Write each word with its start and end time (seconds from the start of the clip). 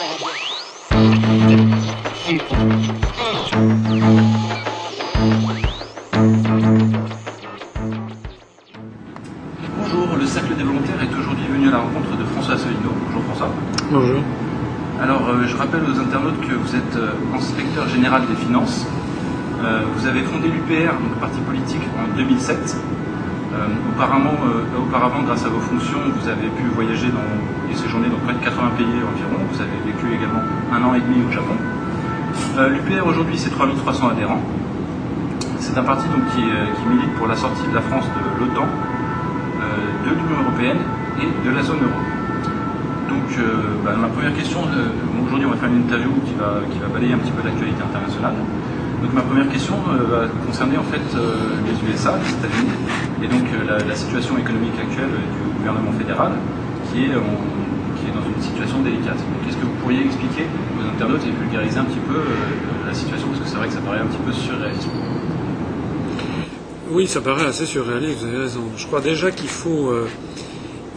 Bonjour, 0.00 0.16
le 10.18 10.24
Cercle 10.24 10.54
des 10.56 10.62
volontaires 10.62 11.02
est 11.02 11.20
aujourd'hui 11.20 11.44
venu 11.52 11.68
à 11.68 11.72
la 11.72 11.78
rencontre 11.80 12.16
de 12.16 12.24
François 12.24 12.54
Asselineau. 12.54 12.94
Bonjour 13.08 13.22
François. 13.24 13.50
Bonjour. 13.90 14.22
Alors, 15.02 15.28
euh, 15.28 15.46
je 15.46 15.54
rappelle 15.54 15.82
aux 15.84 15.98
internautes 15.98 16.40
que 16.48 16.54
vous 16.54 16.74
êtes 16.74 16.96
euh, 16.96 17.12
inspecteur 17.36 17.86
général 17.88 18.22
des 18.26 18.36
finances. 18.36 18.86
Euh, 19.62 19.82
vous 19.94 20.06
avez 20.06 20.22
fondé 20.22 20.48
l'UPR, 20.48 20.94
donc 20.94 21.20
parti 21.20 21.40
politique, 21.40 21.82
en 21.98 22.16
2007. 22.16 22.56
Euh, 23.52 23.66
auparavant, 23.92 24.32
auparavant, 24.78 25.22
grâce 25.24 25.44
à 25.44 25.50
vos 25.50 25.60
fonctions, 25.60 25.98
vous 26.18 26.26
avez 26.26 26.48
pu 26.48 26.62
voyager 26.74 27.08
dans, 27.08 27.20
et 27.70 27.74
séjourner 27.76 28.08
dans 28.08 28.18
près 28.18 28.34
de 28.34 28.42
80 28.44 28.70
pays 28.76 28.86
environ. 28.86 29.38
Vous 29.52 29.60
avez 29.60 29.78
vécu 29.86 30.06
également 30.14 30.42
un 30.72 30.82
an 30.82 30.94
et 30.94 31.00
demi 31.00 31.22
au 31.26 31.32
Japon. 31.32 31.54
Euh, 32.58 32.68
L'UPR 32.68 33.06
aujourd'hui, 33.06 33.38
c'est 33.38 33.50
3300 33.50 34.10
adhérents. 34.10 34.42
C'est 35.58 35.76
un 35.78 35.84
parti 35.84 36.08
donc, 36.08 36.26
qui, 36.34 36.42
euh, 36.42 36.66
qui 36.74 36.84
milite 36.88 37.14
pour 37.14 37.26
la 37.28 37.36
sortie 37.36 37.66
de 37.68 37.74
la 37.74 37.80
France 37.82 38.06
de 38.10 38.40
l'OTAN, 38.40 38.66
euh, 38.66 40.08
de 40.08 40.10
l'Union 40.10 40.42
européenne 40.42 40.82
et 41.20 41.28
de 41.46 41.50
la 41.54 41.62
zone 41.62 41.78
euro. 41.82 42.00
Donc, 43.08 43.26
bah, 43.84 43.94
ma 43.98 44.06
première 44.06 44.34
question, 44.34 44.60
aujourd'hui 45.26 45.46
on 45.46 45.50
va 45.50 45.56
faire 45.56 45.68
une 45.68 45.82
interview 45.82 46.10
qui 46.26 46.34
va, 46.34 46.62
qui 46.70 46.78
va 46.78 46.86
balayer 46.86 47.14
un 47.14 47.18
petit 47.18 47.32
peu 47.32 47.42
l'actualité 47.42 47.82
internationale. 47.82 48.34
Donc, 49.02 49.12
ma 49.14 49.22
première 49.22 49.48
question 49.48 49.74
va 49.82 50.28
concerner 50.46 50.78
en 50.78 50.86
fait 50.86 51.02
les 51.66 51.76
USA, 51.90 52.14
les 52.22 52.30
États-Unis, 52.30 52.70
et 53.22 53.26
donc 53.26 53.46
la, 53.66 53.94
situation 53.94 54.38
économique 54.38 54.78
actuelle 54.78 55.10
du 55.10 55.58
gouvernement 55.58 55.92
fédéral 55.98 56.32
qui 56.92 57.04
est 57.06 57.14
dans 58.14 58.24
une 58.26 58.42
situation 58.60 58.82
délicate. 58.82 59.16
Donc, 59.16 59.48
est-ce 59.48 59.56
que 59.56 59.64
vous 59.64 59.76
pourriez 59.80 60.04
expliquer 60.04 60.44
aux 60.78 60.88
internautes 60.88 61.22
et 61.26 61.30
vulgariser 61.30 61.78
un 61.78 61.84
petit 61.84 61.98
peu 62.00 62.16
euh, 62.16 62.86
la 62.86 62.94
situation? 62.94 63.28
Parce 63.28 63.40
que 63.40 63.48
c'est 63.48 63.56
vrai 63.56 63.68
que 63.68 63.74
ça 63.74 63.80
paraît 63.80 64.00
un 64.00 64.06
petit 64.06 64.22
peu 64.24 64.32
surréaliste. 64.32 64.88
Oui, 66.90 67.06
ça 67.06 67.20
paraît 67.20 67.46
assez 67.46 67.66
surréaliste, 67.66 68.18
vous 68.20 68.26
avez 68.26 68.38
raison. 68.38 68.60
Je 68.76 68.86
crois 68.86 69.00
déjà 69.00 69.30
qu'il 69.30 69.48
faut, 69.48 69.90
euh, 69.90 70.08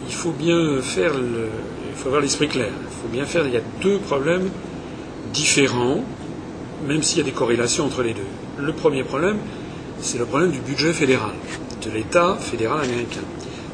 il 0.08 0.14
faut 0.14 0.32
bien 0.32 0.82
faire 0.82 1.14
le, 1.14 1.48
il 1.88 1.96
faut 1.96 2.08
avoir 2.08 2.20
l'esprit 2.20 2.48
clair. 2.48 2.70
Il 2.70 3.02
faut 3.02 3.08
bien 3.12 3.24
faire, 3.24 3.46
il 3.46 3.54
y 3.54 3.56
a 3.56 3.62
deux 3.80 3.98
problèmes 3.98 4.50
différents, 5.32 6.04
même 6.86 7.02
s'il 7.02 7.18
y 7.18 7.20
a 7.22 7.24
des 7.24 7.32
corrélations 7.32 7.86
entre 7.86 8.02
les 8.02 8.12
deux. 8.12 8.26
Le 8.58 8.72
premier 8.72 9.04
problème, 9.04 9.38
c'est 10.00 10.18
le 10.18 10.26
problème 10.26 10.50
du 10.50 10.58
budget 10.58 10.92
fédéral, 10.92 11.32
de 11.82 11.90
l'État 11.90 12.36
fédéral 12.38 12.84
américain, 12.84 13.24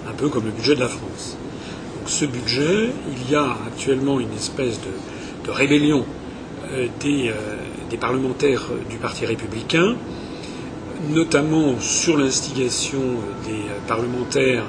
un 0.09 0.13
peu 0.13 0.29
comme 0.29 0.45
le 0.45 0.53
budget 0.53 0.75
de 0.75 0.81
la 0.81 0.89
France. 0.89 1.37
Ce 2.21 2.27
budget, 2.27 2.91
il 3.17 3.33
y 3.33 3.35
a 3.35 3.57
actuellement 3.67 4.21
une 4.21 4.31
espèce 4.35 4.79
de, 5.47 5.51
rébellion 5.51 6.05
euh, 6.71 6.87
des, 7.01 7.31
euh, 7.31 7.33
des 7.89 7.97
parlementaires 7.97 8.65
du 8.91 8.99
Parti 8.99 9.25
républicain, 9.25 9.97
notamment 11.09 11.81
sur 11.81 12.19
l'instigation 12.19 13.01
des 13.47 13.53
euh, 13.53 13.89
parlementaires 13.89 14.65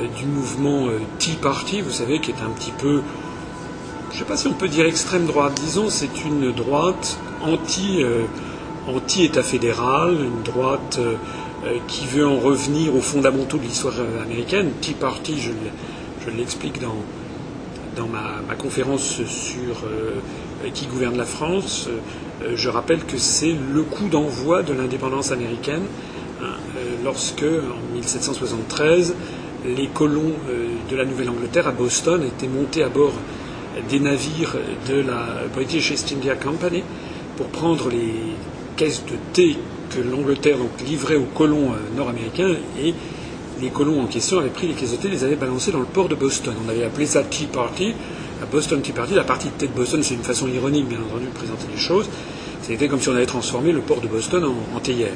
euh, 0.00 0.08
du 0.18 0.26
mouvement 0.26 0.88
euh, 0.88 0.98
Tea 1.20 1.36
Party, 1.40 1.80
vous 1.80 1.92
savez, 1.92 2.18
qui 2.18 2.32
est 2.32 2.42
un 2.44 2.50
petit 2.50 2.72
peu, 2.72 3.02
je 4.08 4.14
ne 4.14 4.18
sais 4.18 4.24
pas 4.24 4.36
si 4.36 4.48
on 4.48 4.54
peut 4.54 4.66
dire 4.66 4.84
extrême 4.84 5.26
droite, 5.26 5.60
disons, 5.64 5.90
c'est 5.90 6.24
une 6.24 6.50
droite 6.50 7.20
anti, 7.40 8.02
euh, 8.02 8.24
anti-État 8.88 9.44
fédéral, 9.44 10.14
une 10.14 10.42
droite 10.42 10.98
euh, 10.98 11.14
euh, 11.66 11.76
qui 11.86 12.06
veut 12.06 12.26
en 12.26 12.40
revenir 12.40 12.96
aux 12.96 13.00
fondamentaux 13.00 13.58
de 13.58 13.62
l'histoire 13.62 13.94
euh, 14.00 14.24
américaine. 14.24 14.72
Tea 14.80 14.94
Party, 14.94 15.38
je, 15.38 15.50
je 16.24 16.30
l'explique 16.30 16.80
dans, 16.80 16.96
dans 17.96 18.06
ma, 18.06 18.40
ma 18.46 18.54
conférence 18.54 19.22
sur 19.24 19.84
euh, 20.64 20.70
qui 20.74 20.86
gouverne 20.86 21.16
la 21.16 21.24
France, 21.24 21.88
euh, 22.42 22.52
je 22.54 22.68
rappelle 22.68 23.04
que 23.04 23.16
c'est 23.18 23.54
le 23.72 23.82
coup 23.82 24.08
d'envoi 24.08 24.62
de 24.62 24.72
l'indépendance 24.72 25.32
américaine 25.32 25.82
hein, 26.42 26.44
euh, 26.76 26.96
lorsque, 27.04 27.42
en 27.42 27.94
1773, 27.94 29.14
les 29.64 29.88
colons 29.88 30.32
de 30.90 30.96
la 30.96 31.04
Nouvelle-Angleterre 31.04 31.68
à 31.68 31.70
Boston 31.70 32.22
étaient 32.22 32.48
montés 32.48 32.82
à 32.82 32.88
bord 32.88 33.12
des 33.90 34.00
navires 34.00 34.56
de 34.88 35.02
la 35.02 35.46
British 35.52 35.90
East 35.90 36.10
India 36.16 36.34
Company 36.34 36.82
pour 37.36 37.48
prendre 37.48 37.90
les 37.90 38.14
caisses 38.78 39.04
de 39.04 39.16
thé 39.34 39.58
que 39.90 40.00
l'Angleterre 40.00 40.56
livrait 40.86 41.16
aux 41.16 41.28
colons 41.34 41.72
nord-américains 41.94 42.56
et 42.82 42.94
les 43.60 43.68
colons 43.70 44.00
en 44.02 44.06
question 44.06 44.38
avaient 44.38 44.48
pris 44.50 44.66
les 44.68 44.74
caisses 44.74 44.92
de 44.92 44.96
thé 44.96 45.08
et 45.08 45.10
les 45.10 45.24
avaient 45.24 45.36
balancées 45.36 45.72
dans 45.72 45.80
le 45.80 45.84
port 45.86 46.08
de 46.08 46.14
Boston. 46.14 46.54
On 46.64 46.68
avait 46.68 46.84
appelé 46.84 47.06
ça 47.06 47.22
Tea 47.22 47.46
Party, 47.46 47.94
la 48.40 48.46
Boston 48.46 48.80
Tea 48.80 48.92
Party. 48.92 49.14
La 49.14 49.24
partie 49.24 49.48
de 49.48 49.52
thé 49.54 49.66
de 49.66 49.72
Boston, 49.72 50.02
c'est 50.02 50.14
une 50.14 50.22
façon 50.22 50.48
ironique, 50.48 50.88
bien 50.88 50.98
entendu, 50.98 51.26
de 51.26 51.30
présenter 51.30 51.66
les 51.72 51.80
choses. 51.80 52.08
C'était 52.62 52.88
comme 52.88 53.00
si 53.00 53.08
on 53.08 53.14
avait 53.14 53.26
transformé 53.26 53.72
le 53.72 53.80
port 53.80 54.00
de 54.00 54.08
Boston 54.08 54.44
en, 54.44 54.76
en 54.76 54.80
théière. 54.80 55.12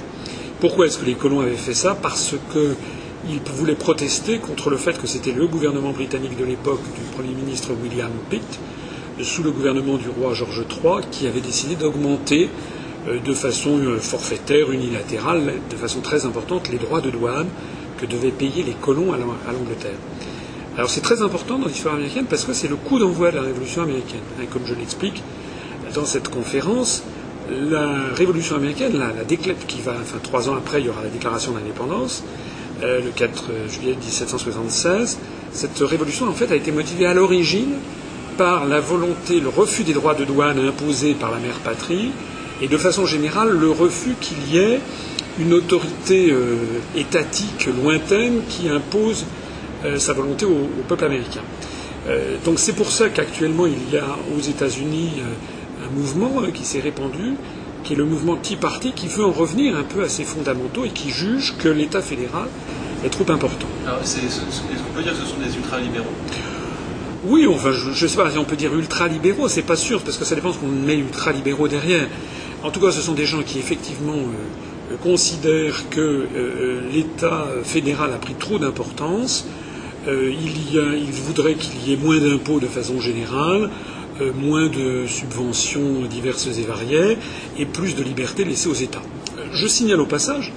Pourquoi 0.60 0.86
est-ce 0.86 0.98
que 0.98 1.04
les 1.04 1.14
colons 1.14 1.40
avaient 1.40 1.52
fait 1.52 1.74
ça? 1.74 1.94
Parce 2.00 2.34
qu'ils 2.52 3.40
voulaient 3.54 3.74
protester 3.74 4.38
contre 4.38 4.70
le 4.70 4.76
fait 4.76 4.98
que 5.00 5.06
c'était 5.06 5.32
le 5.32 5.46
gouvernement 5.46 5.90
britannique 5.92 6.36
de 6.38 6.44
l'époque 6.44 6.80
du 6.94 7.02
Premier 7.16 7.34
ministre 7.34 7.70
William 7.82 8.10
Pitt, 8.30 8.42
sous 9.22 9.42
le 9.42 9.50
gouvernement 9.50 9.96
du 9.96 10.08
roi 10.08 10.34
George 10.34 10.62
III, 10.82 11.06
qui 11.10 11.26
avait 11.26 11.40
décidé 11.40 11.76
d'augmenter 11.76 12.48
euh, 13.08 13.20
de 13.20 13.32
façon 13.32 13.78
euh, 13.78 13.98
forfaitaire, 13.98 14.70
unilatérale, 14.72 15.54
de 15.70 15.76
façon 15.76 16.00
très 16.00 16.26
importante, 16.26 16.68
les 16.70 16.78
droits 16.78 17.00
de 17.00 17.10
douane 17.10 17.46
que 17.98 18.06
devaient 18.06 18.30
payer 18.30 18.62
les 18.62 18.72
colons 18.74 19.12
à 19.12 19.16
l'Ang- 19.16 19.36
à 19.48 19.52
l'Angleterre. 19.52 19.98
Alors 20.76 20.90
c'est 20.90 21.00
très 21.02 21.22
important 21.22 21.58
dans 21.58 21.66
l'histoire 21.68 21.94
américaine 21.94 22.26
parce 22.28 22.44
que 22.44 22.52
c'est 22.52 22.68
le 22.68 22.76
coup 22.76 22.98
d'envoi 22.98 23.30
de 23.30 23.36
la 23.36 23.42
Révolution 23.42 23.82
américaine. 23.82 24.20
Et 24.42 24.46
comme 24.46 24.62
je 24.66 24.74
l'explique 24.74 25.22
dans 25.94 26.04
cette 26.04 26.28
conférence, 26.28 27.04
la 27.50 27.86
Révolution 28.16 28.56
américaine, 28.56 28.98
la, 28.98 29.08
la 29.08 29.24
qui 29.24 29.80
va, 29.82 29.92
enfin 30.00 30.18
trois 30.22 30.48
ans 30.48 30.54
après, 30.54 30.80
il 30.80 30.86
y 30.86 30.88
aura 30.88 31.02
la 31.02 31.08
Déclaration 31.10 31.52
d'indépendance, 31.52 32.24
euh, 32.82 33.00
le 33.04 33.10
4 33.10 33.44
juillet 33.70 33.94
1776. 33.94 35.18
Cette 35.52 35.78
révolution, 35.78 36.26
en 36.28 36.32
fait, 36.32 36.50
a 36.50 36.56
été 36.56 36.72
motivée 36.72 37.06
à 37.06 37.14
l'origine 37.14 37.74
par 38.36 38.66
la 38.66 38.80
volonté, 38.80 39.38
le 39.38 39.48
refus 39.48 39.84
des 39.84 39.92
droits 39.92 40.14
de 40.14 40.24
douane 40.24 40.58
imposés 40.58 41.14
par 41.14 41.30
la 41.30 41.38
mère 41.38 41.60
patrie, 41.62 42.10
et 42.60 42.66
de 42.66 42.76
façon 42.76 43.06
générale 43.06 43.50
le 43.50 43.70
refus 43.70 44.14
qu'il 44.20 44.52
y 44.52 44.58
ait 44.58 44.80
une 45.38 45.52
autorité 45.52 46.30
euh, 46.30 46.56
étatique 46.96 47.66
lointaine 47.66 48.40
qui 48.48 48.68
impose 48.68 49.26
euh, 49.84 49.98
sa 49.98 50.12
volonté 50.12 50.44
au, 50.44 50.50
au 50.50 50.82
peuple 50.86 51.04
américain. 51.04 51.42
Euh, 52.08 52.36
donc 52.44 52.58
c'est 52.58 52.74
pour 52.74 52.90
ça 52.90 53.08
qu'actuellement 53.08 53.66
il 53.66 53.92
y 53.92 53.96
a 53.96 54.16
aux 54.36 54.40
États-Unis 54.40 55.22
un 55.82 55.90
mouvement 55.96 56.42
qui 56.52 56.64
s'est 56.64 56.80
répandu, 56.80 57.34
qui 57.82 57.94
est 57.94 57.96
le 57.96 58.04
mouvement 58.04 58.36
Tea 58.36 58.56
Party, 58.56 58.92
qui 58.92 59.08
veut 59.08 59.24
en 59.24 59.32
revenir 59.32 59.76
un 59.76 59.82
peu 59.82 60.02
à 60.02 60.08
ses 60.08 60.24
fondamentaux 60.24 60.84
et 60.84 60.90
qui 60.90 61.10
juge 61.10 61.54
que 61.58 61.68
l'État 61.68 62.00
fédéral 62.00 62.48
est 63.04 63.10
trop 63.10 63.30
important. 63.30 63.66
Est-ce 64.02 64.16
qu'on 64.18 64.92
peut 64.94 65.02
dire 65.02 65.12
que 65.12 65.18
ce 65.18 65.26
sont 65.26 65.38
des 65.38 65.54
ultralibéraux? 65.56 66.06
Oui, 67.26 67.46
enfin, 67.46 67.72
je 67.72 67.88
ne 67.88 68.08
sais 68.08 68.16
pas 68.16 68.30
si 68.30 68.36
on 68.36 68.44
peut 68.44 68.56
dire 68.56 68.74
ultra-libéraux, 68.74 69.48
c'est 69.48 69.62
pas 69.62 69.76
sûr, 69.76 70.02
parce 70.02 70.18
que 70.18 70.26
ça 70.26 70.34
dépend 70.34 70.52
ce 70.52 70.58
qu'on 70.58 70.68
met 70.68 70.96
ultra-libéraux 70.96 71.68
derrière. 71.68 72.06
En 72.62 72.70
tout 72.70 72.80
cas, 72.80 72.90
ce 72.90 73.00
sont 73.00 73.14
des 73.14 73.24
gens 73.24 73.42
qui, 73.42 73.58
effectivement, 73.58 74.12
euh, 74.12 74.32
considèrent 75.02 75.88
que 75.90 76.00
euh, 76.00 76.80
l'État 76.92 77.46
fédéral 77.62 78.12
a 78.12 78.18
pris 78.18 78.34
trop 78.34 78.58
d'importance. 78.58 79.46
Euh, 80.06 80.32
il, 80.32 81.12
voudrait 81.12 81.54
qu'il 81.54 81.88
y 81.88 81.94
ait 81.94 81.96
moins 81.96 82.18
d'impôts 82.18 82.60
de 82.60 82.66
façon 82.66 83.00
générale, 83.00 83.70
euh, 84.20 84.32
moins 84.34 84.68
de 84.68 85.06
subventions 85.06 86.02
diverses 86.10 86.46
et 86.58 86.62
variées, 86.62 87.16
et 87.58 87.64
plus 87.64 87.94
de 87.94 88.02
liberté 88.02 88.44
laissée 88.44 88.68
aux 88.68 88.74
États. 88.74 89.02
Euh, 89.38 89.46
Je 89.52 89.66
signale 89.66 90.00
au 90.00 90.06
passage, 90.06 90.52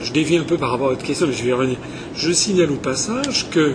je 0.00 0.12
dévie 0.12 0.38
un 0.38 0.44
peu 0.44 0.56
par 0.56 0.70
rapport 0.70 0.86
à 0.86 0.90
votre 0.90 1.04
question, 1.04 1.26
mais 1.26 1.34
je 1.34 1.42
vais 1.42 1.50
y 1.50 1.52
revenir. 1.52 1.76
Je 2.14 2.32
signale 2.32 2.70
au 2.70 2.76
passage 2.76 3.50
que 3.50 3.74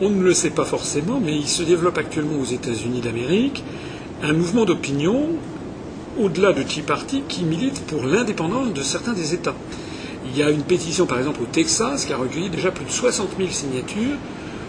on 0.00 0.08
ne 0.08 0.22
le 0.22 0.34
sait 0.34 0.50
pas 0.50 0.64
forcément, 0.64 1.20
mais 1.24 1.36
il 1.36 1.46
se 1.46 1.62
développe 1.62 1.98
actuellement 1.98 2.40
aux 2.40 2.44
États-Unis 2.44 3.00
d'Amérique 3.00 3.62
un 4.22 4.32
mouvement 4.32 4.64
d'opinion 4.64 5.26
au-delà 6.20 6.52
de 6.52 6.62
Tea 6.62 6.82
Party 6.82 7.22
qui 7.28 7.44
milite 7.44 7.80
pour 7.86 8.04
l'indépendance 8.04 8.72
de 8.72 8.82
certains 8.82 9.12
des 9.12 9.34
États. 9.34 9.54
Il 10.26 10.36
y 10.36 10.42
a 10.42 10.50
une 10.50 10.62
pétition, 10.62 11.06
par 11.06 11.18
exemple, 11.18 11.42
au 11.42 11.46
Texas 11.46 12.04
qui 12.04 12.12
a 12.12 12.16
recueilli 12.16 12.50
déjà 12.50 12.70
plus 12.70 12.84
de 12.84 12.90
60 12.90 13.30
000 13.38 13.50
signatures 13.50 14.16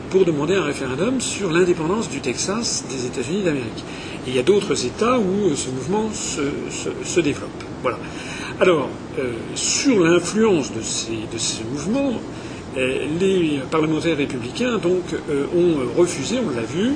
pour 0.09 0.25
demander 0.25 0.55
un 0.55 0.63
référendum 0.63 1.21
sur 1.21 1.51
l'indépendance 1.51 2.09
du 2.09 2.19
Texas 2.19 2.85
des 2.89 3.05
États-Unis 3.05 3.43
d'Amérique. 3.43 3.83
Il 4.27 4.35
y 4.35 4.39
a 4.39 4.43
d'autres 4.43 4.85
États 4.85 5.17
où 5.17 5.49
euh, 5.49 5.55
ce 5.55 5.69
mouvement 5.69 6.09
se, 6.13 7.19
développe. 7.19 7.49
Voilà. 7.81 7.97
Alors, 8.59 8.89
euh, 9.19 9.31
sur 9.55 9.99
l'influence 9.99 10.73
de 10.73 10.81
ces, 10.81 11.13
de 11.31 11.37
ce 11.37 11.63
mouvement, 11.63 12.13
euh, 12.77 13.05
les 13.19 13.61
parlementaires 13.71 14.17
républicains 14.17 14.77
donc 14.77 15.03
ont 15.55 15.99
refusé, 15.99 16.39
on 16.39 16.55
l'a 16.55 16.63
vu, 16.63 16.93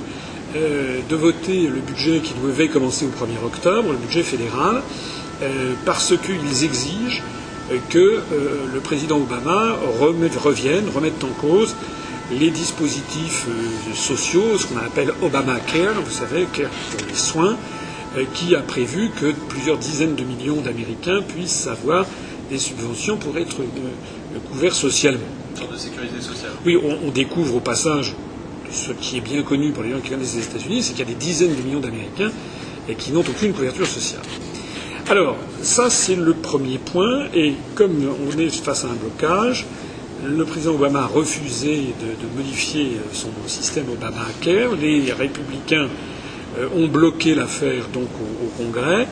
euh, 0.56 1.00
de 1.10 1.16
voter 1.16 1.68
le 1.68 1.80
budget 1.82 2.20
qui 2.20 2.34
devait 2.44 2.68
commencer 2.68 3.06
au 3.06 3.10
1er 3.10 3.44
octobre, 3.46 3.92
le 3.92 3.98
budget 3.98 4.24
fédéral, 4.24 4.82
euh, 5.42 5.74
parce 5.86 6.14
qu'ils 6.18 6.64
exigent 6.64 7.22
que 7.90 7.98
euh, 8.00 8.22
le 8.74 8.80
président 8.80 9.18
Obama 9.18 9.76
remette- 10.00 10.38
revienne, 10.38 10.86
remette 10.94 11.24
en 11.24 11.34
cause 11.42 11.76
les 12.40 12.50
dispositifs 12.50 13.46
sociaux, 13.94 14.58
ce 14.58 14.66
qu'on 14.68 14.78
appelle 14.78 15.12
Obamacare, 15.22 15.94
vous 16.04 16.12
savez, 16.12 16.46
care 16.54 16.70
pour 16.92 17.08
les 17.08 17.16
soins, 17.16 17.56
qui 18.34 18.56
a 18.56 18.62
prévu 18.62 19.12
que 19.20 19.32
plusieurs 19.50 19.78
dizaines 19.78 20.16
de 20.16 20.24
millions 20.24 20.62
d'Américains 20.62 21.22
puissent 21.22 21.68
avoir 21.68 22.06
des 22.50 22.58
subventions 22.58 23.18
pour 23.18 23.38
être 23.38 23.58
couverts 24.50 24.74
socialement. 24.74 25.20
Une 25.52 25.58
sorte 25.60 25.74
de 25.74 25.78
sécurité 25.78 26.20
sociale. 26.22 26.52
Oui, 26.66 26.78
on, 26.82 27.08
on 27.08 27.12
découvre 27.12 27.56
au 27.56 27.60
passage 27.60 28.16
ce 28.76 28.92
qui 28.92 29.18
est 29.18 29.22
bien 29.22 29.42
connu 29.44 29.72
pour 29.72 29.84
les 29.84 29.92
gens 29.92 30.00
qui 30.00 30.10
connaissent 30.10 30.36
les 30.36 30.44
États-Unis, 30.44 30.84
c'est 30.84 30.94
qu'il 30.94 31.08
y 31.08 31.10
a 31.10 31.14
des 31.14 31.20
dizaines 31.20 31.56
de 31.56 31.62
millions 31.62 31.80
d'Américains 31.80 32.32
qui 32.98 33.12
n'ont 33.12 33.22
aucune 33.22 33.54
couverture 33.54 33.88
sociale. 33.88 34.22
Alors, 35.08 35.38
ça 35.62 35.90
c'est 35.90 36.16
le 36.16 36.34
premier 36.34 36.78
point, 36.78 37.26
et 37.34 37.54
comme 37.76 37.96
on 38.28 38.38
est 38.40 38.50
face 38.50 38.86
à 38.86 38.88
un 38.88 38.96
blocage, 38.96 39.66
le 40.26 40.46
président 40.46 40.74
Obama 40.74 41.04
a 41.04 41.06
refusé 41.06 41.94
de, 42.00 42.38
modifier 42.38 42.98
son 43.14 43.30
système 43.46 43.86
Obamacare. 43.92 44.76
Les 44.82 45.12
républicains 45.12 45.88
euh, 46.58 46.68
ont 46.76 46.88
bloqué 46.88 47.36
l'affaire 47.36 47.88
donc 47.94 48.08
au, 48.20 48.64
Congrès 48.64 49.08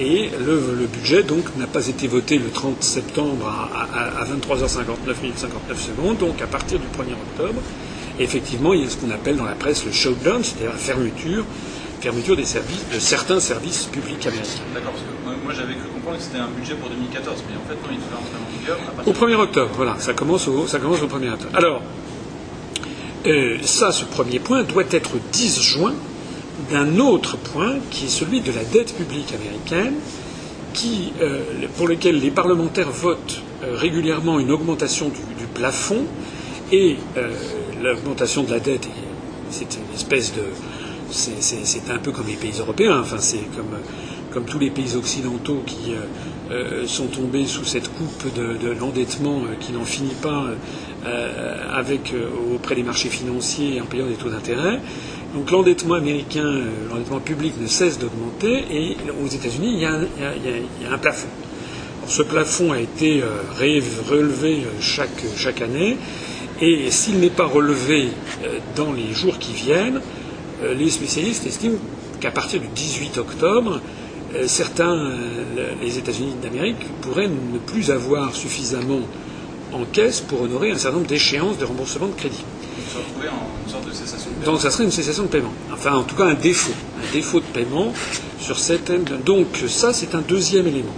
et 0.00 0.28
le, 0.44 0.86
budget 0.86 1.22
donc 1.22 1.44
n'a 1.56 1.66
pas 1.66 1.86
été 1.86 2.06
voté 2.06 2.38
le 2.38 2.50
30 2.50 2.82
septembre 2.82 3.46
à, 3.48 3.88
à, 3.98 4.22
à 4.22 4.24
23h59 4.26 5.22
minutes 5.22 5.38
59 5.38 5.80
secondes. 5.80 6.18
Donc 6.18 6.42
à 6.42 6.46
partir 6.46 6.78
du 6.78 6.86
1er 6.86 7.14
octobre, 7.14 7.62
effectivement, 8.18 8.74
il 8.74 8.82
y 8.82 8.86
a 8.86 8.90
ce 8.90 8.96
qu'on 8.96 9.10
appelle 9.10 9.36
dans 9.36 9.44
la 9.44 9.54
presse 9.54 9.84
le 9.84 9.92
shutdown, 9.92 10.42
c'est-à-dire 10.42 10.70
la 10.72 10.78
fermeture, 10.78 11.44
fermeture 12.00 12.36
des 12.36 12.44
services, 12.44 12.84
de 12.92 12.98
certains 12.98 13.40
services 13.40 13.84
publics 13.84 14.26
américains. 14.26 14.62
D'accord, 14.74 14.92
parce 14.92 15.02
que 15.04 15.44
moi 15.44 15.52
j'avais 15.54 15.74
cru 15.74 15.88
comprendre 15.94 16.18
que 16.18 16.22
c'était 16.22 16.38
un 16.38 16.48
budget 16.48 16.74
pour 16.74 16.90
2014, 16.90 17.44
mais 17.48 17.56
en 17.56 17.68
fait 17.68 17.74
non, 17.74 17.88
il 17.92 17.98
devait 17.98 18.16
entrer 18.16 18.36
en 18.38 18.58
vigueur 18.58 18.78
à 18.98 19.08
Au 19.08 19.12
1er 19.12 19.40
octobre, 19.40 19.70
voilà, 19.76 19.96
ça 19.98 20.12
commence 20.14 20.48
au, 20.48 20.66
ça 20.66 20.78
commence 20.78 21.02
au 21.02 21.06
1er 21.06 21.32
octobre. 21.32 21.56
Alors, 21.56 21.82
euh, 23.26 23.58
ça, 23.62 23.92
ce 23.92 24.04
premier 24.04 24.38
point 24.38 24.62
doit 24.62 24.84
être 24.90 25.12
disjoint 25.32 25.94
d'un 26.70 26.98
autre 26.98 27.36
point 27.36 27.76
qui 27.90 28.06
est 28.06 28.08
celui 28.08 28.40
de 28.40 28.52
la 28.52 28.64
dette 28.64 28.94
publique 28.96 29.32
américaine, 29.32 29.94
qui, 30.74 31.12
euh, 31.20 31.40
pour 31.76 31.88
lequel 31.88 32.20
les 32.20 32.30
parlementaires 32.30 32.90
votent 32.90 33.42
euh, 33.64 33.74
régulièrement 33.74 34.38
une 34.38 34.52
augmentation 34.52 35.08
du, 35.08 35.20
du 35.38 35.46
plafond 35.52 36.04
et 36.72 36.96
euh, 37.16 37.30
l'augmentation 37.82 38.42
de 38.42 38.50
la 38.50 38.60
dette, 38.60 38.88
c'est 39.50 39.74
une 39.74 39.94
espèce 39.94 40.34
de. 40.34 40.42
C'est 41.10 41.90
un 41.90 41.98
peu 41.98 42.12
comme 42.12 42.26
les 42.26 42.34
pays 42.36 42.52
européens, 42.58 43.00
enfin, 43.00 43.16
c'est 43.18 43.40
comme, 43.56 43.78
comme 44.30 44.44
tous 44.44 44.58
les 44.58 44.68
pays 44.68 44.94
occidentaux 44.94 45.62
qui 45.64 45.94
euh, 46.50 46.86
sont 46.86 47.08
tombés 47.08 47.44
sous 47.44 47.64
cette 47.66 47.92
coupe 47.92 48.34
de, 48.34 48.56
de 48.56 48.70
l'endettement 48.70 49.42
euh, 49.42 49.54
qui 49.60 49.72
n'en 49.72 49.84
finit 49.84 50.14
pas 50.22 50.46
euh, 51.04 51.76
avec, 51.76 52.14
auprès 52.54 52.74
des 52.74 52.82
marchés 52.82 53.10
financiers 53.10 53.78
en 53.82 53.84
payant 53.84 54.06
des 54.06 54.14
taux 54.14 54.30
d'intérêt. 54.30 54.80
Donc 55.34 55.50
l'endettement 55.50 55.94
américain, 55.94 56.50
l'endettement 56.90 57.20
public 57.20 57.52
ne 57.60 57.66
cesse 57.66 57.98
d'augmenter 57.98 58.64
et 58.70 58.96
aux 59.22 59.26
États-Unis, 59.28 59.74
il, 59.74 59.80
il, 59.80 60.52
il, 60.80 60.86
y 60.86 60.90
a 60.90 60.94
un 60.94 60.98
plafond. 60.98 61.28
Alors, 61.98 62.10
ce 62.10 62.22
plafond 62.22 62.72
a 62.72 62.80
été 62.80 63.22
relevé 64.10 64.62
chaque, 64.80 65.22
chaque 65.36 65.60
année 65.60 65.98
et 66.60 66.90
s'il 66.90 67.18
n'est 67.20 67.30
pas 67.30 67.46
relevé 67.46 68.08
dans 68.76 68.92
les 68.92 69.12
jours 69.12 69.38
qui 69.38 69.52
viennent, 69.52 70.00
les 70.62 70.90
spécialistes 70.90 71.46
estiment 71.46 71.78
qu'à 72.20 72.30
partir 72.30 72.60
du 72.60 72.66
18 72.68 73.18
octobre, 73.18 73.80
certains, 74.46 75.12
les 75.80 75.98
États-Unis 75.98 76.34
d'Amérique, 76.42 76.84
pourraient 77.00 77.28
ne 77.28 77.58
plus 77.58 77.90
avoir 77.90 78.34
suffisamment 78.34 79.02
en 79.72 79.84
caisse 79.84 80.20
pour 80.20 80.42
honorer 80.42 80.70
un 80.70 80.78
certain 80.78 80.96
nombre 80.96 81.08
d'échéances 81.08 81.58
de 81.58 81.64
remboursement 81.64 82.06
de 82.06 82.14
crédit. 82.14 82.44
En 82.88 83.64
une 83.64 83.70
sorte 83.70 83.86
de 83.86 83.92
cessation 83.92 84.30
de 84.30 84.36
paiement. 84.36 84.52
Donc 84.52 84.60
ça 84.60 84.70
serait 84.70 84.84
une 84.84 84.90
cessation 84.90 85.22
de 85.24 85.28
paiement. 85.28 85.52
Enfin, 85.72 85.94
en 85.94 86.04
tout 86.04 86.14
cas, 86.14 86.24
un 86.24 86.34
défaut. 86.34 86.72
Un 87.02 87.12
défaut 87.12 87.40
de 87.40 87.44
paiement 87.46 87.92
sur 88.40 88.58
certaines. 88.58 89.04
Donc 89.24 89.46
ça, 89.66 89.92
c'est 89.92 90.14
un 90.14 90.20
deuxième 90.20 90.66
élément. 90.66 90.94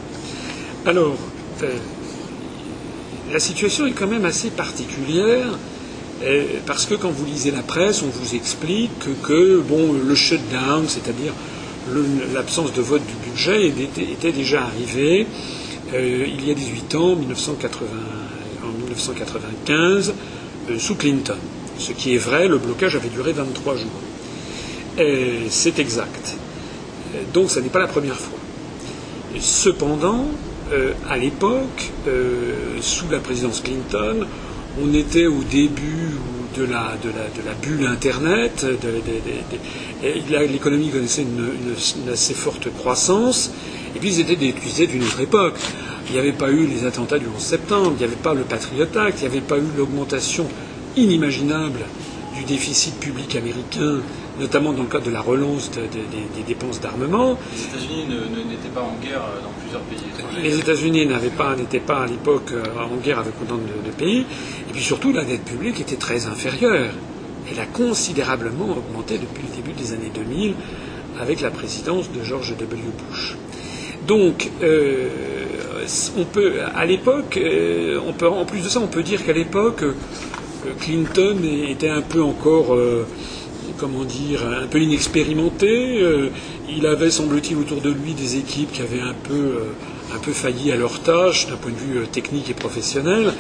Alors, 0.87 1.17
euh, 1.63 1.77
la 3.33 3.39
situation 3.39 3.87
est 3.87 3.93
quand 3.93 4.07
même 4.07 4.25
assez 4.25 4.51
particulière. 4.51 5.59
Euh, 6.23 6.45
parce 6.67 6.85
que 6.85 6.95
quand 6.95 7.11
vous 7.11 7.25
lisez 7.25 7.51
la 7.51 7.63
presse, 7.63 8.03
on 8.03 8.09
vous 8.09 8.35
explique 8.35 8.91
que, 9.23 9.61
bon, 9.61 9.93
le 9.93 10.15
shutdown, 10.15 10.85
c'est-à-dire 10.87 11.33
l'absence 12.35 12.73
de 12.75 12.83
vote 12.83 13.03
du 13.07 13.31
budget, 13.31 13.69
était, 13.69 14.33
déjà 14.33 14.65
arrivé 14.65 15.27
euh, 15.95 16.27
il 16.29 16.47
y 16.47 16.51
a 16.51 16.55
18 16.55 16.95
ans, 16.95 17.17
1980, 17.17 17.87
en 18.63 18.73
1995, 18.85 20.13
euh, 20.71 20.79
sous 20.79 20.95
Clinton. 20.95 21.39
Ce 21.79 21.93
qui 21.93 22.15
est 22.15 22.19
vrai, 22.19 22.49
le 22.49 22.59
blocage 22.59 22.97
avait 22.97 23.09
duré 23.09 23.33
23 23.33 23.77
jours. 23.77 23.91
C'est 25.49 25.79
exact. 25.79 26.37
Donc, 27.33 27.51
ce 27.51 27.59
n'est 27.59 27.71
pas 27.71 27.79
la 27.79 27.87
première 27.87 28.17
fois. 28.17 28.39
Cependant, 29.41 30.27
euh, 30.73 30.93
à 31.09 31.17
l'époque, 31.17 31.91
sous 32.81 33.09
la 33.11 33.19
présidence 33.19 33.61
Clinton, 33.61 34.27
on 34.81 34.95
était 34.95 35.27
au 35.27 35.43
début 35.43 36.17
de 36.57 36.65
la, 36.65 36.97
bulle 37.63 37.87
Internet. 37.87 38.67
L'économie 40.03 40.91
connaissait 40.91 41.23
une, 41.23 42.13
assez 42.13 42.35
forte 42.35 42.73
croissance. 42.73 43.51
Et 43.95 43.99
puis 43.99 44.15
ils 44.15 44.21
étaient 44.21 44.87
d'une 44.87 45.03
autre 45.03 45.21
époque. 45.21 45.55
Il 46.09 46.15
n'y 46.15 46.19
avait 46.19 46.33
pas 46.33 46.51
eu 46.51 46.67
les 46.67 46.87
attentats 46.87 47.19
du 47.19 47.27
11 47.27 47.41
septembre, 47.41 47.93
il 47.95 47.99
n'y 47.99 48.05
avait 48.05 48.21
pas 48.21 48.35
le 48.35 48.43
Patriot 48.43 48.83
Act, 48.97 49.19
il 49.19 49.29
n'y 49.29 49.37
avait 49.37 49.47
pas 49.47 49.59
eu 49.59 49.67
l'augmentation 49.77 50.47
inimaginable 50.97 51.81
du 52.37 52.43
déficit 52.45 52.99
public 52.99 53.37
américain, 53.37 54.01
notamment 54.41 54.73
dans 54.73 54.83
le 54.83 54.89
cadre 54.89 55.07
de 55.07 55.11
la 55.11 55.21
relance 55.21 55.71
de, 55.71 55.83
de, 55.83 55.87
de, 55.87 56.37
des 56.37 56.43
dépenses 56.47 56.81
d'armement. 56.81 57.39
Les 57.55 57.65
États-Unis 57.65 58.07
n'étaient 58.49 58.69
pas 58.75 58.83
en 58.83 58.97
guerre 59.03 59.23
dans 59.43 59.53
plusieurs 59.61 59.83
pays 59.83 59.99
étrangers. 60.13 60.43
Les 60.43 60.59
États-Unis 60.59 61.07
n'étaient 61.07 61.79
pas, 61.79 61.95
pas 61.95 62.03
à 62.03 62.07
l'époque 62.07 62.53
en 62.79 62.97
guerre 62.97 63.19
avec 63.19 63.35
autant 63.43 63.57
de, 63.57 63.91
pays. 63.91 64.21
Et 64.69 64.73
puis 64.73 64.83
surtout, 64.83 65.13
la 65.13 65.25
dette 65.25 65.45
publique 65.45 65.81
était 65.81 65.97
très 65.97 66.27
inférieure. 66.27 66.91
Elle 67.51 67.61
a 67.61 67.67
considérablement 67.67 68.77
augmenté 68.77 69.19
depuis 69.19 69.45
le 69.49 69.63
début 69.63 69.73
des 69.73 69.93
années 69.93 70.11
2000 70.15 70.55
avec 71.21 71.41
la 71.41 71.51
présidence 71.51 72.11
de 72.13 72.23
George 72.23 72.57
W. 72.57 72.83
Bush. 73.09 73.37
Donc, 74.07 74.51
euh, 74.63 75.09
on 76.17 76.25
peut, 76.25 76.55
à 76.75 76.85
l'époque, 76.85 77.37
euh, 77.37 77.99
on 78.07 78.13
peut, 78.13 78.29
en 78.29 78.45
plus 78.45 78.63
de 78.63 78.69
ça, 78.69 78.81
on 78.81 78.87
peut 78.87 79.03
dire 79.03 79.25
qu'à 79.25 79.33
l'époque, 79.33 79.83
euh, 79.83 79.93
Clinton 80.81 81.37
était 81.69 81.89
un 81.89 82.03
peu 82.03 82.23
encore, 82.23 82.75
euh, 82.75 83.07
comment 83.79 84.05
dire, 84.05 84.41
un 84.47 84.67
peu 84.67 84.81
inexpérimenté. 84.81 86.03
il 86.69 86.87
avait, 86.87 87.11
semble-t-il, 87.11 87.57
autour 87.57 87.81
de 87.81 87.91
lui 87.91 88.15
des 88.15 88.37
équipes 88.37 88.73
qui 88.73 88.83
avaient 88.83 89.01
un 89.01 89.15
peu, 89.15 89.59
un 90.15 90.19
peu 90.19 90.33
failli 90.33 90.73
à 90.73 90.77
leur 90.77 91.01
tâche 91.01 91.47
d'un 91.49 91.57
point 91.57 91.73
de 91.73 91.77
vue 91.77 92.07
technique 92.09 92.51
et 92.51 92.55
professionnel. 92.55 93.33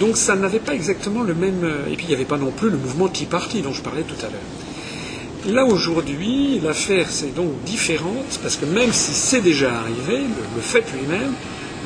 Donc 0.00 0.16
ça 0.16 0.36
n'avait 0.36 0.58
pas 0.58 0.74
exactement 0.74 1.22
le 1.22 1.34
même. 1.34 1.64
Et 1.90 1.96
puis 1.96 2.06
il 2.06 2.08
n'y 2.08 2.14
avait 2.14 2.24
pas 2.24 2.38
non 2.38 2.50
plus 2.50 2.70
le 2.70 2.76
mouvement 2.76 3.08
Tea 3.08 3.26
Party 3.26 3.62
dont 3.62 3.72
je 3.72 3.82
parlais 3.82 4.02
tout 4.02 4.20
à 4.20 4.28
l'heure. 4.28 5.54
Là 5.54 5.64
aujourd'hui, 5.64 6.60
l'affaire 6.62 7.06
c'est 7.08 7.34
donc 7.34 7.50
différente 7.64 8.40
parce 8.42 8.56
que 8.56 8.66
même 8.66 8.92
si 8.92 9.12
c'est 9.12 9.40
déjà 9.40 9.78
arrivé, 9.78 10.18
le, 10.18 10.56
le 10.56 10.60
fait 10.60 10.84
lui-même, 10.92 11.32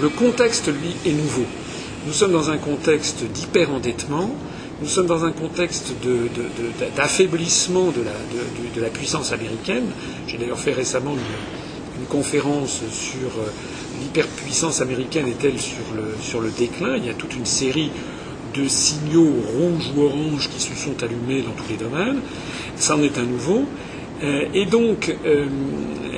le 0.01 0.09
contexte, 0.09 0.69
lui, 0.69 0.95
est 1.05 1.15
nouveau. 1.15 1.45
Nous 2.07 2.13
sommes 2.13 2.33
dans 2.33 2.49
un 2.51 2.57
contexte 2.57 3.25
d'hyperendettement, 3.25 4.35
nous 4.81 4.89
sommes 4.89 5.07
dans 5.07 5.25
un 5.25 5.33
contexte 5.33 5.93
d'affaiblissement 6.97 7.93
de, 7.93 8.81
la 8.81 8.89
puissance 8.89 9.33
américaine. 9.33 9.85
J'ai 10.27 10.39
d'ailleurs 10.39 10.59
fait 10.59 10.73
récemment 10.73 11.13
une, 11.13 12.07
conférence 12.09 12.81
sur 12.91 13.29
euh, 13.29 13.51
l'hyperpuissance 14.01 14.81
américaine 14.81 15.29
est-elle 15.29 15.61
sur 15.61 15.85
le, 15.95 16.15
sur 16.23 16.41
le 16.41 16.49
déclin. 16.49 16.97
Il 16.97 17.05
y 17.05 17.11
a 17.11 17.15
toute 17.15 17.37
une 17.37 17.45
série 17.45 17.91
de 18.57 18.67
signaux 18.67 19.29
rouges 19.55 19.93
ou 19.95 20.05
oranges 20.05 20.49
qui 20.49 20.61
se 20.61 20.75
sont 20.75 21.03
allumés 21.05 21.43
dans 21.43 21.51
tous 21.51 21.69
les 21.69 21.77
domaines. 21.77 22.21
Ça 22.77 22.97
en 22.97 23.03
est 23.03 23.19
un 23.19 23.25
nouveau. 23.25 23.67
Euh, 24.23 24.47
et, 24.55 24.65
donc, 24.65 25.15
euh, 25.27 25.47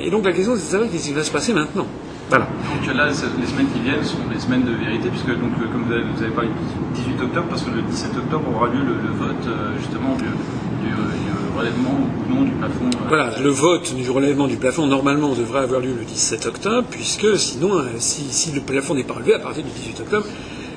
et 0.04 0.11
donc 0.11 0.25
la 0.25 0.33
question 0.33 0.54
c'est 0.54 0.66
de 0.66 0.71
savoir 0.71 0.88
qu'est-ce 0.88 1.09
qui 1.09 1.12
va 1.12 1.25
se 1.25 1.33
passer 1.33 1.52
maintenant. 1.52 1.88
Voilà. 2.33 2.47
Donc 2.47 2.97
là, 2.97 3.09
les 3.09 3.12
semaines 3.47 3.67
qui 3.75 3.81
viennent 3.81 4.03
sont 4.03 4.17
les 4.33 4.41
semaines 4.41 4.65
de 4.65 4.73
vérité, 4.73 5.11
puisque 5.11 5.39
donc, 5.39 5.53
comme 5.71 5.85
vous 5.85 5.93
avez, 5.93 6.03
vous 6.03 6.23
avez 6.23 6.33
parlé 6.33 6.49
du 6.95 7.03
18 7.03 7.25
octobre, 7.25 7.47
parce 7.51 7.61
que 7.61 7.71
le 7.71 7.83
17 7.83 8.17
octobre 8.17 8.49
aura 8.57 8.69
lieu 8.69 8.81
le, 8.81 8.95
le 9.07 9.12
vote 9.12 9.49
justement 9.77 10.17
du, 10.17 10.25
du, 10.25 10.89
du, 10.89 11.59
relèvement 11.59 11.91
ou 11.93 12.35
non 12.35 12.45
du 12.45 12.53
plafond. 12.53 12.89
Voilà, 13.07 13.39
le 13.39 13.51
vote 13.51 13.95
du 13.95 14.11
relèvement 14.11 14.47
du 14.47 14.57
plafond 14.57 14.87
normalement 14.87 15.35
devrait 15.35 15.61
avoir 15.61 15.83
lieu 15.83 15.93
le 15.93 16.07
17 16.07 16.47
octobre, 16.47 16.89
puisque 16.91 17.37
sinon, 17.37 17.83
si, 17.99 18.23
si 18.31 18.51
le 18.53 18.62
plafond 18.62 18.95
n'est 18.95 19.05
pas 19.05 19.12
relevé 19.12 19.35
à 19.35 19.39
partir 19.39 19.62
du 19.62 19.71
18 19.71 20.01
octobre, 20.01 20.27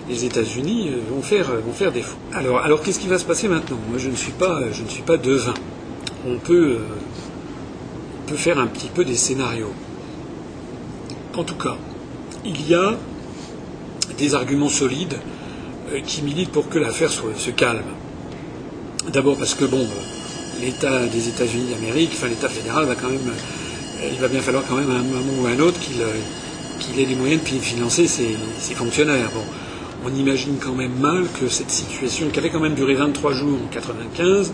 les 0.10 0.26
États-Unis 0.26 0.92
vont 1.10 1.22
faire, 1.22 1.52
vont 1.66 1.72
faire 1.72 1.94
défaut. 1.94 2.18
Alors, 2.34 2.60
alors 2.60 2.82
qu'est-ce 2.82 3.00
qui 3.00 3.08
va 3.08 3.18
se 3.18 3.24
passer 3.24 3.48
maintenant? 3.48 3.78
Moi, 3.90 3.98
je 3.98 4.10
ne 4.10 4.16
suis 4.16 4.34
pas, 4.34 4.60
je 4.74 4.84
ne 4.84 4.90
suis 4.90 5.04
pas 5.04 5.16
devin. 5.16 5.54
On 6.28 6.36
peut, 6.36 6.80
on 8.26 8.30
peut 8.30 8.36
faire 8.36 8.60
un 8.60 8.68
petit 8.68 8.90
peu 8.94 9.06
des 9.06 9.16
scénarios. 9.16 9.72
En 11.38 11.44
tout 11.44 11.56
cas, 11.56 11.76
il 12.46 12.66
y 12.66 12.74
a 12.74 12.96
des 14.18 14.36
arguments 14.36 14.70
solides 14.70 15.18
qui 16.06 16.22
militent 16.22 16.52
pour 16.52 16.70
que 16.70 16.80
l'affaire 16.80 17.12
se 17.12 17.52
calme. 17.52 17.84
D'abord 19.12 19.38
parce 19.38 19.54
que 19.54 19.66
bon, 19.66 19.86
l'État 20.62 21.06
des 21.08 21.28
États-Unis 21.28 21.72
d'Amérique, 21.72 22.12
enfin 22.14 22.28
l'État 22.28 22.48
fédéral, 22.48 22.86
va 22.86 22.96
quand 22.96 23.10
même, 23.10 23.34
il 24.10 24.18
va 24.20 24.30
bien 24.30 24.40
falloir 24.40 24.64
quand 24.66 24.76
même 24.76 24.90
à 24.90 24.96
un 24.96 25.04
moment 25.04 25.44
ou 25.44 25.46
à 25.48 25.50
un 25.50 25.60
autre 25.60 25.78
qu'il 25.80 27.00
ait 27.00 27.06
les 27.06 27.16
moyens 27.16 27.44
de 27.44 27.48
financer 27.48 28.08
ses, 28.08 28.38
fonctionnaires. 28.74 29.32
On 30.06 30.16
imagine 30.16 30.58
quand 30.58 30.74
même 30.74 30.98
mal 31.00 31.26
que 31.40 31.50
cette 31.50 31.72
situation, 31.72 32.30
qui 32.30 32.40
avait 32.40 32.50
quand 32.50 32.62
même 32.62 32.76
duré 32.76 32.94
23 32.94 33.34
jours 33.34 33.60
en 33.62 33.68
95, 33.68 34.54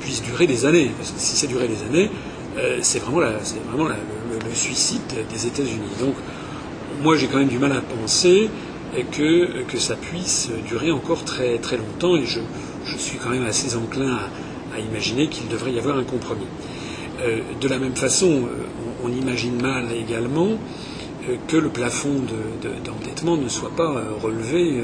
puisse 0.00 0.22
durer 0.22 0.48
des 0.48 0.64
années. 0.64 0.90
Parce 0.96 1.12
que 1.12 1.20
si 1.20 1.36
ça 1.36 1.46
durait 1.46 1.68
des 1.68 1.82
années, 1.84 2.10
c'est 2.82 3.00
vraiment, 3.00 3.20
le, 3.20 4.54
suicide 4.54 5.02
des 5.30 5.46
États-Unis. 5.46 5.96
Donc, 6.00 6.14
moi, 7.02 7.16
j'ai 7.16 7.26
quand 7.26 7.38
même 7.38 7.48
du 7.48 7.58
mal 7.58 7.72
à 7.72 7.80
penser 7.80 8.48
que, 9.12 9.62
que 9.64 9.78
ça 9.78 9.96
puisse 9.96 10.50
durer 10.66 10.90
encore 10.90 11.24
très, 11.24 11.58
longtemps, 11.76 12.16
et 12.16 12.24
je, 12.24 12.40
suis 12.96 13.18
quand 13.18 13.30
même 13.30 13.44
assez 13.44 13.76
enclin 13.76 14.18
à, 14.74 14.78
imaginer 14.78 15.28
qu'il 15.28 15.48
devrait 15.48 15.72
y 15.72 15.78
avoir 15.78 15.96
un 15.96 16.04
compromis. 16.04 16.46
Euh, 17.22 17.40
de 17.60 17.68
la 17.68 17.78
même 17.78 17.96
façon, 17.96 18.28
euh, 18.28 19.04
on, 19.04 19.08
imagine 19.08 19.60
mal 19.60 19.86
également 19.92 20.48
euh, 21.28 21.36
que 21.48 21.56
le 21.56 21.70
plafond 21.70 22.20
d'endettement 22.84 23.38
ne 23.38 23.48
soit 23.48 23.74
pas 23.74 24.02
relevé, 24.22 24.82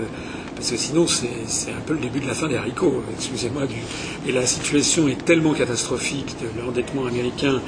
parce 0.63 0.71
que 0.71 0.77
sinon 0.77 1.07
c'est 1.09 1.73
un 1.73 1.81
peu 1.85 1.95
le 1.95 1.99
début 1.99 2.21
de 2.21 2.29
la 2.29 2.35
fin 2.35 2.47
des 2.47 2.55
haricots, 2.55 3.03
excusez-moi. 3.17 3.63
Et 4.29 4.31
la 4.31 4.47
situation 4.47 5.09
est 5.09 5.25
tellement 5.25 5.55
catastrophique 5.55 6.37
de 6.41 6.61
l'endettement 6.61 7.05
américain 7.05 7.61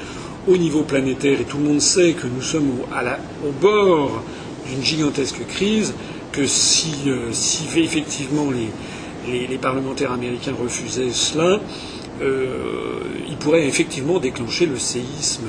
au 0.46 0.56
niveau 0.56 0.84
planétaire, 0.84 1.40
et 1.40 1.44
tout 1.44 1.56
le 1.58 1.64
monde 1.64 1.80
sait 1.80 2.12
que 2.12 2.28
nous 2.28 2.40
sommes 2.40 2.70
au, 2.70 3.50
bord 3.60 4.22
d'une 4.68 4.84
gigantesque 4.84 5.44
crise, 5.48 5.92
que 6.30 6.46
si, 6.46 6.94
si 7.32 7.64
effectivement 7.80 8.46
les, 8.52 9.58
parlementaires 9.58 10.12
américains 10.12 10.54
refusaient 10.56 11.10
cela, 11.10 11.58
euh, 12.22 13.00
il 13.28 13.36
pourrait 13.38 13.66
effectivement 13.66 14.20
déclencher 14.20 14.66
le 14.66 14.78
séisme 14.78 15.48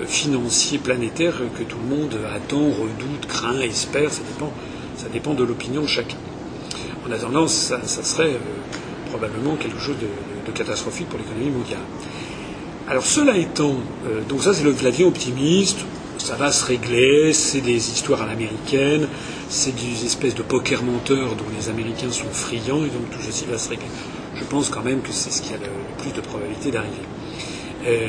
euh, 0.00 0.06
financier 0.06 0.78
planétaire 0.78 1.34
que 1.58 1.62
tout 1.62 1.76
le 1.90 1.94
monde 1.94 2.16
attend, 2.34 2.70
redoute, 2.70 3.26
craint, 3.28 3.60
espère. 3.60 4.10
Ça 4.10 4.22
dépend, 4.22 4.50
ça 4.96 5.08
dépend 5.12 5.34
de 5.34 5.44
l'opinion 5.44 5.82
de 5.82 5.88
chacun. 5.88 6.16
En 7.06 7.12
attendant, 7.12 7.46
ça, 7.48 7.80
serait 7.84 8.34
euh, 8.34 9.10
probablement 9.10 9.56
quelque 9.56 9.78
chose 9.78 9.96
de, 10.00 10.52
catastrophique 10.52 11.08
pour 11.08 11.18
l'économie 11.18 11.50
mondiale. 11.50 11.80
Alors 12.86 13.04
cela 13.04 13.36
étant, 13.36 13.76
donc 14.28 14.42
ça 14.42 14.54
c'est 14.54 14.62
le 14.62 14.72
clavier 14.72 15.04
optimiste, 15.04 15.78
ça 16.18 16.36
va 16.36 16.52
se 16.52 16.64
régler, 16.64 17.32
c'est 17.32 17.60
des 17.60 17.90
histoires 17.90 18.22
à 18.22 18.26
l'américaine, 18.26 19.08
c'est 19.48 19.74
des 19.74 20.04
espèces 20.04 20.34
de 20.34 20.42
poker 20.42 20.82
menteurs 20.82 21.34
dont 21.34 21.44
les 21.58 21.68
Américains 21.68 22.10
sont 22.10 22.30
friands, 22.30 22.84
et 22.84 22.90
donc 22.90 23.10
tout 23.10 23.20
ceci 23.20 23.46
va 23.50 23.58
se 23.58 23.70
régler. 23.70 23.86
Je 24.36 24.44
pense 24.44 24.68
quand 24.68 24.82
même 24.82 25.00
que 25.00 25.12
c'est 25.12 25.30
ce 25.30 25.42
qui 25.42 25.52
a 25.52 25.56
le, 25.56 25.68
plus 25.98 26.12
de 26.12 26.20
probabilité 26.20 26.70
d'arriver. 26.70 27.02
Euh, 27.86 28.08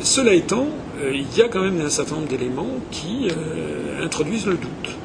cela 0.00 0.32
étant, 0.32 0.68
euh, 1.00 1.12
il 1.14 1.36
y 1.36 1.42
a 1.42 1.48
quand 1.48 1.62
même 1.62 1.80
un 1.80 1.90
certain 1.90 2.16
nombre 2.16 2.28
d'éléments 2.28 2.70
qui 2.90 3.28
euh, 3.30 4.04
introduisent 4.04 4.46
le 4.46 4.54
doute. 4.54 4.96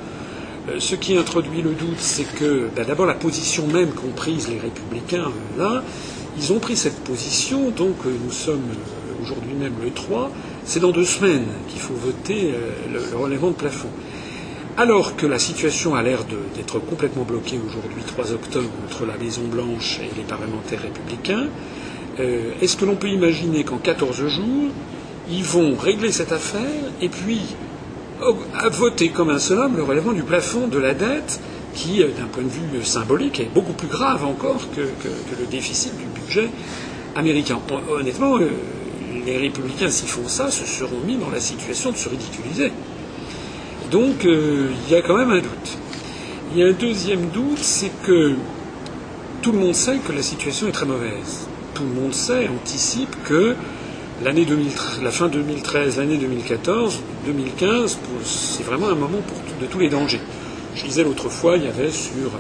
Ce 0.80 0.96
qui 0.96 1.18
introduit 1.18 1.62
le 1.62 1.72
doute, 1.72 2.00
c'est 2.00 2.28
que 2.36 2.70
ben, 2.76 2.86
d'abord 2.86 3.06
la 3.06 3.14
position 3.14 3.68
même 3.68 3.92
qu'ont 3.92 4.12
prise 4.16 4.48
les 4.50 4.60
républicains 4.60 5.32
là, 5.58 5.84
ils 6.38 6.54
ont 6.54 6.60
pris 6.60 6.76
cette 6.76 7.04
position, 7.04 7.72
donc 7.72 7.96
nous 8.06 8.32
sommes 8.32 8.68
aujourd'hui 9.22 9.54
même 9.54 9.74
le 9.82 9.92
3, 9.92 10.32
c'est 10.66 10.80
dans 10.80 10.92
deux 10.92 11.06
semaines 11.06 11.48
qu'il 11.68 11.80
faut 11.80 11.96
voter 11.96 12.54
le 12.94 13.18
relèvement 13.18 13.50
de 13.50 13.56
plafond. 13.56 13.90
Alors 14.80 15.16
que 15.16 15.26
la 15.26 15.40
situation 15.40 15.96
a 15.96 16.04
l'air 16.04 16.20
d'être 16.56 16.78
complètement 16.78 17.24
bloquée 17.24 17.60
aujourd'hui, 17.66 18.04
3 18.06 18.34
octobre, 18.34 18.70
entre 18.86 19.08
la 19.08 19.18
Maison 19.18 19.42
Blanche 19.42 20.00
et 20.04 20.16
les 20.16 20.24
parlementaires 20.24 20.84
républicains, 20.84 21.48
euh, 22.20 22.52
est-ce 22.62 22.78
que 22.78 22.86
l'on 22.86 22.96
peut 22.96 23.10
imaginer 23.10 23.64
qu'en 23.64 23.80
14 23.80 24.28
jours, 24.28 24.70
ils 25.32 25.44
vont 25.44 25.76
régler 25.76 26.12
cette 26.12 26.32
affaire 26.32 26.92
et 27.02 27.10
puis 27.10 27.42
voter 28.72 29.10
comme 29.10 29.30
un 29.30 29.40
seul 29.40 29.60
homme 29.60 29.78
le 29.78 29.84
relèvement 29.84 30.14
du 30.14 30.24
plafond 30.24 30.68
de 30.68 30.78
la 30.78 30.94
dette 30.94 31.40
qui, 31.74 32.02
euh, 32.02 32.08
d'un 32.18 32.26
point 32.26 32.44
de 32.44 32.50
vue 32.50 32.84
symbolique, 32.84 33.40
est 33.40 33.52
beaucoup 33.54 33.74
plus 33.74 33.88
grave 33.88 34.26
encore 34.26 34.68
que, 34.76 34.82
le 34.82 35.46
déficit 35.50 35.94
du 35.98 36.06
budget 36.06 36.50
américain. 37.16 37.60
Honnêtement, 37.90 38.38
euh, 38.38 38.50
les 39.26 39.38
républicains, 39.38 39.90
s'ils 39.90 40.10
font 40.10 40.28
ça, 40.28 40.50
se 40.52 40.66
seront 40.66 41.00
mis 41.06 41.18
dans 41.18 41.30
la 41.30 41.40
situation 41.40 41.92
de 41.92 41.98
se 41.98 42.10
ridiculiser. 42.10 42.72
Donc 43.92 44.26
euh, 44.26 44.70
il 44.86 44.92
y 44.92 44.96
a 44.96 45.02
quand 45.02 45.18
même 45.18 45.32
un 45.32 45.40
doute. 45.40 45.78
Il 46.52 46.60
y 46.60 46.64
a 46.64 46.68
un 46.68 46.74
deuxième 46.74 47.28
doute, 47.30 47.60
c'est 47.60 47.92
que 48.06 48.36
tout 49.42 49.52
le 49.52 49.60
monde 49.60 49.76
sait 49.76 49.98
que 49.98 50.12
la 50.12 50.22
situation 50.22 50.68
est 50.68 50.72
très 50.72 50.86
mauvaise. 50.86 51.48
Tout 51.74 51.84
le 51.84 52.02
monde 52.02 52.14
sait, 52.14 52.48
anticipe 52.48 53.16
que 53.26 53.56
l'année 54.24 54.46
la 55.04 55.12
fin 55.12 55.28
2013, 55.28 55.98
l'année 55.98 56.18
2014, 56.18 57.02
2015, 57.26 57.98
c'est 58.24 58.64
vraiment 58.64 58.88
un 58.88 58.96
moment 58.96 59.20
de 59.62 59.66
tous 59.66 59.80
les 59.80 59.90
dangers. 59.90 60.22
Je 60.76 60.84
disais 60.84 61.04
l'autre 61.04 61.30
fois, 61.30 61.58
il 61.58 61.64
y 61.64 61.68
avait 61.68 61.92
sur, 61.92 62.32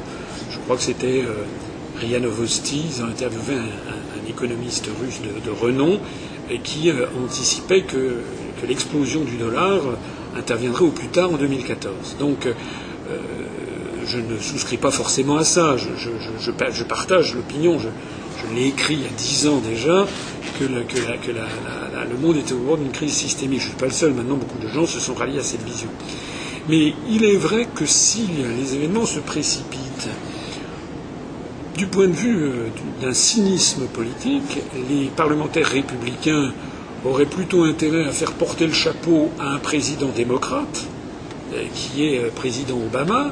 je 0.52 0.58
crois 0.60 0.76
que 0.76 0.84
c'était 0.84 1.24
euh, 1.24 1.44
ils 2.04 3.02
ont 3.02 3.08
interviewé 3.08 3.56
un, 3.56 4.30
économiste 4.30 4.90
russe 5.02 5.22
de, 5.22 5.50
renom, 5.50 6.00
et 6.50 6.60
qui 6.60 6.90
euh, 6.90 7.06
anticipait 7.24 7.84
que 7.84 8.22
l'explosion 8.68 9.22
du 9.22 9.38
dollar 9.38 9.80
interviendrait 10.38 10.84
au 10.84 10.92
plus 10.92 11.08
tard 11.08 11.32
en 11.32 11.38
2014. 11.38 12.18
Donc, 12.20 12.46
euh, 12.46 12.54
je 14.06 14.20
ne 14.20 14.38
souscris 14.40 14.78
pas 14.78 14.92
forcément 14.92 15.38
à 15.38 15.44
ça. 15.44 15.76
Je, 15.78 16.84
partage 16.84 17.34
l'opinion. 17.36 17.78
Je, 18.38 18.56
l'ai 18.56 18.68
écrit 18.68 18.96
il 18.96 19.02
y 19.02 19.06
a 19.06 19.16
dix 19.18 19.48
ans 19.48 19.60
déjà 19.60 20.08
que, 20.60 20.64
le 20.66 22.18
monde 22.18 22.38
était 22.38 22.54
au 22.54 22.60
bord 22.60 22.78
d'une 22.78 22.92
crise 22.92 23.14
systémique. 23.14 23.60
Je 23.60 23.66
ne 23.66 23.70
suis 23.72 23.80
pas 23.80 23.86
le 23.86 23.92
seul. 23.92 24.14
Maintenant, 24.14 24.38
beaucoup 24.38 24.60
de 24.60 24.68
gens 24.68 24.86
se 24.86 25.00
sont 25.00 25.14
ralliés 25.14 25.40
à 25.40 25.44
cette 25.44 25.64
vision. 25.64 25.90
Mais 26.70 26.94
il 27.10 27.24
est 27.24 27.38
vrai 27.38 27.68
que 27.74 27.86
si 27.86 28.28
les 28.28 28.76
événements 28.76 29.06
se 29.06 29.20
précipitent, 29.20 30.10
du 31.78 31.86
point 31.86 32.08
de 32.08 32.14
vue 32.14 32.44
euh, 32.44 32.70
d'un 33.02 33.14
cynisme 33.14 33.86
politique, 33.86 34.60
les 34.90 35.06
parlementaires 35.16 35.68
républicains 35.68 36.52
aurait 37.06 37.28
plutôt 37.28 37.64
intérêt 37.64 38.06
à 38.06 38.12
faire 38.12 38.32
porter 38.34 38.66
le 38.66 38.74
chapeau 38.74 39.30
à 39.40 39.54
un 39.54 39.60
président 39.60 40.10
démocrate, 40.10 40.88
euh, 41.54 41.64
qui 41.76 42.06
est 42.06 42.20
euh, 42.20 42.30
président 42.36 42.78
Obama, 42.78 43.32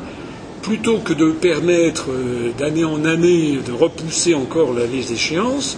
plutôt 0.66 0.98
que 0.98 1.14
de 1.14 1.32
permettre 1.32 2.06
euh, 2.10 2.52
d'année 2.58 2.84
en 2.86 3.06
année 3.06 3.60
de 3.66 3.72
repousser 3.72 4.34
encore 4.34 4.74
les 4.74 5.14
échéances. 5.14 5.78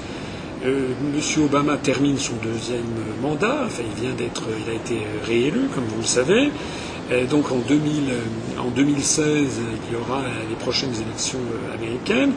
M. 0.66 1.44
Obama 1.44 1.78
termine 1.78 2.18
son 2.18 2.34
deuxième 2.44 2.82
mandat, 3.22 3.64
enfin 3.66 3.84
il 3.86 4.02
vient 4.02 4.16
d'être, 4.16 4.44
il 4.66 4.72
a 4.72 4.76
été 4.76 4.98
réélu, 5.26 5.68
comme 5.74 5.84
vous 5.86 6.02
le 6.02 6.08
savez. 6.08 6.50
donc 7.30 7.52
en, 7.52 7.60
2000, 7.60 8.04
en 8.58 8.70
2016, 8.72 9.46
il 9.88 9.94
y 9.94 9.96
aura 9.96 10.24
les 10.50 10.56
prochaines 10.56 10.94
élections 10.96 11.40
américaines. 11.74 12.34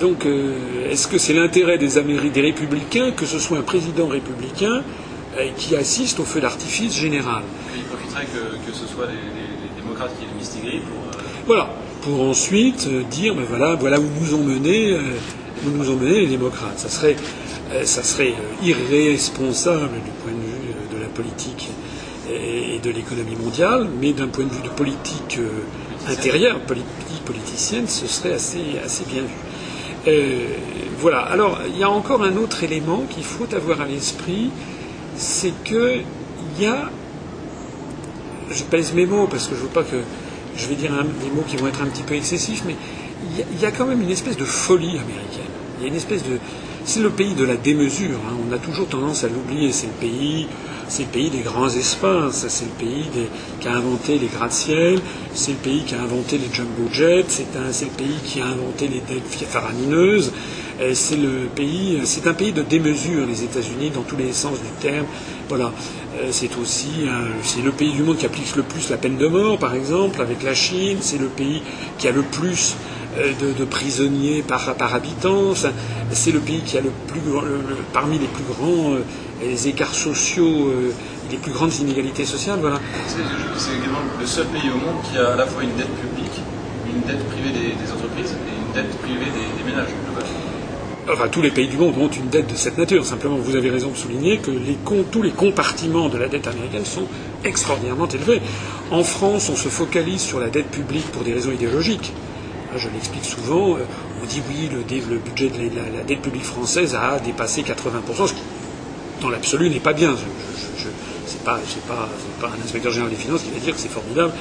Donc, 0.00 0.26
euh, 0.26 0.90
est-ce 0.90 1.06
que 1.06 1.18
c'est 1.18 1.32
l'intérêt 1.32 1.78
des, 1.78 1.88
des 2.30 2.40
républicains 2.40 3.12
que 3.12 3.24
ce 3.24 3.38
soit 3.38 3.58
un 3.58 3.62
président 3.62 4.08
républicain 4.08 4.82
euh, 5.38 5.48
qui 5.56 5.76
assiste 5.76 6.18
au 6.18 6.24
feu 6.24 6.40
d'artifice 6.40 6.94
général? 6.94 7.42
Il 7.76 7.84
profiterait 7.84 8.26
que, 8.26 8.72
ce 8.72 8.86
soit 8.86 9.06
les, 9.06 9.80
démocrates 9.80 10.10
qui 10.18 10.24
aient 10.24 10.28
le 10.32 10.38
mistigris 10.38 10.80
pour. 10.80 11.09
Euh, 11.50 11.54
voilà, 11.54 11.68
pour 12.02 12.20
ensuite 12.22 12.88
dire, 13.10 13.34
ben 13.34 13.44
voilà, 13.48 13.74
voilà 13.74 13.98
où 13.98 14.04
nous 14.20 14.34
ont 14.34 14.44
mené, 14.44 14.96
où 15.66 15.70
nous 15.70 15.90
ont 15.90 15.98
les 16.00 16.26
démocrates. 16.28 16.78
Ça 16.78 16.88
serait, 16.88 17.16
ça 17.84 18.02
serait 18.04 18.34
irresponsable 18.62 19.94
du 20.04 20.10
point 20.22 20.32
de 20.32 20.38
vue 20.38 20.96
de 20.96 21.02
la 21.02 21.08
politique 21.08 21.70
et 22.32 22.78
de 22.78 22.90
l'économie 22.90 23.34
mondiale, 23.34 23.88
mais 24.00 24.12
d'un 24.12 24.28
point 24.28 24.44
de 24.44 24.50
vue 24.50 24.62
de 24.62 24.68
politique 24.68 25.38
intérieure, 26.08 26.60
politique 26.60 27.24
politicienne, 27.24 27.88
ce 27.88 28.06
serait 28.06 28.34
assez, 28.34 28.78
assez 28.84 29.04
bien 29.04 29.22
vu. 29.22 29.28
Euh, 30.08 30.46
voilà. 30.98 31.20
Alors, 31.20 31.58
il 31.68 31.78
y 31.78 31.82
a 31.82 31.90
encore 31.90 32.22
un 32.22 32.36
autre 32.36 32.62
élément 32.64 33.04
qu'il 33.10 33.24
faut 33.24 33.52
avoir 33.54 33.80
à 33.80 33.86
l'esprit, 33.86 34.50
c'est 35.16 35.52
qu'il 35.64 36.04
y 36.60 36.66
a, 36.66 36.90
je 38.50 38.62
pèse 38.64 38.94
mes 38.94 39.06
mots 39.06 39.26
parce 39.26 39.48
que 39.48 39.56
je 39.56 39.62
veux 39.62 39.68
pas 39.68 39.82
que, 39.82 39.96
je 40.60 40.68
vais 40.68 40.74
dire 40.74 40.92
des 40.92 41.30
mots 41.30 41.44
qui 41.46 41.56
vont 41.56 41.66
être 41.66 41.82
un 41.82 41.86
petit 41.86 42.02
peu 42.02 42.14
excessifs, 42.14 42.62
mais 42.66 42.76
il 43.38 43.60
y, 43.60 43.66
a, 43.66 43.70
quand 43.70 43.86
même 43.86 44.00
une 44.00 44.10
espèce 44.10 44.36
de 44.36 44.44
folie 44.44 44.98
américaine. 44.98 45.50
Il 45.78 45.82
y 45.82 45.84
a 45.86 45.88
une 45.88 45.96
espèce 45.96 46.22
de, 46.22 46.38
c'est 46.84 47.00
le 47.00 47.10
pays 47.10 47.34
de 47.34 47.44
la 47.44 47.56
démesure. 47.56 48.18
Hein. 48.28 48.36
On 48.48 48.52
a 48.52 48.58
toujours 48.58 48.88
tendance 48.88 49.24
à 49.24 49.28
l'oublier. 49.28 49.72
C'est 49.72 49.86
le 49.86 49.92
pays 49.92 50.46
c'est 50.90 51.04
le 51.04 51.08
pays 51.08 51.30
des 51.30 51.42
grands 51.42 51.68
espaces, 51.68 52.46
c'est 52.48 52.64
le 52.64 52.86
pays 52.86 53.08
qui 53.60 53.68
a 53.68 53.76
inventé 53.76 54.18
les 54.18 54.26
gratte-ciel, 54.26 54.98
c'est 55.32 55.52
le 55.52 55.58
pays 55.58 55.84
qui 55.84 55.94
a 55.94 56.02
inventé 56.02 56.36
les 56.36 56.52
jumbo 56.52 56.92
jets, 56.92 57.26
c'est 57.28 57.84
le 57.84 57.90
pays 57.90 58.18
qui 58.24 58.40
a 58.40 58.46
inventé 58.46 58.88
les 58.88 59.00
dettes 59.00 59.48
faramineuses, 59.48 60.32
c'est 60.92 61.16
c'est 62.04 62.26
un 62.26 62.34
pays 62.34 62.52
de 62.52 62.62
démesure, 62.62 63.24
les 63.24 63.44
États-Unis, 63.44 63.90
dans 63.90 64.02
tous 64.02 64.16
les 64.16 64.32
sens 64.32 64.58
du 64.58 64.70
terme. 64.80 65.06
Voilà, 65.48 65.72
c'est 66.30 66.56
aussi, 66.58 67.06
c'est 67.42 67.62
le 67.62 67.72
pays 67.72 67.92
du 67.92 68.02
monde 68.02 68.16
qui 68.16 68.26
applique 68.26 68.54
le 68.56 68.62
plus 68.62 68.90
la 68.90 68.96
peine 68.96 69.16
de 69.16 69.26
mort, 69.26 69.58
par 69.58 69.74
exemple, 69.74 70.20
avec 70.20 70.42
la 70.42 70.54
Chine. 70.54 70.98
C'est 71.00 71.18
le 71.18 71.26
pays 71.28 71.62
qui 71.98 72.08
a 72.08 72.12
le 72.12 72.22
plus 72.22 72.76
de, 73.18 73.64
prisonniers 73.64 74.42
par, 74.42 74.74
habitant. 74.94 75.54
c'est 76.12 76.32
le 76.32 76.40
pays 76.40 76.62
qui 76.62 76.78
a 76.78 76.80
le 76.80 76.90
plus 77.06 77.20
parmi 77.92 78.18
les 78.18 78.26
plus 78.26 78.44
grands 78.44 78.96
les 79.42 79.68
écarts 79.68 79.94
sociaux, 79.94 80.72
les 81.30 81.36
plus 81.38 81.52
grandes 81.52 81.74
inégalités 81.76 82.24
sociales. 82.24 82.60
C'est 83.56 83.70
également 83.78 84.00
le 84.18 84.26
seul 84.26 84.46
pays 84.46 84.70
au 84.70 84.76
monde 84.78 85.02
qui 85.10 85.18
a 85.18 85.32
à 85.32 85.36
la 85.36 85.46
fois 85.46 85.62
une 85.62 85.74
dette 85.76 85.94
publique, 85.96 86.40
une 86.86 87.02
dette 87.02 87.24
privée 87.28 87.52
des, 87.52 87.92
entreprises 87.92 88.32
et 88.32 88.54
une 88.56 88.74
dette 88.74 88.96
privée 88.98 89.30
des, 89.30 89.62
des 89.62 89.70
ménages 89.70 89.88
enfin 91.12 91.28
tous 91.28 91.42
les 91.42 91.50
pays 91.50 91.68
du 91.68 91.76
monde 91.76 91.94
ont 91.98 92.08
une 92.08 92.28
dette 92.28 92.48
de 92.50 92.54
cette 92.54 92.78
nature. 92.78 93.04
Simplement, 93.04 93.36
vous 93.36 93.56
avez 93.56 93.70
raison 93.70 93.90
de 93.90 93.96
souligner 93.96 94.38
que 94.38 94.50
tous 95.10 95.22
les 95.22 95.30
compartiments 95.30 96.08
de 96.08 96.18
la 96.18 96.28
dette 96.28 96.46
américaine 96.46 96.84
sont 96.84 97.06
extraordinairement 97.44 98.08
élevés. 98.08 98.40
En 98.90 99.02
France, 99.02 99.48
on 99.50 99.56
se 99.56 99.68
focalise 99.68 100.20
sur 100.20 100.40
la 100.40 100.48
dette 100.48 100.70
publique 100.70 101.06
pour 101.12 101.22
des 101.22 101.32
raisons 101.32 101.52
idéologiques. 101.52 102.12
Je 102.76 102.88
l'explique 102.88 103.24
souvent. 103.24 103.76
Euh, 103.76 103.80
on 104.22 104.26
dit 104.26 104.42
oui, 104.48 104.70
le, 104.70 105.18
budget 105.18 105.48
de 105.48 105.58
la, 105.58 106.04
dette 106.06 106.20
publique 106.20 106.44
française 106.44 106.94
a 106.94 107.18
dépassé 107.18 107.62
80%, 107.62 108.28
ce 108.28 108.32
qui, 108.34 108.40
dans 109.20 109.30
l'absolu, 109.30 109.70
n'est 109.70 109.80
pas 109.80 109.92
bien. 109.92 110.14
Je, 110.76 110.88
pas, 111.44 111.58
pas, 111.88 112.48
un 112.48 112.64
inspecteur 112.64 112.92
général 112.92 113.10
des 113.10 113.16
finances 113.16 113.42
qui 113.42 113.50
va 113.50 113.58
dire 113.58 113.74
que 113.74 113.80
c'est 113.80 113.88
formidable 113.88 114.32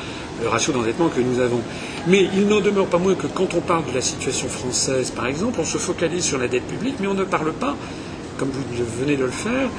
le 0.41 0.48
ratio 0.48 0.74
d'endettement 0.74 1.10
que 1.10 1.22
nous 1.22 1.39
avons. 1.39 1.62
Mais 2.08 2.27
il 2.34 2.48
n'en 2.48 2.62
demeure 2.62 2.88
pas 2.88 2.98
moins 2.98 3.15
que 3.15 3.27
quand 3.27 3.53
on 3.53 3.62
parle 3.62 3.86
de 3.86 3.93
la 3.93 4.01
situation 4.01 4.48
française, 4.48 5.12
par 5.12 5.27
exemple, 5.27 5.60
on 5.60 5.65
se 5.65 5.77
focalise 5.77 6.24
sur 6.24 6.38
la 6.38 6.48
dette 6.48 6.67
publique, 6.67 6.96
mais 7.00 7.08
on 7.08 7.13
ne 7.13 7.24
parle 7.24 7.53
pas, 7.53 7.75
comme 8.38 8.50
vous 8.50 8.63
venez 9.00 9.17
de 9.17 9.25
le 9.25 9.31
faire, 9.31 9.69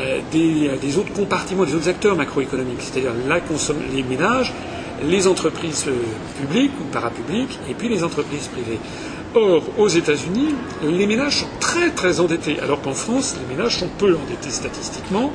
euh, 0.00 0.20
des, 0.30 0.98
autres 0.98 1.12
compartiments, 1.14 1.64
des 1.64 1.74
autres 1.74 1.88
acteurs 1.88 2.16
macroéconomiques, 2.16 2.80
c'est-à-dire 2.80 3.12
les 3.94 4.02
ménages, 4.02 4.52
les 5.02 5.26
entreprises 5.26 5.86
euh, 5.88 5.92
publiques 6.38 6.72
ou 6.80 6.84
parapubliques, 6.92 7.58
et 7.68 7.74
puis 7.74 7.88
les 7.88 8.04
entreprises 8.04 8.48
privées. 8.48 8.78
Or, 9.34 9.62
aux 9.78 9.88
États-Unis, 9.88 10.54
les 10.82 11.06
ménages 11.06 11.40
sont 11.40 11.48
très 11.60 11.90
très 11.90 12.20
endettés, 12.20 12.58
alors 12.60 12.80
qu'en 12.82 12.94
France, 12.94 13.36
les 13.40 13.54
ménages 13.54 13.78
sont 13.78 13.88
peu 13.98 14.14
endettés 14.14 14.50
statistiquement, 14.50 15.32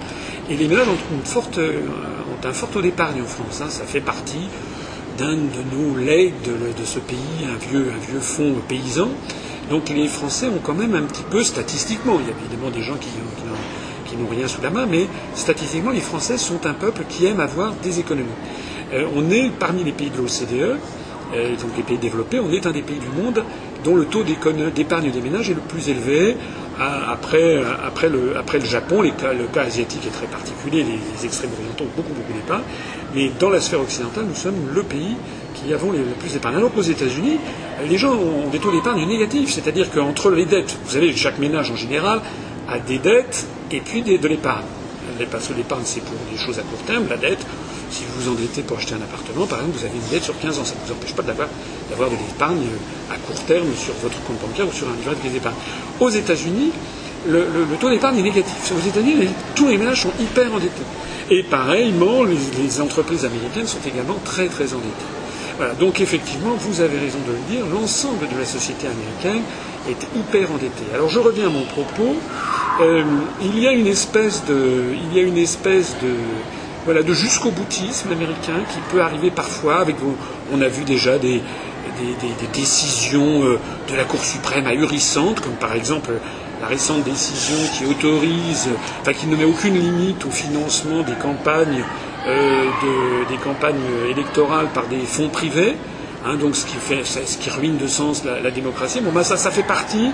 et 0.50 0.56
les 0.56 0.68
ménages 0.68 0.88
ont, 0.88 1.16
une 1.16 1.26
forte, 1.26 1.58
euh, 1.58 1.82
ont 2.32 2.48
un 2.48 2.54
fort 2.54 2.70
taux 2.70 2.82
d'épargne 2.82 3.22
en 3.22 3.26
France. 3.26 3.62
Hein. 3.62 3.70
ça 3.70 3.86
fait 3.86 4.00
partie 4.00 4.48
d'un 5.22 5.36
de 5.36 5.62
nos 5.76 5.96
legs 5.96 6.34
de, 6.44 6.84
ce 6.84 6.98
pays, 6.98 7.46
un 7.46 7.56
vieux, 7.70 7.92
un 7.96 8.12
vieux 8.12 8.20
fonds 8.20 8.56
paysan. 8.68 9.08
Donc 9.70 9.90
les 9.90 10.08
Français 10.08 10.48
ont 10.48 10.60
quand 10.64 10.74
même 10.74 10.96
un 10.96 11.04
petit 11.04 11.22
peu, 11.30 11.44
statistiquement, 11.44 12.18
il 12.20 12.26
y 12.26 12.30
a 12.30 12.34
évidemment 12.44 12.72
des 12.72 12.82
gens 12.82 12.96
qui, 13.00 14.18
n'ont 14.18 14.28
rien 14.28 14.48
sous 14.48 14.62
la 14.62 14.72
main, 14.72 14.88
mais 14.90 15.06
statistiquement, 15.36 15.92
les 15.92 16.02
Français 16.02 16.38
sont 16.38 16.66
un 16.66 16.74
peuple 16.74 17.04
qui 17.08 17.28
aime 17.28 17.40
avoir 17.40 17.74
des 17.84 18.00
économies. 18.00 18.30
Euh, 18.94 19.06
on 19.16 19.30
est 19.30 19.52
parmi 19.52 19.84
les 19.84 19.92
pays 19.92 20.10
de 20.10 20.18
l'OCDE, 20.18 20.80
euh, 21.36 21.56
donc 21.56 21.78
les 21.78 21.84
pays 21.84 22.00
développés, 22.00 22.40
on 22.40 22.52
est 22.52 22.66
un 22.66 22.72
des 22.72 22.82
pays 22.82 23.00
du 23.00 23.22
monde 23.22 23.44
dont 23.84 23.96
le 23.96 24.06
taux 24.06 24.24
d'épargne 24.24 25.12
des 25.12 25.22
ménages 25.22 25.52
est 25.52 25.56
le 25.56 25.62
plus 25.62 25.88
élevé. 25.90 26.36
Après, 26.82 27.62
après, 27.86 28.10
le, 28.10 28.66
Japon, 28.66 29.04
le 29.04 29.12
cas 29.54 29.62
asiatique 29.62 30.08
est 30.08 30.10
très 30.10 30.26
particulier, 30.26 30.84
les, 30.84 31.26
extrêmes 31.26 31.52
orientaux 31.60 31.84
ont 31.84 31.96
beaucoup, 31.96 32.14
beaucoup 32.14 32.34
d'épargne, 32.34 32.64
mais 33.14 33.30
dans 33.40 33.52
la 33.52 33.62
sphère 33.62 33.82
occidentale, 33.82 34.26
nous 34.28 34.34
sommes 34.36 34.56
le 34.74 34.82
pays 34.82 35.16
qui 35.54 35.72
avons 35.76 35.92
le 35.92 36.00
plus 36.20 36.34
d'épargne. 36.34 36.56
Alors 36.56 36.74
qu'aux 36.74 36.82
États-Unis, 36.82 37.38
les 37.88 37.98
gens 38.00 38.14
ont 38.14 38.50
des 38.52 38.58
taux 38.58 38.72
d'épargne 38.72 39.06
négatifs, 39.06 39.52
c'est-à-dire 39.52 39.92
qu'entre 39.92 40.32
les 40.32 40.46
dettes, 40.46 40.76
vous 40.84 40.92
savez, 40.92 41.16
chaque 41.16 41.38
ménage 41.38 41.70
en 41.70 41.76
général 41.76 42.20
a 42.68 42.80
des 42.80 42.98
dettes 42.98 43.46
et 43.72 43.82
puis 43.82 44.02
de 44.02 44.28
l'épargne. 44.28 44.66
Parce 45.30 45.50
que 45.50 45.54
l'épargne, 45.54 45.84
c'est 45.86 46.02
pour 46.02 46.16
des 46.32 46.38
choses 46.38 46.58
à 46.58 46.64
court 46.64 46.82
terme, 46.88 47.06
la 47.10 47.18
dette, 47.18 47.46
si 47.92 48.04
vous 48.06 48.24
vous 48.24 48.32
endettez 48.32 48.62
pour 48.62 48.78
acheter 48.78 48.96
un 48.96 49.02
appartement, 49.02 49.46
par 49.46 49.60
exemple, 49.60 49.78
vous 49.80 49.86
avez 49.86 49.96
une 49.96 50.10
dette 50.10 50.24
sur 50.24 50.38
15 50.40 50.60
ans. 50.60 50.66
Ça 50.66 50.74
ne 50.76 50.88
vous 50.88 50.94
empêche 50.94 51.14
pas 51.14 51.24
d'avoir, 51.24 51.48
de 52.10 52.16
l'épargne 52.16 52.64
à 53.12 53.18
court 53.18 53.40
terme 53.46 53.68
sur 53.78 53.94
votre 54.02 54.22
compte 54.24 54.40
bancaire 54.40 54.68
ou 54.68 54.72
sur 54.72 54.88
un 54.88 54.96
livret 54.96 55.16
de 55.16 55.20
pièces 55.20 55.34
d'épargne. 55.34 55.56
Aux 56.00 56.10
États-Unis, 56.10 56.72
le, 57.28 57.46
taux 57.80 57.90
d'épargne 57.90 58.20
est 58.20 58.24
négatif. 58.24 58.72
Aux 58.72 58.88
États-Unis, 58.88 59.28
tous 59.56 59.68
les 59.68 59.78
ménages 59.78 60.02
sont 60.02 60.14
hyper 60.20 60.54
endettés. 60.54 60.88
Et 61.30 61.44
pareillement, 61.44 62.24
les, 62.24 62.82
entreprises 62.82 63.26
américaines 63.26 63.68
sont 63.68 63.84
également 63.86 64.18
très 64.24 64.48
très 64.48 64.74
endettées. 64.74 65.12
Voilà, 65.58 65.74
donc 65.76 66.02
effectivement, 66.02 66.56
vous 66.58 66.82
avez 66.82 66.98
raison 66.98 67.20
de 67.28 67.34
le 67.34 67.56
dire, 67.56 67.66
l'ensemble 67.72 68.28
de 68.28 68.40
la 68.40 68.46
société 68.46 68.88
américaine 68.88 69.44
est 69.88 70.18
hyper 70.18 70.52
endettée. 70.52 70.86
Alors 70.94 71.10
je 71.10 71.20
reviens 71.20 71.48
à 71.48 71.50
mon 71.50 71.66
propos. 71.66 72.16
Euh, 72.82 73.04
il 73.42 73.60
y 73.60 73.68
a 73.68 73.72
une 73.72 73.86
espèce 73.86 74.44
de, 74.46 74.96
il 74.96 75.16
y 75.16 75.20
a 75.20 75.24
une 75.24 75.38
espèce 75.38 75.96
de, 76.02 76.14
voilà, 76.86 77.04
de 77.04 77.14
jusqu'au 77.14 77.52
boutisme 77.52 78.12
américain 78.12 78.60
qui 78.72 78.80
peut 78.92 79.02
arriver 79.02 79.32
parfois. 79.32 79.80
Avec, 79.80 79.96
on 80.52 80.62
a 80.62 80.68
vu 80.68 80.84
déjà 80.84 81.18
des, 81.18 81.42
décisions 82.54 83.44
euh, 83.44 83.60
de 83.90 83.96
la 83.96 84.04
Cour 84.04 84.24
suprême 84.24 84.66
ahurissantes, 84.68 85.40
comme 85.40 85.54
par 85.54 85.76
exemple 85.76 86.12
la 86.62 86.68
récente 86.68 87.04
décision 87.04 87.58
qui 87.74 87.86
autorise, 87.86 88.70
enfin 89.02 89.14
qui 89.14 89.28
ne 89.28 89.36
met 89.36 89.46
aucune 89.46 89.78
limite 89.78 90.26
au 90.26 90.32
financement 90.32 91.02
des 91.02 91.14
campagnes, 91.14 91.84
euh, 92.28 92.66
des 93.30 93.38
campagnes 93.38 93.82
électorales 94.10 94.68
par 94.74 94.88
des 94.88 95.00
fonds 95.00 95.30
privés. 95.30 95.76
Hein, 96.24 96.36
donc 96.36 96.56
ce 96.56 96.66
qui, 96.66 96.76
fait, 96.76 97.04
ce 97.04 97.38
qui 97.38 97.50
ruine 97.50 97.78
de 97.78 97.88
sens 97.88 98.24
la, 98.26 98.52
démocratie. 98.52 99.02
Bon, 99.02 99.12
ben 99.12 99.24
ça, 99.24 99.38
ça 99.38 99.50
fait 99.50 99.64
partie 99.64 100.12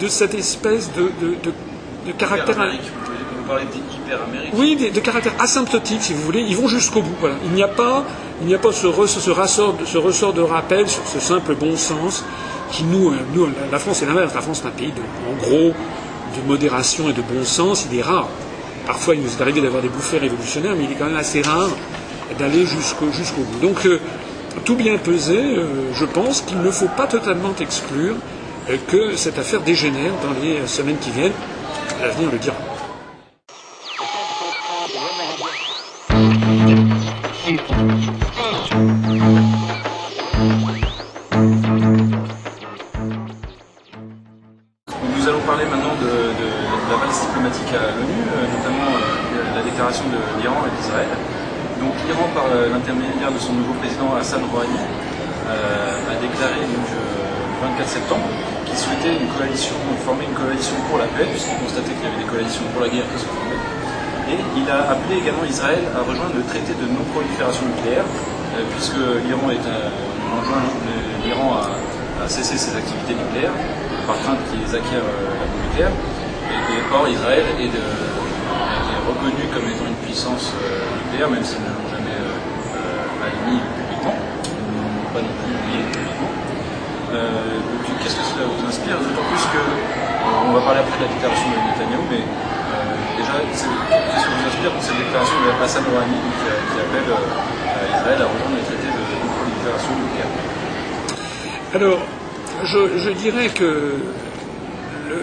de 0.00 0.06
cette 0.06 0.34
espèce 0.34 0.90
de, 0.92 1.10
de 2.06 2.12
caractère. 2.12 2.56
Oui, 4.54 4.76
de, 4.76 5.00
caractère 5.00 5.34
asymptotique, 5.38 6.02
si 6.02 6.12
vous 6.12 6.22
voulez. 6.22 6.40
Ils 6.40 6.56
vont 6.56 6.68
jusqu'au 6.68 7.02
bout. 7.02 7.14
Il 7.44 7.52
n'y 7.52 7.62
a 7.62 7.68
pas, 7.68 8.04
il 8.40 8.46
n'y 8.46 8.54
a 8.54 8.58
pas 8.58 8.72
ce, 8.72 8.86
ressort, 8.86 10.32
de 10.32 10.40
rappel 10.40 10.88
sur 10.88 11.06
ce 11.06 11.20
simple 11.20 11.54
bon 11.54 11.76
sens 11.76 12.24
qui 12.70 12.84
nous, 12.84 13.10
euh, 13.10 13.48
la 13.70 13.78
France 13.78 14.02
est 14.02 14.06
l'inverse. 14.06 14.34
La 14.34 14.40
France 14.40 14.62
est 14.64 14.68
un 14.68 14.70
pays, 14.70 14.92
de, 14.92 15.30
en 15.30 15.36
gros, 15.36 15.72
de 15.72 16.48
modération 16.48 17.08
et 17.08 17.12
de 17.12 17.22
bon 17.22 17.44
sens. 17.44 17.86
Il 17.90 17.98
est 17.98 18.02
rare. 18.02 18.28
Parfois, 18.86 19.14
il 19.14 19.22
nous 19.22 19.28
est 19.28 19.40
arrivé 19.40 19.60
d'avoir 19.60 19.82
des 19.82 19.88
bouffées 19.88 20.18
révolutionnaires, 20.18 20.74
mais 20.76 20.84
il 20.84 20.92
est 20.92 20.96
quand 20.96 21.06
même 21.06 21.16
assez 21.16 21.42
rare 21.42 21.70
d'aller 22.38 22.64
jusqu'au 22.66 23.06
bout. 23.06 23.60
Donc, 23.60 23.86
euh, 23.86 24.00
tout 24.64 24.74
bien 24.74 24.96
pesé, 24.98 25.38
euh, 25.38 25.92
je 25.94 26.04
pense 26.04 26.40
qu'il 26.42 26.60
ne 26.60 26.70
faut 26.70 26.88
pas 26.96 27.06
totalement 27.06 27.54
exclure 27.60 28.14
que 28.86 29.16
cette 29.16 29.38
affaire 29.38 29.60
dégénère 29.60 30.12
dans 30.22 30.40
les 30.40 30.66
semaines 30.66 30.98
qui 30.98 31.10
viennent. 31.10 31.32
L'avenir 32.00 32.30
le 32.30 32.38
dira. 32.38 32.56
De 53.32 53.38
son 53.38 53.52
nouveau 53.54 53.72
président 53.80 54.12
Hassan 54.18 54.44
Rouhani 54.50 54.76
euh, 54.76 56.12
a 56.12 56.14
déclaré 56.20 56.60
donc, 56.68 56.84
le 56.90 57.04
24 57.64 57.88
septembre 57.88 58.28
qu'il 58.66 58.76
souhaitait 58.76 59.16
une 59.16 59.30
coalition, 59.32 59.76
former 60.04 60.26
une 60.28 60.36
coalition 60.36 60.76
pour 60.88 60.98
la 60.98 61.08
paix, 61.16 61.24
puisqu'il 61.30 61.56
constatait 61.56 61.96
qu'il 61.96 62.04
y 62.04 62.10
avait 62.12 62.20
des 62.20 62.28
coalitions 62.28 62.66
pour 62.74 62.82
la 62.84 62.90
guerre 62.92 63.08
qui 63.08 63.18
se 63.20 63.28
formaient. 63.30 63.62
Et 64.32 64.38
il 64.58 64.66
a 64.68 64.92
appelé 64.92 65.22
également 65.24 65.44
Israël 65.48 65.80
à 65.96 66.04
rejoindre 66.04 66.36
le 66.36 66.44
traité 66.44 66.76
de 66.76 66.86
non-prolifération 66.92 67.64
nucléaire, 67.72 68.04
euh, 68.04 68.64
puisque 68.76 69.00
l'Iran 69.24 69.48
est 69.48 69.64
l'Iran 71.24 71.56
à, 71.56 72.28
cesser 72.28 72.56
ses 72.56 72.76
activités 72.76 73.14
nucléaires 73.14 73.56
par 74.06 74.16
crainte 74.22 74.38
qu'ils 74.50 74.70
acquièrent 74.70 75.02
euh, 75.02 75.40
la 75.40 75.46
bombe 75.46 75.62
nucléaire. 75.66 75.90
Et, 76.52 76.94
or, 76.94 77.08
Israël 77.08 77.44
est, 77.60 77.70
reconnu 79.08 79.42
comme 79.52 79.66
étant 79.66 79.88
une 79.88 80.00
puissance 80.06 80.52
nucléaire, 81.04 81.28
même 81.28 81.42
s'ils 81.42 81.58
ne 81.58 81.74
l'ont 81.74 81.90
jamais 81.90 82.22
publiquement, 83.42 84.14
pas 85.12 85.20
non 85.20 85.34
plus 85.42 85.52
oublié 85.52 85.82
publiquement. 85.90 86.32
Euh, 87.12 87.58
qu'est-ce 88.00 88.16
que 88.16 88.26
cela 88.34 88.46
vous 88.46 88.62
inspire? 88.66 88.98
D'autant 88.98 89.26
plus 89.26 89.44
que, 89.52 89.58
euh, 89.58 90.48
on 90.48 90.52
va 90.52 90.62
parler 90.62 90.80
après 90.80 90.96
de 90.98 91.04
la 91.06 91.12
déclaration 91.12 91.48
de 91.50 91.58
Netanyahu, 91.60 92.02
mais 92.10 92.22
euh, 92.22 93.18
déjà, 93.18 93.34
qu'est-ce 93.42 93.66
que 93.66 94.32
vous 94.32 94.46
inspire 94.48 94.72
cette 94.80 94.98
déclaration 94.98 95.36
de 95.42 95.50
Hassan 95.58 95.84
Rouhani 95.86 96.18
qui, 96.22 96.46
qui, 96.46 96.78
appelle 96.78 97.08
Israël 97.10 98.18
à 98.22 98.26
rejoindre 98.30 98.56
les 98.56 98.66
traités 98.66 98.90
de 98.90 99.02
non-prolifération 99.02 99.92
nucléaire? 99.98 100.32
Alors, 101.74 102.00
je, 102.64 103.10
dirais 103.10 103.48
que 103.48 103.96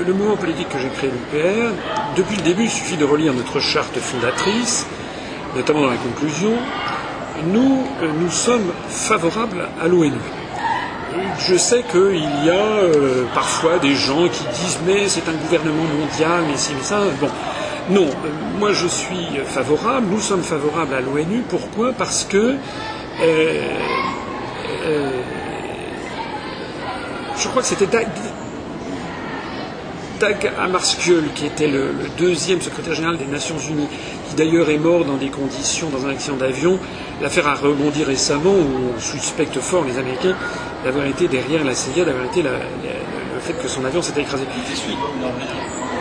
le, 0.05 0.13
mouvement 0.13 0.35
politique 0.35 0.69
que 0.69 0.79
j'ai 0.79 0.89
créé, 0.89 1.09
l'UPR, 1.09 1.71
depuis 2.15 2.37
le 2.37 2.43
début, 2.43 2.63
il 2.63 2.69
suffit 2.69 2.97
de 2.97 3.05
relire 3.05 3.33
notre 3.33 3.59
charte 3.59 3.97
fondatrice, 3.97 4.85
notamment 5.55 5.81
dans 5.81 5.89
la 5.89 5.97
conclusion, 5.97 6.53
nous, 7.45 7.85
euh, 8.01 8.11
nous 8.19 8.29
sommes 8.29 8.71
favorables 8.89 9.67
à 9.81 9.87
l'ONU. 9.87 10.11
Je 11.39 11.55
sais 11.55 11.83
qu'il 11.83 12.45
y 12.45 12.49
a 12.49 12.53
euh, 12.53 13.25
parfois 13.33 13.79
des 13.79 13.95
gens 13.95 14.27
qui 14.27 14.43
disent 14.43 14.79
mais 14.85 15.07
c'est 15.07 15.27
un 15.27 15.33
gouvernement 15.33 15.83
mondial, 15.99 16.43
mais 16.47 16.53
mais 16.53 16.83
ça. 16.83 16.99
Bon, 17.19 17.29
non, 17.89 18.05
euh, 18.05 18.29
moi 18.59 18.73
je 18.73 18.87
suis 18.87 19.27
favorable, 19.45 20.07
nous 20.11 20.19
sommes 20.19 20.43
favorables 20.43 20.93
à 20.93 21.01
l'ONU. 21.01 21.43
Pourquoi? 21.49 21.93
Parce 21.93 22.25
que 22.25 22.55
je 27.37 27.47
crois 27.47 27.61
que 27.61 27.67
c'était 27.67 27.87
Dag 30.19 30.51
Hammarskjöld, 30.59 31.33
qui 31.33 31.45
était 31.45 31.67
le, 31.67 31.93
deuxième 32.17 32.61
secrétaire 32.61 32.93
général 32.93 33.17
des 33.17 33.25
Nations 33.25 33.57
Unies, 33.57 33.87
qui 34.27 34.35
d'ailleurs 34.35 34.69
est 34.69 34.77
mort 34.77 35.05
dans 35.05 35.15
des 35.15 35.29
conditions, 35.29 35.89
dans 35.89 36.05
un 36.05 36.09
accident 36.09 36.35
d'avion. 36.35 36.77
L'affaire 37.21 37.47
a 37.47 37.55
rebondi 37.55 38.03
récemment, 38.03 38.51
où 38.51 38.93
on 38.95 38.99
suspecte 38.99 39.59
fort 39.59 39.85
les 39.85 39.97
Américains 39.97 40.35
d'avoir 40.83 41.05
été 41.05 41.27
derrière 41.27 41.63
la 41.63 41.73
CIA, 41.73 42.03
d'avoir 42.03 42.25
été 42.25 42.41
le 42.41 42.49
fait 43.39 43.53
que 43.53 43.67
son 43.67 43.85
avion 43.85 44.01
s'était 44.01 44.21
écrasé. 44.21 44.43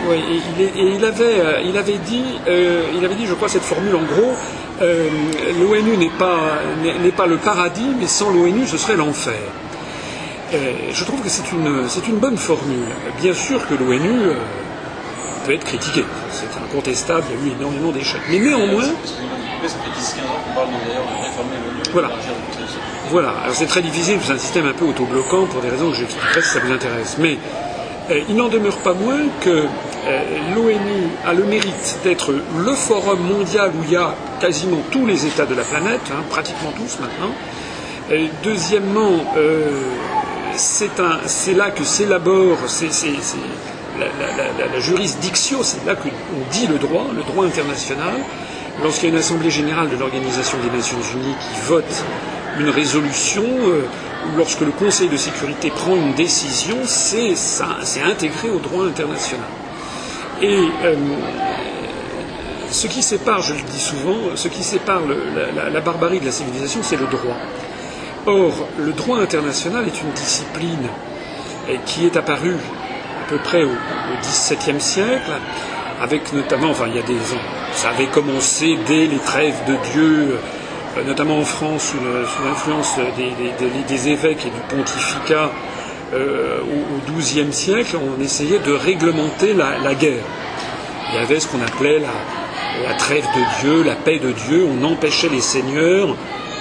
Oui, 0.09 0.17
et, 0.59 0.95
il, 0.95 1.05
avait, 1.05 1.39
euh, 1.39 1.61
il 1.65 1.77
avait 1.77 1.97
dit, 1.97 2.23
euh, 2.47 2.83
il 2.97 3.03
avait 3.03 3.15
dit, 3.15 3.25
je 3.25 3.33
crois, 3.33 3.49
cette 3.49 3.63
formule 3.63 3.95
en 3.95 4.03
gros, 4.03 4.33
euh, 4.81 5.07
l'ONU 5.59 5.97
n'est 5.97 6.11
pas, 6.17 6.59
n'est 6.83 7.11
pas 7.11 7.25
le 7.25 7.37
paradis, 7.37 7.95
mais 7.99 8.07
sans 8.07 8.31
l'ONU, 8.31 8.65
ce 8.67 8.77
serait 8.77 8.95
l'enfer. 8.95 9.39
Je 10.51 11.03
trouve 11.03 11.21
que 11.21 11.29
c'est 11.29 11.51
une, 11.51 11.87
c'est 11.87 12.07
une 12.07 12.17
bonne 12.17 12.37
formule. 12.37 12.87
Bien 13.21 13.33
sûr 13.33 13.67
que 13.67 13.73
l'ONU 13.75 14.31
peut 15.45 15.53
être 15.53 15.65
critiquée, 15.65 16.05
c'est 16.31 16.47
incontestable, 16.63 17.25
il 17.29 17.47
y 17.47 17.51
a 17.51 17.53
eu 17.53 17.55
énormément 17.59 17.91
d'échecs. 17.91 18.21
Mais 18.29 18.39
néanmoins. 18.39 18.89
Voilà. 21.91 22.09
Voilà. 23.09 23.29
Alors 23.43 23.55
c'est 23.55 23.65
très 23.65 23.81
difficile, 23.81 24.19
c'est 24.23 24.33
un 24.33 24.37
système 24.37 24.67
un 24.67 24.73
peu 24.73 24.85
autobloquant 24.85 25.45
pour 25.45 25.61
des 25.61 25.69
raisons 25.69 25.89
que 25.91 25.97
j'expliquerai 25.97 26.41
si 26.41 26.49
ça 26.49 26.59
vous 26.59 26.71
intéresse. 26.71 27.17
Mais 27.19 27.37
il 28.29 28.35
n'en 28.35 28.47
demeure 28.47 28.77
pas 28.77 28.93
moins 28.93 29.19
que 29.41 29.49
euh, 29.49 30.21
l'ONU 30.55 31.09
a 31.25 31.33
le 31.33 31.43
mérite 31.43 31.99
d'être 32.03 32.31
le 32.31 32.73
forum 32.73 33.19
mondial 33.19 33.71
où 33.75 33.83
il 33.83 33.91
y 33.91 33.95
a 33.95 34.15
quasiment 34.39 34.81
tous 34.91 35.05
les 35.05 35.25
États 35.25 35.45
de 35.45 35.55
la 35.55 35.63
planète, 35.63 36.01
hein, 36.11 36.23
pratiquement 36.29 36.71
tous 36.71 36.99
maintenant. 36.99 37.33
deuxièmement, 38.43 39.25
euh, 39.37 39.69
c'est 40.59 41.53
là 41.53 41.71
que 41.71 41.83
s'élabore 41.83 42.57
la, 43.99 44.05
la, 44.05 44.81
c'est 44.81 45.85
là 45.85 45.95
qu'on 45.95 46.09
dit 46.51 46.67
le 46.67 46.77
droit, 46.77 47.07
le 47.15 47.23
droit 47.23 47.45
international. 47.45 48.13
Lorsqu'il 48.81 49.09
y 49.09 49.11
a 49.11 49.13
une 49.13 49.19
assemblée 49.19 49.49
générale 49.49 49.89
de 49.89 49.97
l'Organisation 49.97 50.57
des 50.63 50.75
Nations 50.75 51.01
Unies 51.15 51.35
qui 51.39 51.61
vote 51.67 52.03
une 52.59 52.69
résolution, 52.69 53.43
euh, 53.43 53.83
lorsque 54.37 54.61
le 54.61 54.71
Conseil 54.71 55.09
de 55.09 55.17
sécurité 55.17 55.69
prend 55.69 55.95
une 55.95 56.13
décision, 56.13 56.77
c'est 56.85 57.33
intégré 58.01 58.49
au 58.49 58.59
droit 58.59 58.85
international. 58.85 59.45
Et 60.41 60.55
euh, 60.85 60.95
ce 62.71 62.87
qui 62.87 63.01
sépare, 63.01 63.41
je 63.41 63.53
le 63.53 63.61
dis 63.61 63.79
souvent, 63.79 64.15
ce 64.35 64.47
qui 64.47 64.63
sépare 64.63 65.01
la, 65.73 65.79
barbarie 65.81 66.19
de 66.19 66.25
la 66.25 66.31
civilisation, 66.31 66.81
c'est 66.83 66.97
le 66.97 67.07
droit. 67.07 67.35
Or, 68.25 68.67
le 68.77 68.91
droit 68.91 69.19
international 69.19 69.85
est 69.87 70.01
une 70.01 70.11
discipline 70.11 70.87
qui 71.85 72.05
est 72.05 72.17
apparue 72.17 72.55
à 72.55 73.29
peu 73.29 73.37
près 73.37 73.63
au, 73.63 73.71
XVIIe 74.21 74.81
siècle, 74.81 75.31
avec 76.01 76.33
notamment, 76.33 76.71
enfin, 76.71 76.85
il 76.87 76.95
y 76.95 76.99
a 76.99 77.03
des 77.03 77.33
ans, 77.33 77.41
ça 77.73 77.89
avait 77.89 78.07
commencé 78.07 78.77
dès 78.87 79.05
les 79.05 79.19
trêves 79.19 79.59
de 79.67 79.75
Dieu, 79.91 80.39
euh, 80.97 81.03
notamment 81.05 81.37
en 81.39 81.45
France, 81.45 81.93
sous 81.93 82.43
l'influence 82.43 82.95
des, 83.15 84.09
évêques 84.09 84.45
et 84.45 84.49
du 84.49 84.75
pontificat, 84.75 85.51
euh, 86.13 86.59
au 86.61 87.11
XIIe 87.11 87.53
siècle, 87.53 87.97
on 87.97 88.21
essayait 88.21 88.59
de 88.59 88.71
réglementer 88.71 89.53
la, 89.53 89.93
guerre. 89.93 90.23
Il 91.09 91.19
y 91.19 91.21
avait 91.21 91.39
ce 91.39 91.47
qu'on 91.47 91.61
appelait 91.61 91.99
la, 91.99 92.93
trêve 92.95 93.25
de 93.35 93.61
Dieu, 93.61 93.83
la 93.83 93.95
paix 93.95 94.19
de 94.19 94.31
Dieu. 94.31 94.65
On 94.65 94.83
empêchait 94.83 95.29
les 95.29 95.41
seigneurs 95.41 96.15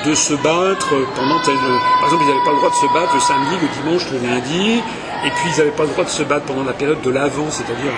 de 0.06 0.14
se 0.14 0.34
battre 0.34 0.94
pendant 1.16 1.40
tel... 1.40 1.54
Par 1.54 2.04
exemple, 2.04 2.24
ils 2.24 2.28
n'avaient 2.28 2.44
pas 2.44 2.52
le 2.52 2.56
droit 2.58 2.70
de 2.70 2.74
se 2.74 2.92
battre 2.92 3.14
le 3.14 3.20
samedi, 3.20 3.54
le 3.60 3.82
dimanche, 3.82 4.02
le 4.12 4.18
lundi, 4.28 4.82
et 5.24 5.30
puis 5.30 5.50
ils 5.52 5.58
n'avaient 5.58 5.70
pas 5.70 5.84
le 5.84 5.90
droit 5.90 6.04
de 6.04 6.10
se 6.10 6.22
battre 6.22 6.46
pendant 6.46 6.64
la 6.64 6.72
période 6.72 7.00
de 7.02 7.10
l'Avent, 7.10 7.50
c'est-à-dire 7.50 7.92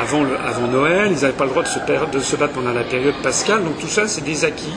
avant, 0.00 0.24
avant, 0.46 0.66
Noël, 0.68 1.08
ils 1.10 1.20
n'avaient 1.20 1.32
pas 1.32 1.44
le 1.44 1.50
droit 1.50 1.62
de 1.62 2.20
se, 2.20 2.36
battre 2.36 2.52
pendant 2.54 2.72
la 2.72 2.84
période 2.84 3.14
pascale. 3.22 3.64
Donc 3.64 3.78
tout 3.78 3.88
ça, 3.88 4.08
c'est 4.08 4.24
des 4.24 4.44
acquis 4.44 4.74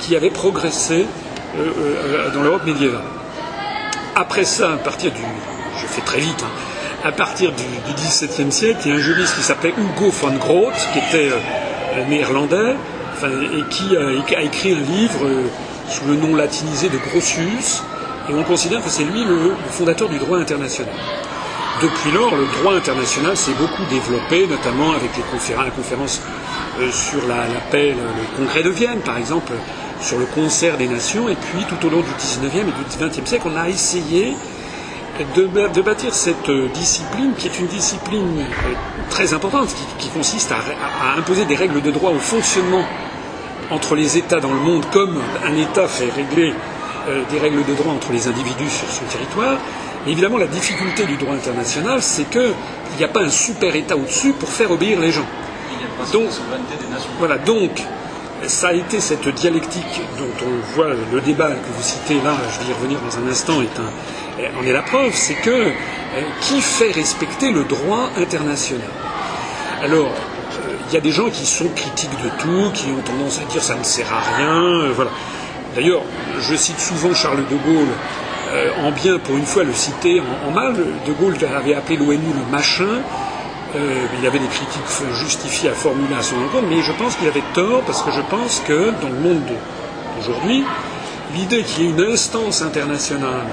qui 0.00 0.14
avaient 0.16 0.30
progressé 0.30 1.06
euh, 1.58 1.70
euh, 1.78 2.30
dans 2.30 2.42
l'Europe 2.42 2.64
médiévale. 2.64 3.02
Après 4.14 4.44
ça, 4.44 4.74
à 4.74 4.76
partir 4.76 5.10
du. 5.12 5.20
Je 5.80 5.86
fais 5.86 6.02
très 6.02 6.20
vite. 6.20 6.42
Hein, 6.42 7.08
à 7.08 7.12
partir 7.12 7.52
du, 7.52 7.64
XVIIe 7.94 8.50
siècle, 8.50 8.80
il 8.86 8.90
y 8.90 8.92
a 8.92 8.96
un 8.96 9.00
juriste 9.00 9.36
qui 9.36 9.42
s'appelait 9.42 9.74
Hugo 9.76 10.10
von 10.10 10.32
Groth, 10.36 10.72
qui 10.92 10.98
était 10.98 11.30
euh, 11.30 12.08
néerlandais, 12.08 12.76
et 13.22 13.62
qui 13.70 13.96
a, 13.96 14.42
écrit 14.42 14.72
un 14.72 14.80
livre 14.80 15.26
sous 15.88 16.06
le 16.06 16.16
nom 16.16 16.34
latinisé 16.34 16.88
de 16.88 16.98
Grotius, 16.98 17.82
et 18.28 18.34
on 18.34 18.42
considère 18.44 18.82
que 18.82 18.88
c'est 18.88 19.04
lui 19.04 19.24
le, 19.24 19.54
fondateur 19.70 20.08
du 20.08 20.18
droit 20.18 20.38
international. 20.38 20.94
Depuis 21.82 22.12
lors, 22.12 22.34
le 22.34 22.46
droit 22.58 22.74
international 22.74 23.36
s'est 23.36 23.52
beaucoup 23.58 23.82
développé, 23.90 24.46
notamment 24.46 24.92
avec 24.92 25.10
les 25.16 25.54
la 25.54 25.70
conférence 25.70 26.22
euh, 26.80 26.90
sur 26.90 27.26
la, 27.26 27.44
paix, 27.70 27.90
le, 27.90 28.36
congrès 28.36 28.62
de 28.62 28.70
Vienne, 28.70 29.00
par 29.00 29.18
exemple, 29.18 29.52
sur 30.00 30.18
le 30.18 30.26
concert 30.26 30.76
des 30.76 30.88
nations, 30.88 31.28
et 31.28 31.34
puis 31.34 31.64
tout 31.68 31.86
au 31.86 31.90
long 31.90 32.00
du 32.00 32.10
XIXe 32.16 32.54
et 32.54 32.64
du 32.64 33.06
XXe 33.06 33.28
siècle, 33.28 33.48
on 33.52 33.56
a 33.56 33.68
essayé 33.68 34.34
de, 35.36 35.82
bâtir 35.82 36.14
cette 36.14 36.48
euh, 36.48 36.68
discipline 36.74 37.32
qui 37.38 37.46
est 37.46 37.58
une 37.58 37.66
discipline 37.66 38.40
euh, 38.40 38.72
très 39.10 39.32
importante, 39.32 39.68
qui, 39.98 40.08
consiste 40.08 40.52
à, 40.52 41.18
imposer 41.18 41.44
des 41.44 41.54
règles 41.54 41.80
de 41.82 41.90
droit 41.90 42.10
au 42.10 42.18
fonctionnement 42.18 42.84
entre 43.70 43.94
les 43.94 44.16
États 44.18 44.40
dans 44.40 44.52
le 44.52 44.60
monde, 44.60 44.84
comme 44.92 45.20
un 45.44 45.56
État 45.56 45.88
fait 45.88 46.10
régler 46.10 46.52
euh, 47.08 47.22
des 47.30 47.38
règles 47.38 47.64
de 47.64 47.74
droit 47.74 47.92
entre 47.92 48.12
les 48.12 48.28
individus 48.28 48.70
sur 48.70 48.88
son 48.88 49.04
territoire. 49.04 49.58
évidemment, 50.06 50.38
la 50.38 50.46
difficulté 50.46 51.04
du 51.04 51.16
droit 51.16 51.34
international, 51.34 52.00
c'est 52.02 52.28
qu'il 52.30 52.54
n'y 52.98 53.04
a 53.04 53.08
pas 53.08 53.22
un 53.22 53.30
super 53.30 53.74
État 53.74 53.96
au-dessus 53.96 54.32
pour 54.32 54.48
faire 54.48 54.70
obéir 54.70 55.00
les 55.00 55.12
gens. 55.12 55.26
Donc, 56.12 56.28
voilà, 57.18 57.38
donc 57.38 57.70
ça 58.46 58.68
a 58.68 58.72
été 58.72 59.00
cette 59.00 59.28
dialectique 59.28 60.00
dont 60.18 60.46
on 60.46 60.74
voit 60.74 60.90
le 61.12 61.20
débat 61.20 61.50
que 61.50 61.76
vous 61.76 61.82
citez 61.82 62.20
là, 62.22 62.34
je 62.52 62.64
vais 62.64 62.70
y 62.70 62.74
revenir 62.74 62.98
dans 63.00 63.18
un 63.18 63.30
instant, 63.30 63.62
est 63.62 63.78
en 63.78 64.66
est 64.66 64.72
la 64.72 64.82
preuve, 64.82 65.12
c'est 65.14 65.34
que 65.34 65.50
euh, 65.50 65.72
qui 66.40 66.60
fait 66.60 66.90
respecter 66.90 67.50
le 67.50 67.64
droit 67.64 68.10
international? 68.16 68.88
Alors, 69.82 70.10
il 70.88 70.94
y 70.94 70.96
a 70.96 71.00
des 71.00 71.12
gens 71.12 71.28
qui 71.30 71.46
sont 71.46 71.68
critiques 71.74 72.22
de 72.22 72.28
tout, 72.38 72.70
qui 72.72 72.86
ont 72.86 73.02
tendance 73.02 73.40
à 73.40 73.44
dire 73.50 73.62
ça 73.62 73.74
ne 73.74 73.84
sert 73.84 74.12
à 74.12 74.36
rien, 74.36 74.62
euh, 74.62 74.92
voilà. 74.94 75.10
D'ailleurs, 75.74 76.02
je 76.40 76.54
cite 76.54 76.78
souvent 76.78 77.12
Charles 77.14 77.44
de 77.50 77.56
Gaulle, 77.56 77.88
en 78.84 78.92
bien 78.92 79.18
pour 79.18 79.36
une 79.36 79.46
fois 79.46 79.64
le 79.64 79.72
citer 79.72 80.22
en, 80.46 80.52
mal. 80.52 80.74
De 80.74 81.12
Gaulle 81.12 81.34
avait 81.56 81.74
appelé 81.74 81.96
l'ONU 81.96 82.20
le 82.32 82.52
machin, 82.52 83.02
euh, 83.76 84.06
il 84.20 84.26
avait 84.26 84.38
des 84.38 84.46
critiques 84.46 84.82
justifiées 85.14 85.70
à 85.70 85.72
formuler 85.72 86.14
à 86.14 86.22
son 86.22 86.36
encontre, 86.36 86.66
mais 86.68 86.80
je 86.80 86.92
pense 86.92 87.16
qu'il 87.16 87.26
avait 87.26 87.42
tort 87.54 87.82
parce 87.82 88.02
que 88.02 88.12
je 88.12 88.20
pense 88.30 88.62
que 88.66 88.90
dans 89.02 89.08
le 89.08 89.18
monde 89.18 89.42
d'aujourd'hui, 90.16 90.64
l'idée 91.34 91.62
qu'il 91.64 91.84
y 91.84 91.86
ait 91.86 91.90
une 91.90 92.12
instance 92.12 92.62
internationale 92.62 93.46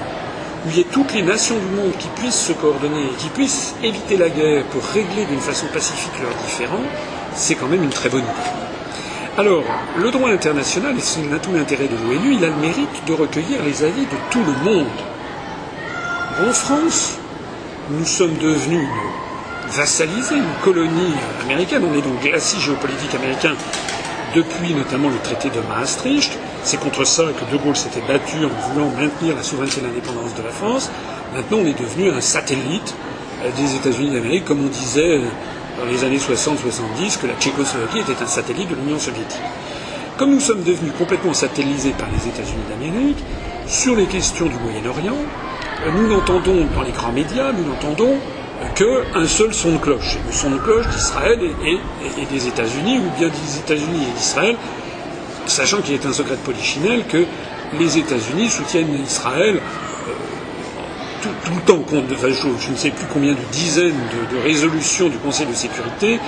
où 0.64 0.70
il 0.70 0.76
y 0.76 0.80
ait 0.80 0.86
toutes 0.92 1.12
les 1.12 1.22
nations 1.22 1.56
du 1.58 1.66
monde 1.74 1.90
qui 1.98 2.06
puissent 2.08 2.40
se 2.40 2.52
coordonner, 2.52 3.08
qui 3.18 3.30
puissent 3.30 3.74
éviter 3.82 4.16
la 4.16 4.28
guerre 4.28 4.64
pour 4.66 4.84
régler 4.84 5.24
d'une 5.24 5.40
façon 5.40 5.66
pacifique 5.74 6.12
leurs 6.20 6.36
différends, 6.44 6.84
c'est 7.34 7.54
quand 7.54 7.68
même 7.68 7.82
une 7.82 7.90
très 7.90 8.08
bonne 8.08 8.22
idée. 8.22 8.62
Alors, 9.38 9.64
le 9.96 10.10
droit 10.10 10.30
international, 10.30 10.96
et 10.96 11.00
c'est 11.00 11.20
tout 11.40 11.52
l'intérêt 11.52 11.88
de 11.88 11.96
l'ONU, 11.96 12.34
il 12.34 12.44
a 12.44 12.48
le 12.48 12.56
mérite 12.56 13.04
de 13.06 13.12
recueillir 13.14 13.62
les 13.64 13.82
avis 13.82 14.02
de 14.02 14.16
tout 14.30 14.42
le 14.44 14.70
monde. 14.70 14.86
En 16.46 16.52
France, 16.52 17.18
nous 17.90 18.04
sommes 18.04 18.36
devenus 18.36 18.88
vassaliser 19.70 20.36
une 20.36 20.54
colonie 20.62 21.14
américaine. 21.42 21.82
On 21.90 21.96
est 21.96 22.02
donc 22.02 22.20
glacis 22.20 22.60
géopolitique 22.60 23.14
américain 23.14 23.54
depuis 24.34 24.74
notamment 24.74 25.08
le 25.08 25.18
traité 25.18 25.48
de 25.50 25.60
Maastricht. 25.68 26.38
C'est 26.62 26.78
contre 26.78 27.04
ça 27.04 27.24
que 27.24 27.50
De 27.50 27.62
Gaulle 27.62 27.76
s'était 27.76 28.02
battu 28.06 28.36
en 28.44 28.70
voulant 28.70 28.90
maintenir 28.90 29.36
la 29.36 29.42
souveraineté 29.42 29.80
et 29.80 29.84
l'indépendance 29.84 30.34
de 30.34 30.42
la 30.42 30.50
France. 30.50 30.90
Maintenant, 31.34 31.58
on 31.62 31.66
est 31.66 31.78
devenu 31.78 32.10
un 32.10 32.20
satellite 32.20 32.94
euh, 33.44 33.50
des 33.56 33.76
États-Unis 33.76 34.10
d'Amérique, 34.10 34.44
comme 34.44 34.64
on 34.64 34.68
disait 34.68 35.18
euh, 35.18 35.24
dans 35.78 35.84
les 35.86 36.04
années 36.04 36.18
60-70 36.18 37.20
que 37.20 37.26
la 37.26 37.34
Tchécoslovaquie 37.34 38.00
était 38.00 38.22
un 38.22 38.26
satellite 38.26 38.68
de 38.68 38.74
l'Union 38.74 38.98
soviétique. 38.98 39.40
Comme 40.16 40.34
nous 40.34 40.40
sommes 40.40 40.62
devenus 40.62 40.92
complètement 40.98 41.32
satellisés 41.32 41.94
par 41.98 42.08
les 42.10 42.28
États-Unis 42.28 42.64
d'Amérique, 42.68 43.18
sur 43.66 43.96
les 43.96 44.06
questions 44.06 44.46
du 44.46 44.56
Moyen-Orient, 44.56 45.16
euh, 45.84 45.90
nous 45.92 46.08
n'entendons 46.08 46.66
dans 46.74 46.82
les 46.82 46.92
grands 46.92 47.12
médias, 47.12 47.52
nous 47.52 47.64
n'entendons 47.64 48.18
qu'un 48.74 49.26
seul 49.26 49.52
son 49.52 49.72
de 49.72 49.78
cloche. 49.78 50.18
Le 50.26 50.32
son 50.32 50.50
de 50.50 50.58
cloche 50.58 50.86
d'Israël 50.88 51.40
et, 51.64 51.78
des 52.32 52.46
États-Unis, 52.46 52.98
ou 52.98 53.18
bien 53.18 53.28
des 53.28 53.58
États-Unis 53.58 54.02
et 54.08 54.18
d'Israël, 54.18 54.56
sachant 55.46 55.80
qu'il 55.80 55.94
est 55.94 56.06
un 56.06 56.12
secret 56.12 56.36
de 56.36 56.40
polichinelle 56.40 57.04
que 57.06 57.24
les 57.78 57.98
États-Unis 57.98 58.50
soutiennent 58.50 58.94
Israël 59.04 59.60
euh, 61.26 61.30
tout, 61.44 61.54
le 61.54 61.60
temps. 61.62 61.84
je, 61.88 62.70
ne 62.70 62.76
sais 62.76 62.90
plus 62.90 63.06
combien 63.12 63.32
de 63.32 63.38
dizaines 63.52 64.00
de, 64.30 64.38
résolutions 64.42 65.08
du 65.08 65.18
Conseil 65.18 65.46
de 65.46 65.54
sécurité 65.54 66.20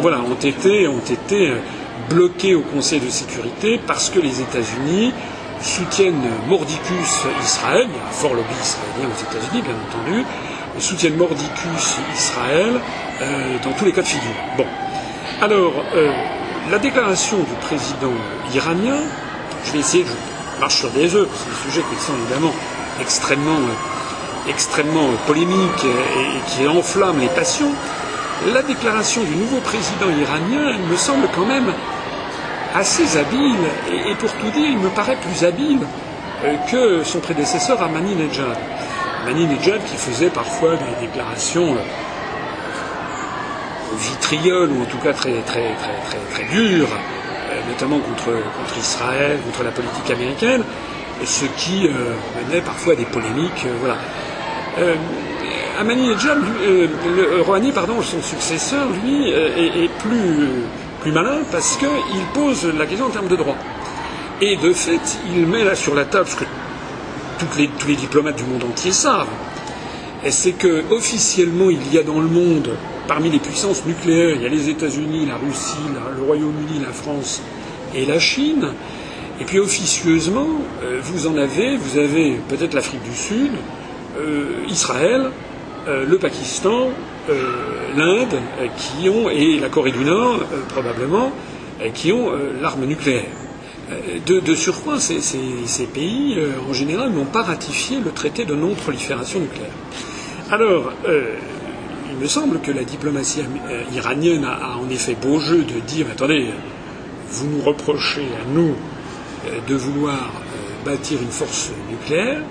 voilà, 0.00 0.20
ont 0.20 0.34
été, 0.34 0.86
ont 0.88 0.98
été 0.98 1.50
euh, 1.50 1.58
bloquées 2.08 2.54
au 2.54 2.62
Conseil 2.62 3.00
de 3.00 3.08
sécurité 3.08 3.80
parce 3.86 4.10
que 4.10 4.20
les 4.20 4.40
États-Unis 4.40 5.12
soutiennent 5.60 6.30
mordicus 6.48 7.26
Israël, 7.42 7.86
il 7.88 7.96
y 7.96 7.98
a 7.98 8.08
un 8.08 8.12
fort 8.12 8.34
lobby 8.34 8.54
israélien 8.62 9.08
aux 9.08 9.36
États-Unis, 9.36 9.62
bien 9.62 9.74
entendu, 9.88 10.24
soutiennent 10.78 11.16
mordicus 11.16 11.96
Israël 12.14 12.74
dans 13.64 13.72
tous 13.72 13.84
les 13.84 13.90
cas 13.90 14.02
de 14.02 14.06
figure. 14.06 14.30
Bon. 14.56 14.66
Alors, 15.42 15.72
la 16.70 16.78
déclaration 16.78 17.38
du 17.38 17.54
président 17.60 18.12
iranien, 18.54 18.98
je 19.64 19.72
vais 19.72 19.80
essayer, 19.80 20.04
je 20.04 20.60
marche 20.60 20.76
sur 20.76 20.90
des 20.90 21.12
œufs, 21.16 21.28
c'est 21.34 21.48
des 21.50 21.72
sujets 21.72 21.84
qui 21.90 22.00
sont 22.00 22.12
évidemment 22.22 22.52
extrêmement, 23.00 23.60
extrêmement 24.48 25.10
polémiques 25.26 25.84
et, 25.84 26.50
qui 26.50 26.66
enflamment 26.66 27.20
les 27.20 27.28
passions. 27.28 27.72
La 28.52 28.62
déclaration 28.62 29.22
du 29.22 29.34
nouveau 29.36 29.58
président 29.60 30.10
iranien, 30.10 30.78
me 30.90 30.96
semble 30.96 31.28
quand 31.34 31.46
même 31.46 31.72
assez 32.74 33.16
habile, 33.18 33.56
et, 33.90 34.14
pour 34.14 34.32
tout 34.34 34.50
dire, 34.50 34.68
il 34.68 34.78
me 34.78 34.90
paraît 34.90 35.16
plus 35.16 35.44
habile 35.44 35.80
euh, 36.44 36.54
que 36.70 37.02
son 37.04 37.20
prédécesseur 37.20 37.82
Ahmadinejad. 37.82 38.56
Ahmadinejad 39.22 39.80
qui 39.84 39.96
faisait 39.96 40.30
parfois 40.30 40.76
des 40.76 41.06
déclarations 41.06 41.74
euh, 41.74 41.78
vitrioles, 43.98 44.70
ou 44.70 44.82
en 44.82 44.86
tout 44.86 44.98
cas 44.98 45.12
très, 45.12 45.32
très, 45.46 45.74
très, 45.74 46.18
très, 46.32 46.44
dures, 46.52 46.88
euh, 47.50 47.60
notamment 47.68 47.98
contre 47.98 48.30
Israël, 48.78 49.38
contre 49.44 49.64
la 49.64 49.70
politique 49.70 50.10
américaine, 50.10 50.62
ce 51.24 51.44
qui 51.56 51.86
euh, 51.86 51.90
menait 52.48 52.60
parfois 52.60 52.92
à 52.92 52.96
des 52.96 53.04
polémiques. 53.04 53.64
Euh, 53.66 53.74
voilà. 53.80 53.96
Euh, 54.78 54.94
Ahmadinejad, 55.80 56.38
le 57.16 57.42
Rouhani, 57.42 57.72
pardon, 57.72 58.02
son 58.02 58.20
successeur, 58.20 58.88
lui, 59.04 59.30
est, 59.30 59.88
plus, 60.00 60.48
plus 61.00 61.12
malin 61.12 61.38
parce 61.52 61.76
qu'il 61.76 62.24
pose 62.34 62.66
la 62.76 62.84
question 62.84 63.06
en 63.06 63.10
termes 63.10 63.28
de 63.28 63.36
droit. 63.36 63.56
Et 64.40 64.56
de 64.56 64.72
fait, 64.72 65.18
il 65.32 65.46
met 65.46 65.62
là 65.62 65.76
sur 65.76 65.94
la 65.94 66.04
table 66.04 66.28
ce 66.28 66.34
que 66.34 66.44
les, 67.56 67.68
tous 67.78 67.86
les 67.86 67.94
diplomates 67.94 68.36
du 68.36 68.42
monde 68.42 68.64
entier 68.64 68.90
savent, 68.90 69.28
c'est 70.28 70.52
que 70.52 70.82
officiellement 70.90 71.70
il 71.70 71.92
y 71.92 71.98
a 71.98 72.02
dans 72.02 72.20
le 72.20 72.26
monde, 72.26 72.70
parmi 73.06 73.30
les 73.30 73.38
puissances 73.38 73.84
nucléaires, 73.86 74.34
il 74.34 74.42
y 74.42 74.46
a 74.46 74.48
les 74.48 74.68
États-Unis, 74.68 75.26
la 75.26 75.36
Russie, 75.36 75.76
le 76.16 76.24
Royaume-Uni, 76.24 76.80
la 76.84 76.92
France 76.92 77.40
et 77.94 78.04
la 78.04 78.18
Chine. 78.18 78.72
Et 79.40 79.44
puis 79.44 79.60
officieusement, 79.60 80.48
euh, 80.82 80.98
vous 81.02 81.26
en 81.28 81.36
avez, 81.36 81.76
vous 81.76 81.98
avez 81.98 82.38
peut-être 82.48 82.74
l'Afrique 82.74 83.02
du 83.02 83.14
Sud, 83.16 83.52
euh, 84.18 84.64
Israël, 84.68 85.30
euh, 85.86 86.04
le 86.06 86.18
Pakistan, 86.18 86.88
l'Inde, 87.94 88.40
qui 88.78 89.10
ont 89.10 89.28
et 89.28 89.58
la 89.58 89.68
Corée 89.68 89.90
du 89.90 90.02
Nord 90.02 90.40
probablement, 90.70 91.30
qui 91.92 92.10
ont 92.10 92.30
l'arme 92.62 92.86
nucléaire. 92.86 93.28
De, 94.26 94.54
surcroît, 94.54 94.98
ces, 94.98 95.86
pays, 95.92 96.38
en 96.66 96.72
général, 96.72 97.10
n'ont 97.10 97.26
pas 97.26 97.42
ratifié 97.42 97.98
le 98.02 98.12
traité 98.12 98.46
de 98.46 98.54
non-prolifération 98.54 99.40
nucléaire. 99.40 99.74
Alors, 100.50 100.90
il 101.06 102.16
me 102.18 102.26
semble 102.26 102.60
que 102.60 102.70
la 102.70 102.84
diplomatie 102.84 103.42
iranienne 103.94 104.46
a, 104.46 104.54
a, 104.54 104.76
en 104.78 104.88
effet 104.88 105.14
beau 105.20 105.38
jeu 105.38 105.58
de 105.58 105.80
dire 105.80 106.06
attendez, 106.10 106.46
vous 107.28 107.46
nous 107.46 107.62
reprochez 107.62 108.24
à 108.40 108.50
nous 108.54 108.74
de 109.66 109.74
vouloir 109.74 110.14
euh, 110.14 110.84
bâtir 110.84 111.20
une 111.22 111.30
force 111.30 111.70
nucléaire, 111.90 112.42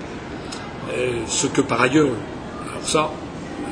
euh, 0.96 1.20
ce 1.26 1.46
que 1.46 1.60
par 1.60 1.80
ailleurs, 1.80 2.08
alors 2.70 2.88
ça, 2.88 3.10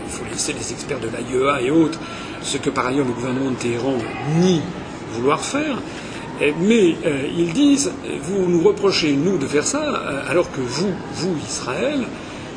il 0.07 0.11
faut 0.13 0.25
laisser 0.31 0.53
les 0.53 0.73
experts 0.73 0.99
de 1.01 1.09
l'AIEA 1.09 1.63
et 1.63 1.71
autres, 1.71 1.99
ce 2.43 2.59
que 2.59 2.71
par 2.71 2.87
ailleurs 2.87 3.07
le 3.07 3.13
gouvernement 3.13 3.51
de 3.51 3.57
Téhéran 3.57 3.97
nie 4.39 4.61
vouloir 5.13 5.41
faire, 5.41 5.79
mais 6.61 6.95
ils 7.35 7.53
disent, 7.55 7.91
vous 8.23 8.47
nous 8.47 8.63
reprochez, 8.63 9.13
nous, 9.13 9.39
de 9.39 9.47
faire 9.47 9.65
ça, 9.67 9.81
alors 10.29 10.51
que 10.53 10.61
vous, 10.61 10.93
vous, 11.15 11.35
Israël, 11.49 12.01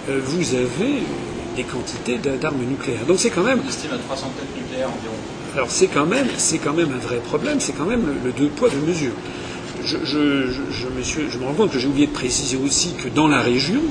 vous 0.10 0.54
avez 0.56 1.04
des 1.56 1.63
quantités 1.63 2.17
d'armes 2.17 2.63
nucléaires. 2.69 3.06
Donc 3.08 3.19
c'est 3.19 3.30
quand 3.30 3.43
même. 3.43 3.60
On 3.65 3.69
estime 3.69 3.91
à 3.93 3.98
300 3.98 4.32
têtes 4.38 4.63
nucléaires 4.63 4.89
environ. 4.89 5.15
Alors 5.56 5.69
c'est 5.69 5.88
quand 5.88 6.06
même, 6.06 6.28
c'est 6.38 6.58
quand 6.58 6.74
même 6.74 6.89
un 6.93 7.06
vrai 7.08 7.17
problème. 7.17 7.60
C'est 7.60 7.74
quand 7.74 7.86
même 7.86 8.06
le, 8.06 8.13
le, 8.26 8.32
deux 8.34 8.50
poids 8.50 8.69
deux 8.69 8.86
mesures 8.86 9.13
je, 9.84 11.38
me 11.38 11.46
rends 11.46 11.54
compte 11.54 11.72
que 11.72 11.80
j'ai 11.80 11.88
oublié 11.88 12.08
de 12.08 12.12
préciser 12.12 12.58
aussi 12.58 12.94
que 12.94 13.10
dans 13.10 13.28
la 13.28 13.42
région, 13.42 13.82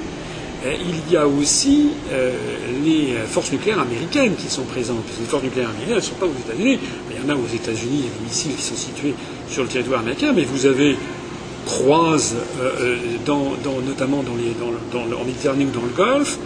euh, 0.67 0.75
il 0.81 1.13
y 1.13 1.17
a 1.17 1.27
aussi 1.27 1.91
euh, 2.13 2.33
les 2.85 3.15
forces 3.29 3.53
nucléaires 3.53 3.81
américaines 3.81 4.35
qui 4.35 4.49
sont 4.49 4.65
présentes. 4.65 5.05
les 5.21 5.27
forces 5.27 5.45
nucléaires 5.45 5.71
américaines 5.71 5.97
ne 5.97 6.01
sont 6.01 6.15
pas 6.15 6.27
aux 6.27 6.53
États-Unis. 6.53 6.79
Il 7.11 7.23
y 7.23 7.31
en 7.31 7.35
a 7.35 7.37
aux 7.37 7.47
États-Unis, 7.47 7.91
il 7.93 8.05
y 8.05 8.09
a 8.09 8.19
des 8.19 8.25
missiles 8.25 8.55
qui 8.57 8.63
sont 8.63 8.77
situés 8.77 9.15
sur 9.49 9.63
le 9.63 9.69
territoire 9.69 10.01
américain, 10.01 10.33
mais 10.35 10.45
vous 10.45 10.67
avez 10.67 10.97
croise, 11.65 12.35
euh, 12.61 12.97
notamment 13.87 14.19
en 14.19 15.25
Méditerranée 15.25 15.67
ou 15.67 15.71
dans 15.71 15.83
le 15.83 15.95
Golfe, 15.95 16.39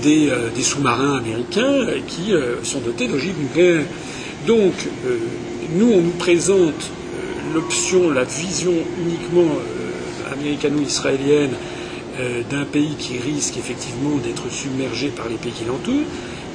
des, 0.00 0.30
des 0.54 0.62
sous-marins 0.62 1.18
américains 1.18 1.86
qui 2.06 2.32
sont 2.62 2.78
dotés 2.78 3.08
d'ogives 3.08 3.36
nucléaires. 3.36 3.82
Donc, 4.46 4.72
nous, 5.76 5.92
on 5.92 6.00
nous 6.02 6.12
présente 6.12 6.90
l'option, 7.52 8.10
la 8.10 8.24
vision 8.24 8.72
uniquement 8.98 9.50
euh, 9.52 10.32
américano-israélienne 10.32 11.52
euh, 12.20 12.42
d'un 12.50 12.64
pays 12.64 12.94
qui 12.98 13.18
risque 13.18 13.56
effectivement 13.56 14.16
d'être 14.16 14.50
submergé 14.50 15.08
par 15.08 15.28
les 15.28 15.36
pays 15.36 15.52
qui 15.52 15.64
l'entourent. 15.64 16.06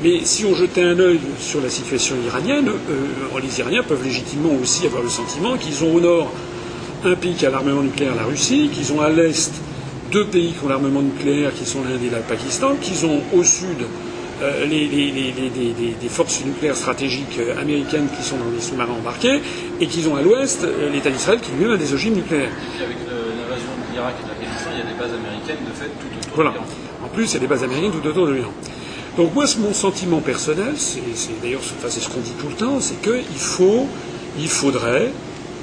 Mais 0.04 0.20
si 0.24 0.46
on 0.46 0.54
jetait 0.54 0.84
un 0.84 1.00
œil 1.00 1.20
sur 1.40 1.62
la 1.62 1.70
situation 1.70 2.16
iranienne, 2.26 2.70
euh, 2.70 3.40
les 3.42 3.60
Iraniens 3.60 3.84
peuvent 3.84 4.04
légitimement 4.04 4.52
aussi 4.62 4.86
avoir 4.86 5.02
le 5.02 5.10
sentiment 5.10 5.58
qu'ils 5.58 5.84
ont 5.84 5.96
au 5.96 6.02
nord 6.02 6.32
un 7.04 7.16
pays 7.16 7.34
qui 7.34 7.46
a 7.46 7.50
l'armement 7.50 7.82
nucléaire, 7.82 8.16
la 8.16 8.24
Russie, 8.24 8.70
qu'ils 8.74 8.92
ont 8.94 9.02
à 9.02 9.10
l'est 9.10 9.52
deux 10.12 10.26
pays 10.26 10.54
qui 10.54 10.66
ont 10.66 10.70
l'armement 10.70 11.02
nucléaire, 11.02 11.52
qui 11.54 11.66
sont 11.66 11.80
l'Inde 11.84 12.02
et 12.04 12.10
le 12.10 12.22
Pakistan, 12.28 12.76
qu'ils 12.82 13.06
ont 13.06 13.22
au 13.34 13.44
sud 13.44 13.86
euh, 14.42 14.66
les, 14.66 16.10
forces 16.10 16.44
nucléaires 16.46 16.76
stratégiques 16.76 17.40
euh, 17.40 17.60
américaines 17.60 18.08
qui 18.16 18.24
sont 18.24 18.38
dans 18.38 18.50
les 18.54 18.62
sous-marins 18.62 18.94
embarqués, 18.94 19.42
et 19.80 19.88
qu'ils 19.88 20.08
ont 20.10 20.16
à 20.16 20.22
l'ouest 20.22 20.64
euh, 20.64 20.90
l'État 20.90 21.10
d'Israël 21.10 21.40
qui 21.40 21.52
lui-même 21.52 21.74
a 21.74 21.78
des 21.78 21.94
ogives 21.94 22.16
nucléaires. 22.16 22.50
Et 22.80 22.84
avec 22.84 22.98
l'invasion 23.08 23.72
de 23.78 23.94
l'Irak 23.94 24.16
et 24.20 24.24
de 24.24 24.30
l'Afghanistan, 24.30 24.70
il 24.74 24.80
y 24.80 24.82
a 24.82 24.94
des 24.94 25.00
bases 25.00 25.14
américaines 25.14 25.66
de 25.68 25.74
fait 25.74 25.86
tout 25.86 26.08
autour 26.20 26.36
voilà. 26.36 26.50
de 26.52 26.56
l'Iran. 26.56 26.68
En 27.04 27.08
plus, 27.10 27.32
il 27.32 27.34
y 27.34 27.38
a 27.38 27.40
des 27.40 27.48
bases 27.48 27.64
américaines 27.64 27.92
tout 27.92 28.08
autour 28.08 28.28
de 28.28 28.34
l'Iran. 28.34 28.54
Donc 29.18 29.34
moi, 29.34 29.46
mon 29.60 29.74
sentiment 29.74 30.20
personnel, 30.20 30.74
c'est 30.76 31.02
d'ailleurs 31.42 31.62
enfin, 31.62 31.90
ce 31.90 32.08
qu'on 32.08 32.20
dit 32.20 32.34
tout 32.40 32.50
le 32.50 32.56
temps, 32.56 32.80
c'est 32.80 33.02
qu'il 33.02 33.40
faut, 33.40 33.88
il 34.40 34.48
faudrait 34.48 35.10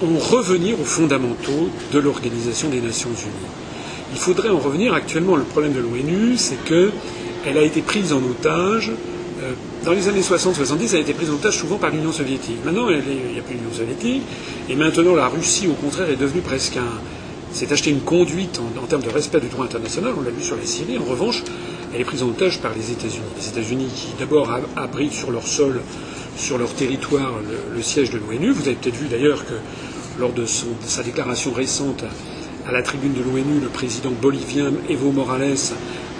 en 0.02 0.18
revenir 0.18 0.80
aux 0.80 0.84
fondamentaux 0.84 1.70
de 1.92 1.98
l'Organisation 2.00 2.68
des 2.68 2.80
Nations 2.80 3.10
Unies. 3.10 3.50
Il 4.12 4.18
faudrait 4.18 4.48
en 4.48 4.58
revenir. 4.58 4.94
Actuellement, 4.94 5.37
le 5.37 5.44
problème 5.44 5.72
de 5.72 5.80
l'ONU, 5.80 6.37
c'est 6.37 6.62
que 6.64 6.90
elle 7.46 7.59
a 7.59 7.62
été 7.62 7.83
prise 7.83 8.12
en 8.12 8.18
otage. 8.18 8.90
Euh, 9.42 9.52
dans 9.85 9.92
les 9.92 10.09
années 10.09 10.20
60-70, 10.20 10.90
elle 10.90 10.96
a 10.96 11.00
été 11.00 11.12
prise 11.12 11.30
en 11.30 11.35
otage 11.35 11.59
souvent 11.59 11.76
par 11.76 11.90
l'Union 11.90 12.12
soviétique. 12.12 12.59
Maintenant, 12.64 12.88
il 12.88 12.96
n'y 12.96 13.38
a 13.38 13.42
plus 13.42 13.57
l'Union 13.57 13.72
soviétique. 13.72 14.22
Et 14.68 14.76
maintenant, 14.76 15.14
la 15.14 15.28
Russie, 15.28 15.66
au 15.68 15.74
contraire, 15.74 16.09
est 16.09 16.16
devenue 16.16 16.40
presque 16.40 16.76
un. 16.76 17.00
s'est 17.52 17.72
acheté 17.72 17.90
une 17.90 18.00
conduite 18.00 18.61
en, 18.61 18.87
termes 18.87 19.02
de 19.02 19.11
respect 19.11 19.40
du 19.40 19.48
droit 19.48 19.64
international. 19.64 20.12
On 20.16 20.22
l'a 20.22 20.30
vu 20.30 20.42
sur 20.42 20.57
la 20.57 20.64
Syrie. 20.64 20.98
En 20.98 21.04
revanche, 21.04 21.42
elle 21.92 22.00
est 22.00 22.04
prise 22.04 22.22
en 22.22 22.28
otage 22.28 22.61
par 22.61 22.72
les 22.74 22.90
États-Unis. 22.92 23.26
Les 23.37 23.48
États-Unis 23.48 23.88
qui, 23.94 24.09
d'abord, 24.18 24.50
abritent 24.76 25.12
sur 25.12 25.30
leur 25.30 25.46
sol, 25.46 25.80
sur 26.37 26.59
leur 26.59 26.72
territoire, 26.72 27.33
le, 27.74 27.83
siège 27.83 28.11
de 28.11 28.18
l'ONU. 28.18 28.52
Vous 28.52 28.66
avez 28.66 28.76
peut-être 28.76 28.96
vu 28.96 29.09
d'ailleurs 29.09 29.44
que 29.44 29.54
lors 30.18 30.33
de, 30.33 30.46
sa 30.46 31.02
déclaration 31.02 31.52
récente 31.52 32.04
à 32.66 32.72
la 32.72 32.83
tribune 32.83 33.12
de 33.12 33.22
l'ONU, 33.22 33.61
le 33.61 33.68
président 33.68 34.11
bolivien 34.11 34.72
Evo 34.88 35.12
Morales 35.12 35.74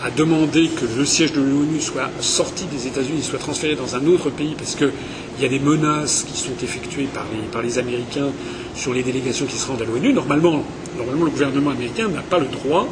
a 0.05 0.11
demandé 0.11 0.69
que 0.69 0.85
le 0.99 1.07
siège 1.07 1.33
de 1.33 1.41
l'ONU 1.41 1.81
soit 1.81 2.11
sorti 2.21 2.67
des 2.67 2.87
États-Unis, 2.87 3.23
soit 3.23 3.39
transféré 3.39 3.75
dans 3.75 3.97
un 3.97 4.07
autre 4.07 4.29
pays, 4.29 4.55
parce 4.57 4.75
qu'il 4.75 4.93
y 5.41 5.47
a 5.47 5.49
des 5.49 5.59
menaces 5.59 6.27
qui 6.31 6.39
sont 6.39 6.53
effectuées 6.63 7.09
par 7.13 7.25
les, 7.33 7.49
par 7.49 7.63
Américains 7.83 8.29
sur 8.75 8.93
les 8.93 9.03
délégations 9.03 9.47
qui 9.47 9.57
se 9.57 9.67
rendent 9.67 9.81
à 9.81 9.87
l'ONU. 9.87 10.13
Normalement, 10.13 10.63
normalement, 10.99 11.25
le 11.25 11.31
gouvernement 11.31 11.71
américain 11.71 12.09
n'a 12.09 12.21
pas 12.21 12.39
le 12.39 12.47
droit 12.47 12.87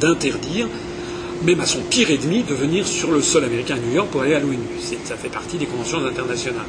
d'interdire, 0.00 0.68
même 1.46 1.60
à 1.60 1.66
son 1.66 1.80
pire 1.80 2.10
ennemi, 2.10 2.42
de 2.42 2.54
venir 2.54 2.86
sur 2.86 3.10
le 3.10 3.22
sol 3.22 3.44
américain 3.44 3.76
à 3.76 3.78
New 3.78 3.94
York 3.94 4.08
pour 4.10 4.20
aller 4.20 4.34
à 4.34 4.40
l'ONU. 4.40 4.58
Ça 5.04 5.16
fait 5.16 5.30
partie 5.30 5.56
des 5.56 5.66
conventions 5.66 6.04
internationales. 6.04 6.66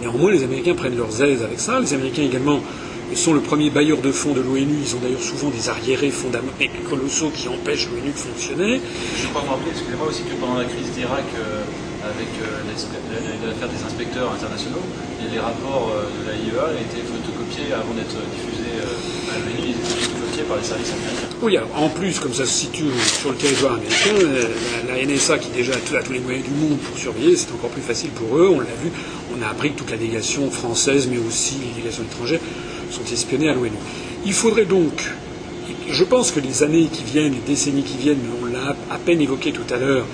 Néanmoins, 0.00 0.30
les 0.30 0.44
Américains 0.44 0.74
prennent 0.74 0.96
leurs 0.96 1.22
aises 1.22 1.42
avec 1.42 1.60
ça. 1.60 1.78
Les 1.78 1.92
Américains 1.92 2.22
également 2.22 2.60
sont 3.16 3.32
le 3.32 3.40
premier 3.40 3.70
bailleur 3.70 3.98
de 3.98 4.12
fonds 4.12 4.32
de 4.32 4.40
l'ONU. 4.40 4.76
Ils 4.84 4.96
ont 4.96 5.00
d'ailleurs 5.00 5.22
souvent 5.22 5.50
des 5.50 5.68
arriérés 5.68 6.10
fondamentaux 6.10 6.48
colossaux 6.88 7.30
qui 7.34 7.48
empêchent 7.48 7.88
l'ONU 7.88 8.10
de 8.10 8.18
fonctionner. 8.18 8.80
Je 9.16 9.26
crois 9.28 9.42
me 9.42 9.48
rappeler, 9.48 9.70
excusez-moi 9.72 10.08
aussi, 10.08 10.22
que 10.22 10.34
pendant 10.40 10.58
la 10.58 10.64
crise 10.64 10.90
d'Irak, 10.94 11.24
euh, 11.38 11.62
avec 12.04 12.28
euh, 12.42 13.46
l'affaire 13.46 13.68
des 13.68 13.82
inspecteurs 13.84 14.32
internationaux, 14.32 14.84
les 15.32 15.38
rapports 15.38 15.92
euh, 15.92 16.06
de 16.08 16.30
l'AIEA 16.30 16.80
été 16.80 17.02
photocopiés 17.02 17.72
avant 17.74 17.92
d'être 17.94 18.16
diffusés 18.32 18.76
à 19.32 19.38
l'ONU, 19.38 19.74
ils 19.74 19.76
étaient 19.76 20.04
photocopiés 20.04 20.44
par 20.44 20.56
les 20.58 20.64
services 20.64 20.92
américains. 20.92 21.36
Oui, 21.42 21.56
alors, 21.56 21.70
en 21.76 21.88
plus, 21.88 22.20
comme 22.20 22.34
ça 22.34 22.46
se 22.46 22.54
situe 22.54 22.90
sur 23.20 23.30
le 23.30 23.36
territoire 23.36 23.74
américain, 23.74 24.14
la, 24.86 24.94
la 24.94 25.06
NSA 25.06 25.38
qui 25.38 25.50
déjà 25.50 25.72
a 25.74 26.02
tous 26.02 26.12
les 26.12 26.20
moyens 26.20 26.44
du 26.44 26.54
monde 26.54 26.78
pour 26.78 26.96
surveiller, 26.96 27.36
c'est 27.36 27.52
encore 27.52 27.70
plus 27.70 27.82
facile 27.82 28.10
pour 28.10 28.36
eux. 28.36 28.48
On 28.48 28.60
l'a 28.60 28.76
vu, 28.82 28.90
on 29.36 29.42
a 29.42 29.48
appris 29.48 29.72
que 29.72 29.78
toute 29.78 29.90
la 29.90 29.96
délégation 29.96 30.50
française, 30.50 31.08
mais 31.10 31.18
aussi 31.18 31.56
les 31.60 31.72
délégations 31.74 32.04
étrangères, 32.04 32.40
sont 32.90 33.04
espionnés 33.12 33.48
à 33.48 33.54
l'ONU. 33.54 33.70
Il 34.24 34.32
faudrait 34.32 34.64
donc, 34.64 35.10
je 35.90 36.04
pense 36.04 36.30
que 36.30 36.40
les 36.40 36.62
années 36.62 36.88
qui 36.92 37.04
viennent, 37.04 37.32
les 37.32 37.46
décennies 37.46 37.82
qui 37.82 37.96
viennent, 37.96 38.20
on 38.42 38.46
l'a 38.46 38.76
à 38.90 38.98
peine 38.98 39.20
évoqué 39.20 39.52
tout 39.52 39.72
à 39.72 39.78
l'heure, 39.78 40.06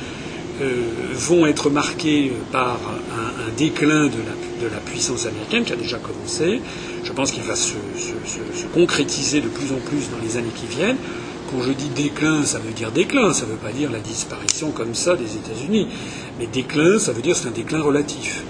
euh, 0.62 0.82
vont 1.14 1.46
être 1.46 1.68
marquées 1.68 2.32
par 2.52 2.78
un, 2.78 3.50
déclin 3.56 4.06
de 4.06 4.68
la, 4.70 4.78
puissance 4.78 5.26
américaine 5.26 5.64
qui 5.64 5.72
a 5.72 5.76
déjà 5.76 5.98
commencé. 5.98 6.60
Je 7.02 7.12
pense 7.12 7.32
qu'il 7.32 7.42
va 7.42 7.56
se, 7.56 7.74
se, 7.96 8.60
se, 8.60 8.66
concrétiser 8.72 9.40
de 9.40 9.48
plus 9.48 9.72
en 9.72 9.80
plus 9.88 10.10
dans 10.10 10.24
les 10.24 10.36
années 10.36 10.52
qui 10.54 10.66
viennent. 10.66 10.96
Quand 11.50 11.60
je 11.62 11.72
dis 11.72 11.88
déclin, 11.88 12.44
ça 12.44 12.58
veut 12.58 12.72
dire 12.72 12.92
déclin, 12.92 13.32
ça 13.32 13.46
ne 13.46 13.50
veut 13.50 13.56
pas 13.56 13.72
dire 13.72 13.90
la 13.90 13.98
disparition 13.98 14.70
comme 14.70 14.94
ça 14.94 15.16
des 15.16 15.34
États-Unis. 15.36 15.88
Mais 16.38 16.46
déclin, 16.46 16.98
ça 16.98 17.12
veut 17.12 17.22
dire 17.22 17.36
c'est 17.36 17.48
un 17.48 17.52
déclin 17.52 17.82
relatif. 17.82 18.42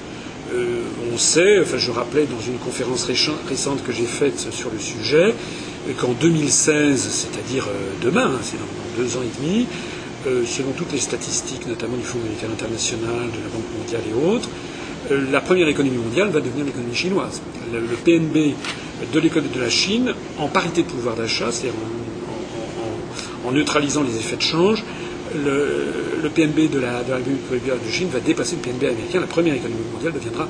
On 1.14 1.18
sait, 1.18 1.60
enfin 1.60 1.78
je 1.78 1.92
rappelais 1.92 2.26
dans 2.26 2.40
une 2.40 2.58
conférence 2.58 3.04
récente 3.04 3.84
que 3.84 3.92
j'ai 3.92 4.04
faite 4.04 4.48
sur 4.50 4.68
le 4.72 4.80
sujet, 4.80 5.32
qu'en 6.00 6.10
2016, 6.10 6.98
c'est-à-dire 6.98 7.68
euh, 7.68 7.92
demain, 8.02 8.32
hein, 8.34 8.40
c'est 8.42 8.56
dans 8.56 8.64
deux 8.98 9.16
ans 9.16 9.20
et 9.22 9.40
demi, 9.40 9.66
euh, 10.26 10.42
selon 10.44 10.72
toutes 10.72 10.90
les 10.90 10.98
statistiques, 10.98 11.68
notamment 11.68 11.96
du 11.96 12.02
Fonds 12.02 12.18
monétaire 12.18 12.50
international, 12.50 13.30
de 13.30 13.44
la 13.44 13.48
Banque 13.48 13.78
mondiale 13.78 14.00
et 14.10 14.28
autres, 14.28 14.48
euh, 15.12 15.30
la 15.30 15.40
première 15.40 15.68
économie 15.68 15.98
mondiale 15.98 16.30
va 16.30 16.40
devenir 16.40 16.64
l'économie 16.64 16.96
chinoise. 16.96 17.40
Le, 17.72 17.80
PNB 17.80 18.56
de 19.12 19.20
l'économie 19.20 19.54
de 19.54 19.60
la 19.60 19.70
Chine, 19.70 20.14
en 20.38 20.48
parité 20.48 20.82
de 20.82 20.88
pouvoir 20.88 21.14
d'achat, 21.14 21.52
c'est-à-dire 21.52 21.78
en, 23.44 23.52
neutralisant 23.52 24.02
les 24.02 24.16
effets 24.16 24.36
de 24.36 24.42
change, 24.42 24.82
le, 25.44 26.28
PNB 26.28 26.70
de 26.72 26.80
la, 26.80 26.98
République 26.98 27.66
de 27.66 27.92
Chine 27.92 28.08
va 28.12 28.18
dépasser 28.18 28.56
le 28.56 28.62
PNB 28.62 28.90
américain. 28.90 29.20
La 29.20 29.28
première 29.28 29.54
économie 29.54 29.84
mondiale 29.92 30.12
deviendra 30.12 30.48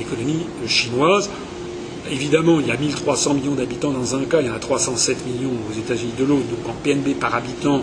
l'économie 0.00 0.46
chinoise. 0.66 1.30
Évidemment, 2.10 2.58
il 2.60 2.66
y 2.66 2.70
a 2.70 2.76
1300 2.76 3.34
millions 3.34 3.54
d'habitants 3.54 3.92
dans 3.92 4.16
un 4.16 4.24
cas, 4.24 4.40
il 4.40 4.48
y 4.48 4.50
en 4.50 4.54
a 4.54 4.58
307 4.58 5.26
millions 5.26 5.52
aux 5.70 5.78
États-Unis 5.78 6.14
de 6.18 6.24
l'autre. 6.24 6.46
Donc 6.48 6.68
en 6.68 6.74
PNB 6.82 7.14
par 7.18 7.34
habitant, 7.34 7.82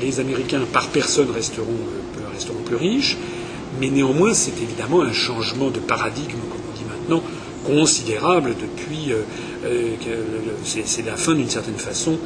les 0.00 0.20
Américains 0.20 0.60
par 0.72 0.88
personne 0.88 1.30
resteront, 1.30 1.66
euh, 1.66 2.32
resteront 2.32 2.62
plus 2.64 2.76
riches. 2.76 3.16
Mais 3.80 3.90
néanmoins, 3.90 4.32
c'est 4.32 4.60
évidemment 4.62 5.02
un 5.02 5.12
changement 5.12 5.70
de 5.70 5.80
paradigme, 5.80 6.38
comme 6.50 6.60
on 6.72 6.78
dit 6.78 6.84
maintenant, 6.88 7.22
considérable 7.64 8.54
depuis. 8.60 9.12
Euh, 9.64 9.94
euh, 10.06 10.22
c'est 10.64 11.04
la 11.04 11.16
fin, 11.16 11.34
d'une 11.34 11.48
certaine 11.48 11.76
façon, 11.76 12.18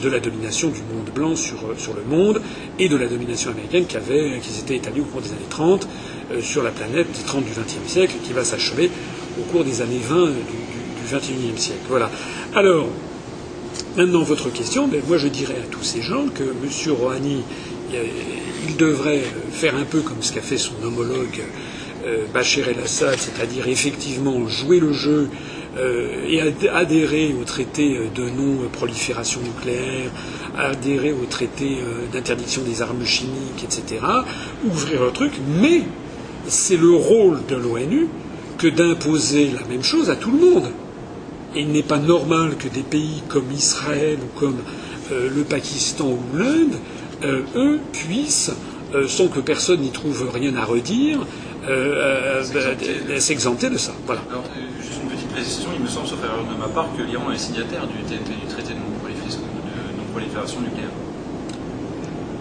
de 0.00 0.08
la 0.08 0.20
domination 0.20 0.68
du 0.68 0.80
monde 0.80 1.10
blanc 1.14 1.34
sur, 1.34 1.58
sur 1.76 1.94
le 1.94 2.02
monde 2.04 2.40
et 2.78 2.88
de 2.88 2.96
la 2.96 3.06
domination 3.06 3.50
américaine 3.50 3.86
qui, 3.86 3.96
avait, 3.96 4.38
qui 4.42 4.50
s'était 4.50 4.76
établie 4.76 5.00
au 5.00 5.04
cours 5.04 5.20
des 5.20 5.30
années 5.30 5.38
30 5.50 5.88
euh, 6.32 6.40
sur 6.40 6.62
la 6.62 6.70
planète 6.70 7.10
des 7.10 7.24
30 7.24 7.44
du 7.44 7.50
XXe 7.50 7.90
siècle 7.90 8.14
qui 8.22 8.32
va 8.32 8.44
s'achever 8.44 8.90
au 9.38 9.42
cours 9.50 9.64
des 9.64 9.80
années 9.82 10.00
20 10.00 10.26
du, 10.26 10.32
XXIe 11.10 11.56
siècle. 11.56 11.80
Voilà. 11.88 12.10
Alors, 12.54 12.86
maintenant, 13.96 14.22
votre 14.22 14.50
question, 14.50 14.88
ben, 14.88 15.00
moi 15.08 15.16
je 15.16 15.28
dirais 15.28 15.56
à 15.56 15.66
tous 15.70 15.82
ces 15.82 16.02
gens 16.02 16.26
que 16.28 16.42
M. 16.42 16.92
Rouhani, 16.92 17.42
il 18.68 18.76
devrait 18.76 19.22
faire 19.50 19.74
un 19.74 19.84
peu 19.84 20.00
comme 20.00 20.18
ce 20.20 20.32
qu'a 20.32 20.42
fait 20.42 20.58
son 20.58 20.74
homologue 20.84 21.40
euh, 22.06 22.26
Bachar 22.32 22.68
el-Assad, 22.68 23.18
c'est-à-dire 23.18 23.66
effectivement 23.68 24.46
jouer 24.48 24.78
le 24.78 24.92
jeu 24.92 25.28
euh, 25.28 25.57
et 26.28 26.40
adhérer 26.68 27.34
au 27.40 27.44
traité 27.44 27.98
de 28.14 28.28
non-prolifération 28.28 29.40
nucléaire, 29.40 30.10
adhérer 30.58 31.12
au 31.12 31.24
traité 31.26 31.78
euh, 31.80 32.06
d'interdiction 32.12 32.62
des 32.62 32.82
armes 32.82 33.04
chimiques, 33.04 33.64
etc., 33.64 34.04
ouvrir 34.64 35.04
le 35.04 35.10
truc, 35.10 35.32
mais 35.60 35.82
c'est 36.46 36.76
le 36.76 36.90
rôle 36.90 37.40
de 37.48 37.56
l'ONU 37.56 38.08
que 38.58 38.66
d'imposer 38.66 39.50
la 39.50 39.66
même 39.68 39.84
chose 39.84 40.10
à 40.10 40.16
tout 40.16 40.30
le 40.30 40.38
monde. 40.38 40.70
Et 41.54 41.60
il 41.60 41.68
n'est 41.68 41.82
pas 41.82 41.98
normal 41.98 42.56
que 42.56 42.68
des 42.68 42.82
pays 42.82 43.22
comme 43.28 43.50
Israël 43.52 44.18
ou 44.22 44.38
comme 44.38 44.58
euh, 45.12 45.28
le 45.34 45.42
Pakistan 45.42 46.08
ou 46.08 46.36
l'Inde, 46.36 46.74
euh, 47.24 47.42
eux, 47.56 47.80
puissent, 47.92 48.52
euh, 48.94 49.06
sans 49.06 49.28
que 49.28 49.40
personne 49.40 49.80
n'y 49.80 49.90
trouve 49.90 50.28
rien 50.32 50.54
à 50.56 50.64
redire, 50.64 51.20
s'exempter 53.18 53.68
de 53.68 53.76
ça. 53.76 53.92
Voilà. 54.06 54.22
Alors, 54.30 54.44
précision, 55.38 55.70
il 55.74 55.82
me 55.82 55.88
semble, 55.88 56.06
sauf 56.08 56.18
erreur 56.24 56.42
de 56.42 56.58
ma 56.58 56.66
part, 56.66 56.88
que 56.98 57.02
l'Iran 57.02 57.30
est 57.30 57.38
signataire 57.38 57.86
du, 57.86 58.02
du 58.02 58.46
traité 58.48 58.74
de 58.74 58.82
non-prolifération 58.82 60.60
nucléaire. 60.60 60.90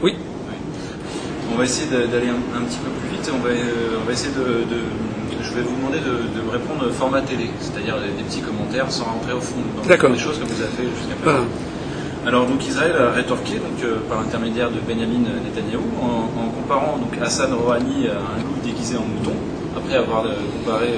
Oui. 0.02 0.16
oui. 0.18 0.58
On 1.54 1.58
va 1.58 1.64
essayer 1.64 1.86
d'aller 1.92 2.30
un, 2.30 2.42
un, 2.58 2.64
petit 2.66 2.80
peu 2.82 2.90
plus 2.90 3.10
vite. 3.14 3.30
On 3.30 3.38
va, 3.38 3.50
euh, 3.50 4.02
on 4.02 4.06
va 4.06 4.14
essayer 4.14 4.34
de, 4.34 4.66
de, 4.66 4.82
Je 5.44 5.54
vais 5.54 5.62
vous 5.62 5.76
demander 5.78 6.00
de, 6.00 6.26
de 6.26 6.42
me 6.42 6.50
répondre 6.50 6.90
format 6.92 7.22
télé, 7.22 7.50
c'est-à-dire 7.60 8.02
des, 8.02 8.10
des, 8.18 8.24
petits 8.24 8.42
commentaires 8.42 8.92
sans 8.92 9.06
rentrer 9.06 9.34
au 9.34 9.42
fond 9.42 9.62
dans 9.78 10.10
les 10.10 10.18
choses 10.18 10.40
comme 10.40 10.48
vous 10.48 10.62
avez 10.62 10.74
fait 10.74 10.90
jusqu'à 10.98 11.16
présent. 11.22 11.46
Ah. 11.46 12.28
Alors 12.28 12.46
donc 12.48 12.68
Israël 12.68 12.94
a 12.98 13.12
rétorqué 13.12 13.56
donc 13.56 13.78
euh, 13.84 14.00
par 14.10 14.22
l'intermédiaire 14.22 14.70
de 14.70 14.80
Benjamin 14.82 15.22
Netanyahu 15.46 15.86
en, 16.02 16.28
en, 16.34 16.50
comparant 16.50 16.98
donc 16.98 17.14
Hassan 17.22 17.54
Rouhani 17.54 18.08
à 18.10 18.18
un 18.20 18.42
loup 18.42 18.58
déguisé 18.66 18.98
en 18.98 19.06
mouton 19.06 19.38
après 19.78 19.96
avoir 19.96 20.26
euh, 20.26 20.34
comparé 20.58 20.90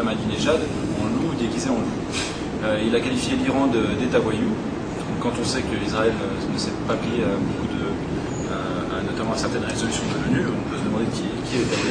Ahmadinejad 0.00 0.60
déguisé 1.38 1.70
en 1.70 1.74
loup. 1.74 1.98
Euh, 2.64 2.82
il 2.86 2.94
a 2.94 3.00
qualifié 3.00 3.36
l'Iran 3.36 3.68
d'État 4.00 4.18
voyou 4.18 4.50
quand 5.20 5.32
on 5.40 5.44
sait 5.44 5.62
que 5.62 5.84
Israël 5.84 6.12
ne 6.52 6.58
s'est 6.58 6.70
pas 6.86 6.94
plié 6.94 7.24
à 7.24 7.34
beaucoup 7.34 7.66
de, 7.74 7.82
notamment 9.10 9.32
à 9.32 9.36
certaines 9.36 9.64
résolutions 9.64 10.04
de 10.06 10.34
l'ONU, 10.34 10.46
on 10.46 10.70
peut 10.70 10.78
se 10.78 10.84
demander 10.84 11.06
qui, 11.12 11.26
qui 11.48 11.56
est 11.56 11.62
établi. 11.62 11.90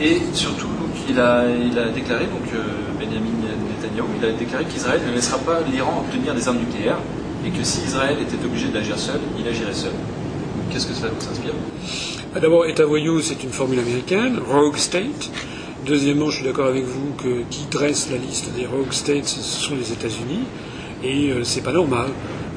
Et 0.00 0.34
surtout, 0.34 0.66
donc, 0.66 0.90
il, 1.08 1.18
a, 1.20 1.44
il 1.48 1.78
a 1.78 1.88
déclaré, 1.90 2.26
donc 2.26 2.48
euh, 2.54 2.62
Benjamin 2.98 3.30
Netanyahu, 3.68 4.08
il 4.20 4.24
a 4.26 4.32
déclaré 4.32 4.64
qu'Israël 4.64 5.00
ne 5.06 5.12
laissera 5.14 5.38
pas 5.38 5.60
l'Iran 5.70 6.04
obtenir 6.04 6.34
des 6.34 6.48
armes 6.48 6.58
nucléaires 6.58 6.98
et 7.46 7.50
que 7.50 7.62
si 7.62 7.82
Israël 7.84 8.16
était 8.20 8.42
obligé 8.44 8.68
d'agir 8.68 8.98
seul, 8.98 9.20
il 9.38 9.46
agirait 9.46 9.74
seul. 9.74 9.92
Qu'est-ce 10.70 10.86
que 10.86 10.94
ça 10.94 11.08
vous 11.08 11.28
inspire? 11.28 11.52
D'abord, 12.40 12.66
État 12.66 12.86
voyou, 12.86 13.20
c'est 13.20 13.42
une 13.44 13.50
formule 13.50 13.78
américaine, 13.78 14.38
rogue 14.48 14.76
state. 14.76 15.30
Deuxièmement, 15.86 16.30
je 16.30 16.36
suis 16.36 16.44
d'accord 16.44 16.66
avec 16.66 16.84
vous 16.84 17.12
que 17.22 17.42
qui 17.50 17.66
dresse 17.70 18.10
la 18.10 18.16
liste 18.16 18.52
des 18.54 18.66
rogue 18.66 18.92
states, 18.92 19.26
ce 19.26 19.40
sont 19.40 19.74
les 19.74 19.92
États-Unis 19.92 20.44
et 21.02 21.30
euh, 21.30 21.44
c'est 21.44 21.62
pas 21.62 21.72
normal. 21.72 22.08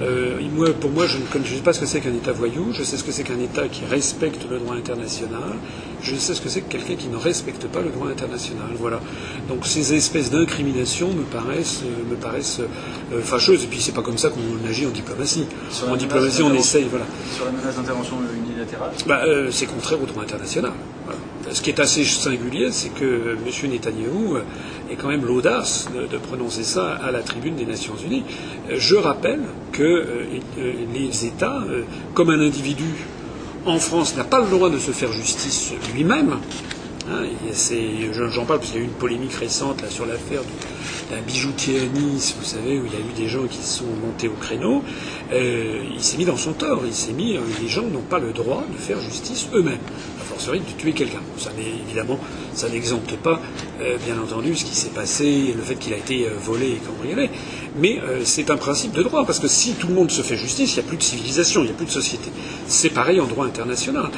Euh, 0.02 0.40
moi, 0.54 0.68
pour 0.74 0.92
moi, 0.92 1.06
je 1.08 1.18
ne 1.18 1.46
sais 1.46 1.62
pas 1.64 1.72
ce 1.72 1.80
que 1.80 1.86
c'est 1.86 2.02
qu'un 2.02 2.14
État 2.14 2.34
voyou. 2.34 2.74
Je 2.74 2.84
sais 2.84 2.98
ce 2.98 3.04
que 3.04 3.12
c'est 3.12 3.24
qu'un 3.24 3.40
État 3.40 3.68
qui 3.68 3.86
respecte 3.86 4.46
le 4.50 4.60
droit 4.60 4.76
international. 4.76 5.56
Je 6.02 6.16
sais 6.16 6.34
ce 6.34 6.42
que 6.42 6.50
c'est 6.50 6.62
que 6.62 6.72
quelqu'un 6.72 6.96
qui 6.96 7.08
ne 7.08 7.16
respecte 7.16 7.66
pas 7.68 7.82
le 7.82 7.90
droit 7.90 8.10
international. 8.10 8.68
Voilà. 8.78 9.00
Donc 9.48 9.66
ces 9.66 9.94
espèces 9.94 10.32
d'incriminations 10.32 11.14
me 11.14 11.24
paraissent, 11.24 11.82
euh, 11.86 12.12
me 12.12 12.16
paraissent 12.16 12.60
euh, 12.60 13.22
fâcheuses. 13.22 13.64
Et 13.64 13.68
puis 13.68 13.80
c'est 13.80 13.94
pas 13.94 14.02
comme 14.02 14.18
ça 14.18 14.30
qu'on 14.30 14.70
agit 14.70 14.86
en 14.86 14.92
diplomatie. 14.92 15.48
Sur 15.72 15.90
en 15.90 15.96
diplomatie, 15.96 16.44
on 16.44 16.54
essaye. 16.54 16.88
Voilà. 16.90 17.06
Sur 17.34 17.46
la 17.46 17.52
menace 17.52 17.76
d'intervention 17.76 18.18
unilatérale. 18.36 18.92
Bah, 19.08 19.22
c'est 19.50 19.66
contraire 19.66 20.02
au 20.02 20.06
droit 20.06 20.24
international. 20.24 20.74
Voilà. 21.06 21.20
Ce 21.52 21.62
qui 21.62 21.70
est 21.70 21.80
assez 21.80 22.04
singulier, 22.04 22.72
c'est 22.72 22.90
que 22.90 23.38
M. 23.46 23.70
Netanyahou 23.70 24.38
ait 24.90 24.96
quand 24.96 25.10
même 25.10 25.26
l'audace 25.26 25.88
de, 25.94 26.08
de, 26.08 26.18
prononcer 26.18 26.64
ça 26.64 26.94
à 26.94 27.12
la 27.12 27.22
tribune 27.22 27.56
des 27.56 27.66
Nations 27.66 27.96
Unies. 28.04 28.24
Je 28.70 28.96
rappelle 28.96 29.42
que 29.72 29.84
euh, 29.84 30.24
les 30.94 31.26
États, 31.26 31.62
euh, 31.70 31.84
comme 32.14 32.30
un 32.30 32.40
individu 32.40 32.86
en 33.66 33.80
France 33.80 34.16
n'a 34.16 34.24
pas 34.24 34.42
le 34.42 34.48
droit 34.48 34.70
de 34.70 34.80
se 34.80 34.92
faire 34.92 35.12
justice 35.12 35.74
lui-même, 35.94 36.38
hein, 37.10 37.24
j'en 38.30 38.46
parle 38.46 38.60
parce 38.60 38.72
qu'il 38.72 38.80
y 38.80 38.84
a 38.84 38.86
eu 38.86 38.90
une 38.90 38.94
polémique 38.94 39.34
récente 39.34 39.84
sur 39.90 40.06
l'affaire 40.06 40.42
d'un 41.12 41.22
bijoutier 41.22 41.82
à 41.82 41.86
Nice, 41.86 42.36
vous 42.40 42.46
savez, 42.46 42.80
où 42.80 42.86
il 42.86 42.94
y 42.94 42.96
a 42.96 43.00
eu 43.00 43.14
des 43.16 43.28
gens 43.28 43.46
qui 43.48 43.58
se 43.58 43.80
sont 43.80 43.86
montés 44.04 44.28
au 44.28 44.34
créneau, 44.34 44.84
euh, 45.32 45.84
il 45.94 46.02
s'est 46.02 46.18
mis 46.18 46.26
dans 46.26 46.38
son 46.38 46.54
tort, 46.54 46.82
il 46.86 46.94
s'est 46.94 47.14
mis, 47.14 47.36
euh, 47.36 47.42
les 47.62 47.68
gens 47.68 47.84
n'ont 47.84 48.02
pas 48.02 48.20
le 48.20 48.32
droit 48.32 48.64
de 48.72 48.78
faire 48.78 49.00
justice 49.00 49.48
eux-mêmes 49.54 49.78
de 50.36 50.78
tuer 50.78 50.94
quelqu'un. 50.94 51.22
Ça 51.38 51.52
évidemment, 51.58 52.20
ça 52.54 52.70
n'exempte 52.70 53.16
pas, 53.18 53.40
euh, 53.82 53.98
bien 54.06 54.20
entendu, 54.22 54.56
ce 54.56 54.66
qui 54.66 54.76
s'est 54.76 54.90
passé, 54.90 55.54
le 55.56 55.62
fait 55.62 55.76
qu'il 55.76 55.94
a 55.94 55.98
été 55.98 56.26
euh, 56.26 56.32
volé 56.40 56.68
et 56.68 56.82
cambriolé. 56.86 57.30
Mais 57.78 58.00
euh, 58.00 58.22
c'est 58.24 58.50
un 58.50 58.58
principe 58.58 58.94
de 58.94 59.04
droit, 59.04 59.26
parce 59.26 59.40
que 59.40 59.48
si 59.48 59.74
tout 59.74 59.88
le 59.88 59.94
monde 59.94 60.12
se 60.12 60.22
fait 60.22 60.38
justice, 60.38 60.72
il 60.72 60.80
n'y 60.80 60.86
a 60.86 60.88
plus 60.88 60.98
de 60.98 61.04
civilisation, 61.04 61.62
il 61.62 61.66
n'y 61.66 61.72
a 61.72 61.76
plus 61.76 61.86
de 61.86 61.92
société. 61.92 62.30
C'est 62.68 62.90
pareil 62.90 63.20
en 63.20 63.26
droit 63.26 63.46
international. 63.46 64.10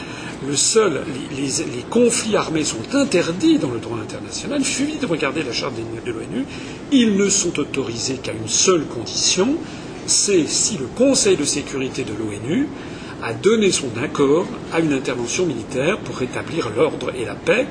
Le 0.47 0.55
seul, 0.55 1.03
les, 1.31 1.41
les, 1.41 1.47
les, 1.47 1.83
conflits 1.89 2.35
armés 2.35 2.63
sont 2.63 2.77
interdits 2.93 3.57
dans 3.57 3.71
le 3.71 3.79
droit 3.79 3.97
international. 3.97 4.59
Il 4.59 4.65
suffit 4.65 4.97
de 4.97 5.05
regarder 5.05 5.43
la 5.43 5.53
charte 5.53 5.73
de 5.75 6.11
l'ONU. 6.11 6.45
Ils 6.91 7.15
ne 7.15 7.29
sont 7.29 7.57
autorisés 7.59 8.17
qu'à 8.21 8.33
une 8.33 8.47
seule 8.47 8.85
condition, 8.85 9.55
c'est 10.05 10.47
si 10.47 10.77
le 10.77 10.85
Conseil 10.85 11.35
de 11.35 11.43
sécurité 11.43 12.03
de 12.03 12.13
l'ONU 12.13 12.67
a 13.23 13.33
donné 13.33 13.71
son 13.71 13.89
accord 14.01 14.45
à 14.73 14.79
une 14.79 14.93
intervention 14.93 15.45
militaire 15.45 15.97
pour 15.99 16.17
rétablir 16.17 16.69
l'ordre 16.75 17.11
et 17.15 17.25
la 17.25 17.35
paix. 17.35 17.67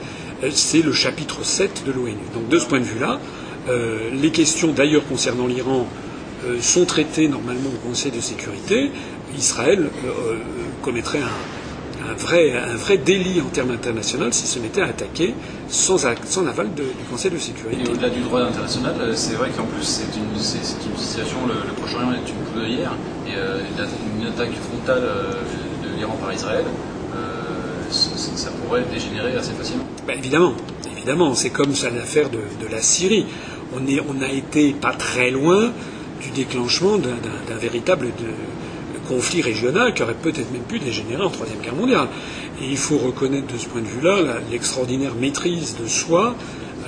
C'est 0.50 0.82
le 0.82 0.92
chapitre 0.92 1.44
7 1.44 1.84
de 1.86 1.92
l'ONU. 1.92 2.14
Donc 2.34 2.48
de 2.48 2.58
ce 2.58 2.66
point 2.66 2.80
de 2.80 2.84
vue-là, 2.84 3.20
euh, 3.68 4.10
les 4.12 4.30
questions 4.30 4.72
d'ailleurs 4.72 5.06
concernant 5.06 5.46
l'Iran 5.46 5.86
euh, 6.46 6.60
sont 6.60 6.84
traitées 6.84 7.28
normalement 7.28 7.70
au 7.70 7.88
Conseil 7.88 8.12
de 8.12 8.20
sécurité. 8.20 8.90
Israël 9.36 9.88
euh, 10.04 10.36
commettrait 10.82 11.20
un, 11.20 11.55
un, 12.10 12.14
vrai, 12.14 12.56
un 12.56 12.76
vrai 12.76 12.98
délit 12.98 13.40
en 13.40 13.48
termes 13.48 13.70
internationaux 13.70 14.30
s'il 14.30 14.46
se 14.46 14.58
mettait 14.58 14.82
à 14.82 14.86
attaquer 14.86 15.34
sans, 15.68 15.98
sans 16.24 16.46
aval 16.46 16.74
de, 16.74 16.82
du 16.82 17.04
Conseil 17.10 17.30
de 17.30 17.38
sécurité. 17.38 17.82
Et 17.84 17.88
au-delà 17.88 18.10
du 18.10 18.20
droit 18.20 18.40
international, 18.40 18.94
c'est 19.14 19.34
vrai 19.34 19.50
qu'en 19.56 19.64
plus 19.64 19.82
c'est 19.82 20.16
une, 20.16 20.38
situation, 20.38 21.38
le, 21.46 21.72
Proche-Orient 21.74 22.12
est 22.12 22.28
une 22.28 22.60
de 22.60 22.66
hier, 22.66 22.92
et 23.26 23.32
une 23.32 24.26
attaque 24.26 24.52
frontale 24.70 25.02
de 25.82 25.96
l'Iran 25.96 26.16
par 26.20 26.32
Israël, 26.32 26.64
ça, 27.90 28.50
pourrait 28.50 28.84
dégénérer 28.92 29.36
assez 29.36 29.52
facilement. 29.52 29.84
Ben, 30.06 30.18
évidemment, 30.18 30.54
évidemment, 30.92 31.34
c'est 31.34 31.50
comme 31.50 31.74
ça 31.74 31.90
l'affaire 31.90 32.30
de, 32.30 32.40
la 32.70 32.82
Syrie. 32.82 33.26
On, 33.74 33.86
est, 33.86 34.00
on 34.00 34.22
a 34.22 34.28
été 34.28 34.72
pas 34.72 34.92
très 34.92 35.30
loin 35.30 35.72
du 36.20 36.30
déclenchement 36.30 36.98
d'un 36.98 37.56
véritable 37.56 38.08
conflit 39.08 39.42
régional 39.42 39.94
qui 39.94 40.02
aurait 40.02 40.14
peut-être 40.14 40.50
même 40.52 40.62
pu 40.62 40.78
dégénérer 40.78 41.22
en 41.22 41.30
Troisième 41.30 41.60
Guerre 41.60 41.74
mondiale. 41.74 42.08
Et 42.60 42.66
il 42.68 42.76
faut 42.76 42.98
reconnaître 42.98 43.52
de 43.52 43.58
ce 43.58 43.66
point 43.66 43.80
de 43.80 43.86
vue-là 43.86 44.40
l'extraordinaire 44.50 45.14
maîtrise 45.14 45.76
de 45.80 45.86
soi 45.86 46.34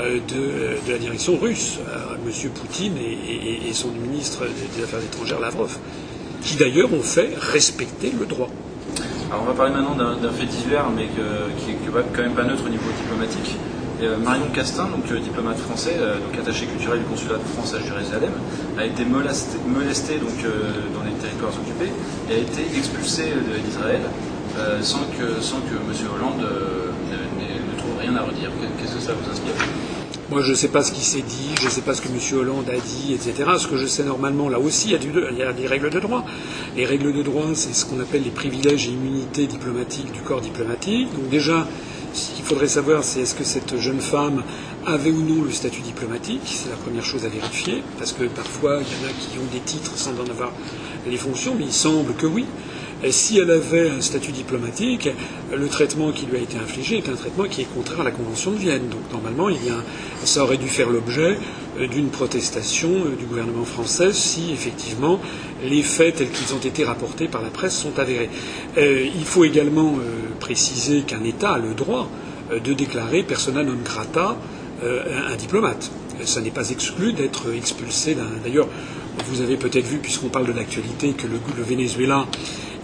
euh, 0.01 0.19
de, 0.29 0.93
la 0.93 0.99
direction 0.99 1.37
russe, 1.39 1.79
euh, 1.89 2.14
M. 2.25 2.51
Poutine 2.51 2.95
et, 2.97 3.73
son 3.73 3.89
ministre 3.89 4.45
des 4.77 4.83
Affaires 4.83 5.01
étrangères 5.01 5.41
Lavrov, 5.41 5.77
qui 6.43 6.57
d'ailleurs 6.57 6.93
ont 6.93 7.03
fait 7.03 7.31
respecter 7.39 8.12
le 8.19 8.27
droit. 8.27 8.49
Alors 9.31 9.43
on 9.43 9.47
va 9.47 9.53
parler 9.53 9.75
maintenant 9.75 10.16
d'un 10.16 10.33
fait 10.33 10.47
divers, 10.47 10.87
mais 10.95 11.07
qui 11.59 11.71
est 11.73 11.77
quand 12.14 12.23
même 12.23 12.33
pas 12.33 12.45
neutre 12.45 12.62
au 12.66 12.71
niveau 12.71 12.91
diplomatique. 12.97 13.57
Euh, 14.01 14.16
Marion 14.18 14.46
Castin, 14.55 14.84
donc 14.84 15.12
diplomate 15.20 15.59
français, 15.59 15.96
donc 15.99 16.38
attaché 16.38 16.66
culturel 16.66 17.01
du 17.01 17.05
consulat 17.07 17.38
de 17.38 17.49
France 17.55 17.74
à 17.74 17.80
Jérusalem, 17.80 18.32
a 18.78 18.84
été 18.84 19.05
molesté, 19.05 20.18
donc 20.18 20.38
dans 20.94 21.03
les 21.03 21.12
territoires 21.20 21.53
occupés 21.53 21.92
et 22.30 22.34
a 22.34 22.38
été 22.38 22.62
expulsé 22.76 23.24
d'Israël 23.64 24.03
sans 24.82 25.05
que, 25.18 25.42
sans 25.42 25.59
M. 25.59 26.09
Hollande 26.14 26.46
ne 27.11 27.78
trouve 27.78 27.99
rien 28.01 28.14
à 28.16 28.22
redire. 28.22 28.51
Qu'est-ce 28.78 28.94
que 28.94 29.01
ça 29.01 29.12
vous 29.12 29.30
inspire? 29.30 29.55
Moi, 30.30 30.42
je 30.42 30.51
ne 30.51 30.57
sais 30.57 30.68
pas 30.68 30.82
ce 30.82 30.92
qui 30.92 31.01
s'est 31.01 31.22
dit, 31.22 31.55
je 31.59 31.64
ne 31.64 31.70
sais 31.70 31.80
pas 31.80 31.94
ce 31.94 32.03
que 32.03 32.09
M. 32.09 32.38
Hollande 32.38 32.68
a 32.68 32.78
dit, 32.78 33.14
etc. 33.14 33.51
Ce 33.59 33.66
que 33.66 33.78
je 33.78 33.86
sais 33.86 34.05
normalement, 34.05 34.51
là 34.51 34.59
aussi, 34.59 34.90
il 34.90 35.38
y 35.38 35.42
a, 35.42 35.53
des 35.55 35.66
règles 35.66 35.88
de 35.88 36.01
droit. 36.01 36.22
Les 36.76 36.84
règles 36.84 37.14
de 37.14 37.22
droit, 37.22 37.46
c'est 37.55 37.72
ce 37.72 37.86
qu'on 37.86 37.99
appelle 37.99 38.24
les 38.24 38.30
privilèges 38.30 38.88
et 38.88 38.90
immunités 38.90 39.46
diplomatiques 39.46 40.12
du 40.12 40.20
corps 40.20 40.42
diplomatique. 40.42 41.09
Donc 41.14 41.30
déjà, 41.30 41.66
ce 42.13 42.33
qu'il 42.33 42.45
faudrait 42.45 42.69
savoir, 42.69 43.05
c'est 43.05 43.21
est-ce 43.21 43.35
que 43.35 43.45
cette 43.45 43.79
jeune 43.79 44.01
femme 44.01 44.43
avait 44.87 45.11
ou 45.11 45.23
non 45.23 45.43
le 45.43 45.51
statut 45.51 45.83
diplomatique. 45.83 46.43
C'est 46.45 46.71
la 46.71 46.77
première 46.77 47.05
chose 47.05 47.25
à 47.25 47.29
vérifier, 47.29 47.83
parce 47.99 48.13
que 48.13 48.25
parfois, 48.25 48.81
il 48.81 48.87
y 48.87 49.07
en 49.07 49.09
a 49.09 49.13
qui 49.13 49.39
ont 49.39 49.53
des 49.53 49.61
titres 49.61 49.97
sans 49.97 50.13
en 50.13 50.31
avoir 50.31 50.53
les 51.07 51.17
fonctions, 51.17 51.55
mais 51.57 51.65
il 51.65 51.73
semble 51.73 52.15
que 52.15 52.27
oui. 52.27 52.47
Si 53.11 53.38
elle 53.38 53.53
avait 53.53 53.90
un 53.90 54.01
statut 54.01 54.32
diplomatique, 54.32 55.09
le 55.57 55.68
traitement 55.68 56.11
qui 56.11 56.26
lui 56.26 56.36
a 56.36 56.40
été 56.40 56.59
infligé 56.59 56.99
est 56.99 57.09
un 57.09 57.14
traitement 57.14 57.44
qui 57.44 57.61
est 57.61 57.72
contraire 57.72 58.01
à 58.01 58.05
la 58.05 58.11
Convention 58.11 58.51
de 58.51 58.57
Vienne. 58.57 58.88
Donc 58.88 59.12
normalement, 59.12 59.49
il 59.49 59.64
y 59.64 59.70
a, 59.70 59.84
ça 60.24 60.42
aurait 60.42 60.57
dû 60.57 60.66
faire 60.66 60.90
l'objet 60.90 61.38
euh, 61.78 61.86
d'une 61.86 62.09
protestation 62.09 62.88
euh, 62.88 63.16
du 63.16 63.24
gouvernement 63.24 63.64
français 63.64 64.12
si 64.12 64.51
effectivement 64.53 65.20
les 65.62 65.82
faits 65.82 66.16
tels 66.16 66.30
qu'ils 66.30 66.55
ont 66.55 66.59
été 66.59 66.84
rapportés 66.84 67.28
par 67.28 67.40
la 67.40 67.51
presse 67.51 67.78
sont 67.78 67.96
avérés. 68.01 68.30
Euh, 68.76 69.07
il 69.14 69.24
faut 69.24 69.44
également 69.44 69.94
préciser 70.40 71.03
qu'un 71.03 71.22
État 71.22 71.53
a 71.53 71.59
le 71.59 71.74
droit 71.74 72.09
de 72.53 72.72
déclarer 72.72 73.22
persona 73.22 73.62
non 73.62 73.76
grata 73.84 74.36
un, 74.82 75.36
diplomate. 75.36 75.90
Ça 76.24 76.40
n'est 76.40 76.51
pas 76.51 76.70
exclu 76.70 77.12
d'être 77.12 77.53
expulsé 77.55 78.14
d'un. 78.14 78.28
D'ailleurs, 78.42 78.68
vous 79.26 79.40
avez 79.40 79.57
peut-être 79.57 79.86
vu, 79.86 79.99
puisqu'on 79.99 80.28
parle 80.28 80.46
de 80.46 80.53
l'actualité, 80.53 81.12
que 81.12 81.26
le 81.26 81.62
Venezuela 81.62 82.26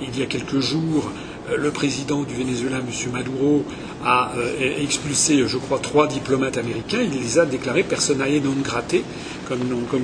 il 0.06 0.18
y 0.18 0.22
a 0.22 0.26
quelques 0.26 0.60
jours, 0.60 1.10
euh, 1.50 1.56
le 1.56 1.70
président 1.70 2.22
du 2.22 2.34
Venezuela, 2.34 2.78
M. 2.78 3.12
Maduro, 3.12 3.64
a 4.04 4.32
euh, 4.36 4.82
expulsé, 4.82 5.44
je 5.46 5.58
crois, 5.58 5.78
trois 5.78 6.06
diplomates 6.06 6.58
américains. 6.58 7.00
Il 7.02 7.18
les 7.18 7.38
a 7.38 7.46
déclarés 7.46 7.82
personae 7.82 8.40
non 8.42 8.54
grate, 8.62 8.96
comme, 9.48 9.60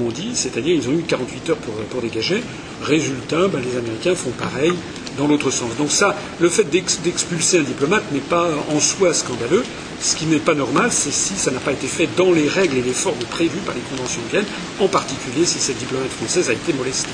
on 0.06 0.10
dit, 0.10 0.30
c'est-à-dire 0.34 0.74
ils 0.74 0.88
ont 0.88 0.92
eu 0.92 1.02
48 1.02 1.50
heures 1.50 1.56
pour, 1.56 1.74
pour 1.74 2.02
dégager. 2.02 2.42
Résultat, 2.82 3.48
ben, 3.48 3.60
les 3.60 3.78
Américains 3.78 4.14
font 4.14 4.30
pareil 4.30 4.72
dans 5.18 5.26
l'autre 5.26 5.50
sens. 5.50 5.70
Donc 5.76 5.90
ça, 5.90 6.16
le 6.40 6.48
fait 6.48 6.64
d'expulser 6.64 7.58
un 7.58 7.62
diplomate 7.62 8.04
n'est 8.12 8.20
pas 8.20 8.48
en 8.70 8.80
soi 8.80 9.12
scandaleux. 9.12 9.64
Ce 10.00 10.16
qui 10.16 10.24
n'est 10.26 10.38
pas 10.38 10.54
normal, 10.54 10.90
c'est 10.90 11.12
si 11.12 11.34
ça 11.34 11.50
n'a 11.50 11.60
pas 11.60 11.72
été 11.72 11.86
fait 11.86 12.08
dans 12.16 12.32
les 12.32 12.48
règles 12.48 12.78
et 12.78 12.82
les 12.82 12.92
formes 12.92 13.18
prévues 13.30 13.60
par 13.66 13.74
les 13.74 13.82
conventions 13.82 14.22
de 14.22 14.30
Vienne, 14.30 14.46
en 14.78 14.88
particulier 14.88 15.44
si 15.44 15.58
cette 15.58 15.78
diplomate 15.78 16.10
française 16.10 16.48
a 16.48 16.54
été 16.54 16.72
molestée. 16.72 17.10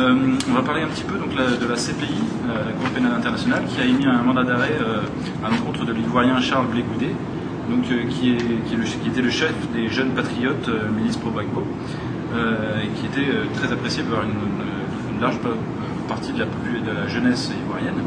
Euh, 0.00 0.14
on 0.48 0.54
va 0.54 0.62
parler 0.62 0.82
un 0.82 0.86
petit 0.86 1.04
peu 1.04 1.18
donc, 1.18 1.30
de 1.34 1.66
la 1.66 1.74
CPI, 1.74 2.06
euh, 2.48 2.64
la 2.64 2.72
Cour 2.72 2.88
pénale 2.94 3.12
internationale, 3.12 3.64
qui 3.66 3.80
a 3.80 3.84
émis 3.84 4.06
un 4.06 4.22
mandat 4.22 4.44
d'arrêt 4.44 4.78
euh, 4.80 5.00
à 5.44 5.50
l'encontre 5.50 5.84
de 5.84 5.92
l'ivoirien 5.92 6.40
Charles 6.40 6.68
Blé 6.68 6.84
donc, 7.68 7.84
qui, 8.08 8.30
était 8.32 9.20
le 9.20 9.30
chef 9.30 9.52
des 9.72 9.88
jeunes 9.88 10.10
patriotes 10.10 10.68
milice 10.96 11.16
pro-Bagbo, 11.18 11.62
et 12.82 12.88
qui 12.98 13.06
était 13.06 13.30
très 13.54 13.72
apprécié 13.72 14.02
par 14.02 14.24
une, 14.24 15.20
large 15.20 15.38
partie 16.08 16.32
de 16.32 16.40
la, 16.40 16.46
de 16.46 16.98
la 16.98 17.06
jeunesse 17.06 17.52
ivoirienne. 17.64 18.02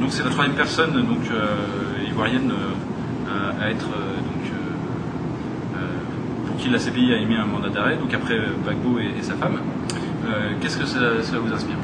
donc 0.00 0.10
c'est 0.10 0.24
la 0.24 0.30
troisième 0.30 0.56
personne 0.56 1.04
ivoirienne 2.08 2.52
pour 6.46 6.56
qui 6.56 6.70
la 6.70 6.78
CPI 6.78 7.12
a 7.12 7.16
émis 7.18 7.36
un 7.36 7.44
mandat 7.44 7.68
d'arrêt, 7.68 7.96
donc 7.96 8.14
après 8.14 8.38
Bagbo 8.64 9.00
et 9.00 9.20
sa 9.20 9.34
femme. 9.34 9.58
Euh, 10.32 10.52
qu'est-ce 10.60 10.78
que 10.78 10.86
ça, 10.86 10.98
vous 11.38 11.52
inspire 11.52 11.76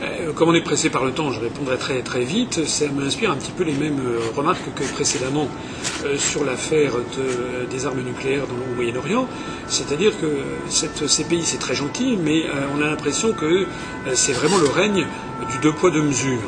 euh, 0.00 0.32
comme 0.32 0.50
on 0.50 0.54
est 0.54 0.62
pressé 0.62 0.90
par 0.90 1.04
le 1.04 1.10
temps, 1.10 1.32
je 1.32 1.40
répondrai 1.40 1.76
très 1.76 2.02
très 2.02 2.22
vite. 2.22 2.64
Ça 2.66 2.84
m'inspire 2.86 3.32
un 3.32 3.34
petit 3.34 3.50
peu 3.50 3.64
les 3.64 3.72
mêmes 3.72 3.98
euh, 3.98 4.20
remarques 4.36 4.72
que 4.76 4.84
précédemment 4.94 5.48
sur 6.16 6.44
l'affaire 6.44 6.92
des 7.68 7.86
armes 7.86 8.02
nucléaires 8.02 8.46
dans 8.46 8.54
le 8.54 8.76
Moyen-Orient. 8.76 9.26
C'est-à-dire 9.66 10.12
que 10.20 10.26
cette, 10.68 11.08
ces 11.08 11.24
pays, 11.24 11.42
c'est 11.42 11.58
très 11.58 11.74
gentil, 11.74 12.16
mais 12.16 12.44
on 12.76 12.80
a 12.80 12.86
l'impression 12.86 13.32
que 13.32 13.66
c'est 14.14 14.32
vraiment 14.32 14.58
le 14.58 14.68
règne 14.68 15.04
du 15.50 15.58
deux 15.60 15.72
poids 15.72 15.90
deux 15.90 16.02
mesures. 16.02 16.38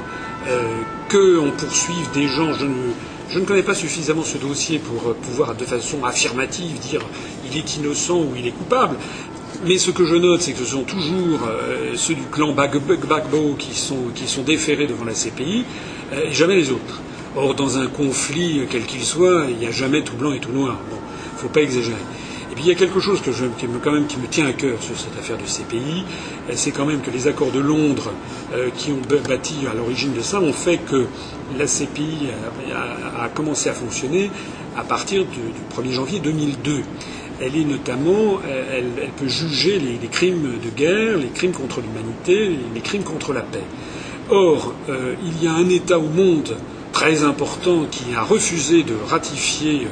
Qu'on 1.10 1.50
poursuive 1.50 2.08
des 2.14 2.28
gens, 2.28 2.52
je 2.52 2.66
ne, 2.66 2.92
je 3.28 3.40
ne 3.40 3.44
connais 3.44 3.64
pas 3.64 3.74
suffisamment 3.74 4.22
ce 4.22 4.38
dossier 4.38 4.78
pour 4.78 5.14
pouvoir 5.16 5.56
de 5.56 5.64
façon 5.64 6.04
affirmative 6.04 6.78
dire 6.78 7.00
il 7.50 7.58
est 7.58 7.76
innocent 7.76 8.18
ou 8.18 8.34
il 8.36 8.46
est 8.46 8.52
coupable. 8.52 8.96
Mais 9.62 9.76
ce 9.76 9.90
que 9.90 10.06
je 10.06 10.14
note, 10.14 10.40
c'est 10.40 10.52
que 10.52 10.61
ce 10.61 10.64
sont 10.64 10.84
toujours 10.84 11.40
euh, 11.46 11.92
ceux 11.94 12.14
du 12.14 12.22
clan 12.32 12.52
Bagbo 12.52 13.54
qui 13.58 13.74
sont, 13.74 14.06
qui 14.14 14.26
sont 14.26 14.40
déférés 14.42 14.86
devant 14.86 15.04
la 15.04 15.12
CPI, 15.12 15.64
euh, 16.14 16.30
et 16.30 16.32
jamais 16.32 16.56
les 16.56 16.70
autres. 16.70 17.02
Or, 17.36 17.54
dans 17.54 17.76
un 17.76 17.86
conflit, 17.86 18.62
quel 18.70 18.86
qu'il 18.86 19.02
soit, 19.02 19.44
il 19.50 19.58
n'y 19.58 19.66
a 19.66 19.70
jamais 19.70 20.02
tout 20.02 20.16
blanc 20.16 20.32
et 20.32 20.40
tout 20.40 20.50
noir. 20.50 20.78
Bon, 20.90 20.96
il 20.96 21.34
ne 21.34 21.40
faut 21.40 21.48
pas 21.48 21.61
exagérer. 21.61 21.98
Et 22.50 22.54
puis 22.54 22.64
il 22.64 22.68
y 22.68 22.72
a 22.72 22.74
quelque 22.74 23.00
chose 23.00 23.20
que 23.20 23.32
je, 23.32 23.44
qui, 23.58 23.68
me, 23.68 23.78
quand 23.78 23.92
même, 23.92 24.06
qui 24.06 24.16
me 24.16 24.28
tient 24.28 24.46
à 24.46 24.54
cœur 24.54 24.82
sur 24.82 24.98
cette 24.98 25.16
affaire 25.18 25.36
de 25.36 25.42
CPI, 25.42 26.04
euh, 26.48 26.52
c'est 26.54 26.70
quand 26.70 26.86
même 26.86 27.02
que 27.02 27.11
les 27.11 27.28
accords 27.28 27.52
de 27.52 27.61
Londres 27.61 28.12
qui 28.76 28.90
ont 28.90 29.00
bâti 29.28 29.54
à 29.70 29.74
l'origine 29.74 30.12
de 30.12 30.22
ça 30.22 30.40
ont 30.40 30.52
fait 30.52 30.78
que 30.78 31.06
la 31.56 31.66
CPI 31.66 32.30
a, 32.74 33.24
a, 33.24 33.28
commencé 33.28 33.68
à 33.68 33.74
fonctionner 33.74 34.28
à 34.76 34.82
partir 34.82 35.24
du, 35.24 35.38
du 35.38 35.88
1er 35.88 35.92
janvier 35.92 36.18
2002 36.18 36.82
elle 37.41 37.57
est 37.57 37.64
notamment, 37.64 38.38
elle, 38.72 39.11
peut 39.16 39.28
juger 39.28 39.78
les, 39.78 40.09
crimes 40.09 40.59
de 40.62 40.70
guerre, 40.70 41.16
les 41.16 41.28
crimes 41.28 41.53
contre 41.53 41.80
l'humanité, 41.80 42.51
les 42.74 42.80
crimes 42.80 43.03
contre 43.03 43.32
la 43.32 43.41
paix. 43.41 43.64
Or, 44.30 44.74
euh, 44.88 45.14
il 45.24 45.43
y 45.43 45.49
a 45.49 45.53
un 45.53 45.68
État 45.68 45.99
au 45.99 46.09
monde 46.09 46.57
très 46.93 47.24
important 47.24 47.86
qui 47.91 48.14
a 48.14 48.22
refusé 48.22 48.84
de 48.84 48.95
ratifier 49.09 49.88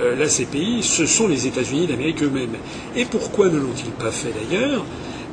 euh, 0.00 0.16
la 0.16 0.26
CPI, 0.26 0.82
ce 0.82 1.04
sont 1.04 1.28
les 1.28 1.46
États-Unis 1.46 1.86
d'Amérique 1.86 2.22
eux-mêmes. 2.22 2.56
Et 2.96 3.04
pourquoi 3.04 3.48
ne 3.48 3.58
l'ont-ils 3.58 3.90
pas 3.90 4.10
fait 4.10 4.32
d'ailleurs? 4.32 4.84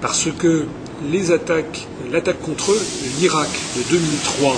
Parce 0.02 0.28
que 0.38 0.66
les 1.10 1.32
attaques, 1.32 1.88
l'attaque 2.12 2.42
contre 2.42 2.76
l'Irak 3.20 3.50
de 3.78 3.84
2003, 3.92 4.58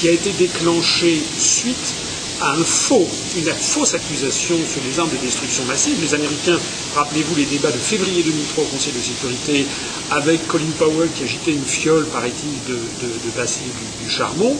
qui 0.00 0.08
a 0.08 0.12
été 0.12 0.30
déclenchée 0.32 1.20
suite 1.38 1.99
à 2.40 2.52
un 2.52 2.64
faux, 2.64 3.06
une 3.36 3.44
fausse 3.52 3.94
accusation 3.94 4.56
sur 4.66 4.80
les 4.88 4.98
armes 4.98 5.10
de 5.10 5.16
destruction 5.24 5.64
massive. 5.64 5.96
Les 6.00 6.14
Américains, 6.14 6.58
rappelez-vous 6.94 7.36
les 7.36 7.44
débats 7.44 7.70
de 7.70 7.76
février 7.78 8.22
2003 8.22 8.64
au 8.64 8.66
Conseil 8.68 8.92
de 8.94 9.00
sécurité 9.00 9.66
avec 10.10 10.46
Colin 10.48 10.70
Powell 10.78 11.08
qui 11.14 11.24
agitait 11.24 11.52
une 11.52 11.64
fiole, 11.64 12.06
paraît-il, 12.06 12.72
de, 12.72 12.78
de, 12.78 14.04
du, 14.04 14.10
charbon, 14.10 14.56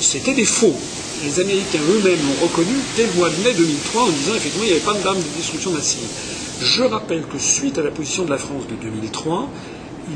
c'était 0.00 0.34
des 0.34 0.44
faux. 0.44 0.74
Les 1.24 1.40
Américains 1.40 1.78
eux-mêmes 1.90 2.18
l'ont 2.26 2.46
reconnu 2.46 2.74
dès 2.96 3.06
le 3.06 3.12
mois 3.14 3.30
de 3.30 3.36
mai 3.42 3.54
2003 3.56 4.02
en 4.02 4.08
disant 4.10 4.34
effectivement 4.36 4.64
il 4.64 4.70
n'y 4.70 4.76
avait 4.76 4.84
pas 4.84 4.94
d'armes 4.94 5.18
de 5.18 5.36
destruction 5.36 5.70
massive. 5.72 6.06
Je 6.60 6.82
rappelle 6.84 7.22
que 7.26 7.38
suite 7.38 7.78
à 7.78 7.82
la 7.82 7.90
position 7.90 8.24
de 8.24 8.30
la 8.30 8.38
France 8.38 8.62
de 8.70 8.76
2003, 8.76 9.48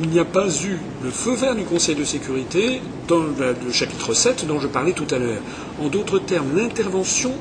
il 0.03 0.11
n'y 0.11 0.19
a 0.19 0.25
pas 0.25 0.49
eu 0.49 0.79
le 1.03 1.11
feu 1.11 1.35
vert 1.35 1.55
du 1.55 1.65
Conseil 1.65 1.95
de 1.95 2.05
sécurité 2.05 2.81
dans 3.07 3.21
le 3.23 3.73
chapitre 3.73 4.13
7 4.13 4.47
dont 4.47 4.61
je 4.61 4.67
parlais 4.67 4.93
tout 4.93 5.07
à 5.11 5.19
l'heure. 5.19 5.41
En 5.81 5.89
d'autres 5.89 6.19
termes, 6.19 6.55
l'intervention 6.57 7.33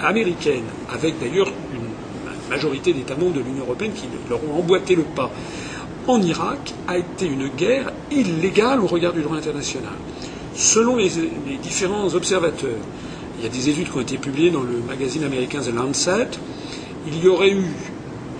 américaine, 0.00 0.64
avec 0.90 1.18
d'ailleurs 1.18 1.48
une 1.72 1.88
majorité 2.50 2.92
d'États 2.92 3.16
membres 3.16 3.34
de 3.34 3.40
l'Union 3.40 3.64
européenne 3.64 3.92
qui 3.94 4.06
leur 4.28 4.40
ont 4.48 4.58
emboîté 4.58 4.94
le 4.94 5.02
pas, 5.02 5.30
en 6.06 6.20
Irak 6.20 6.74
a 6.88 6.98
été 6.98 7.26
une 7.26 7.48
guerre 7.48 7.92
illégale 8.10 8.80
au 8.80 8.86
regard 8.86 9.12
du 9.12 9.22
droit 9.22 9.36
international. 9.36 9.92
Selon 10.54 10.96
les, 10.96 11.10
les 11.46 11.56
différents 11.62 12.12
observateurs, 12.14 12.78
il 13.38 13.44
y 13.44 13.46
a 13.46 13.50
des 13.50 13.68
études 13.68 13.90
qui 13.90 13.96
ont 13.96 14.02
été 14.02 14.18
publiées 14.18 14.50
dans 14.50 14.62
le 14.62 14.78
magazine 14.86 15.24
américain 15.24 15.60
The 15.60 15.74
Lancet, 15.74 16.28
il 17.06 17.22
y 17.22 17.28
aurait 17.28 17.50
eu 17.52 17.66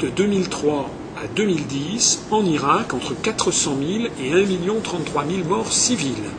de 0.01 0.09
2003 0.09 0.90
à 1.23 1.27
2010, 1.37 2.27
en 2.31 2.45
Irak, 2.45 2.95
entre 2.95 3.14
400 3.14 3.77
000 3.79 4.05
et 4.20 4.33
1 4.33 4.81
33 4.83 5.25
000 5.27 5.49
morts 5.49 5.73
civiles. 5.73 6.31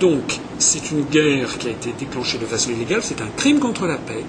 Donc, 0.00 0.38
c'est 0.58 0.90
une 0.90 1.04
guerre 1.04 1.58
qui 1.58 1.68
a 1.68 1.70
été 1.70 1.92
déclenchée 1.98 2.38
de 2.38 2.46
façon 2.46 2.70
illégale, 2.70 3.02
c'est 3.02 3.20
un 3.20 3.28
crime 3.36 3.58
contre 3.58 3.86
la 3.86 3.98
paix. 3.98 4.24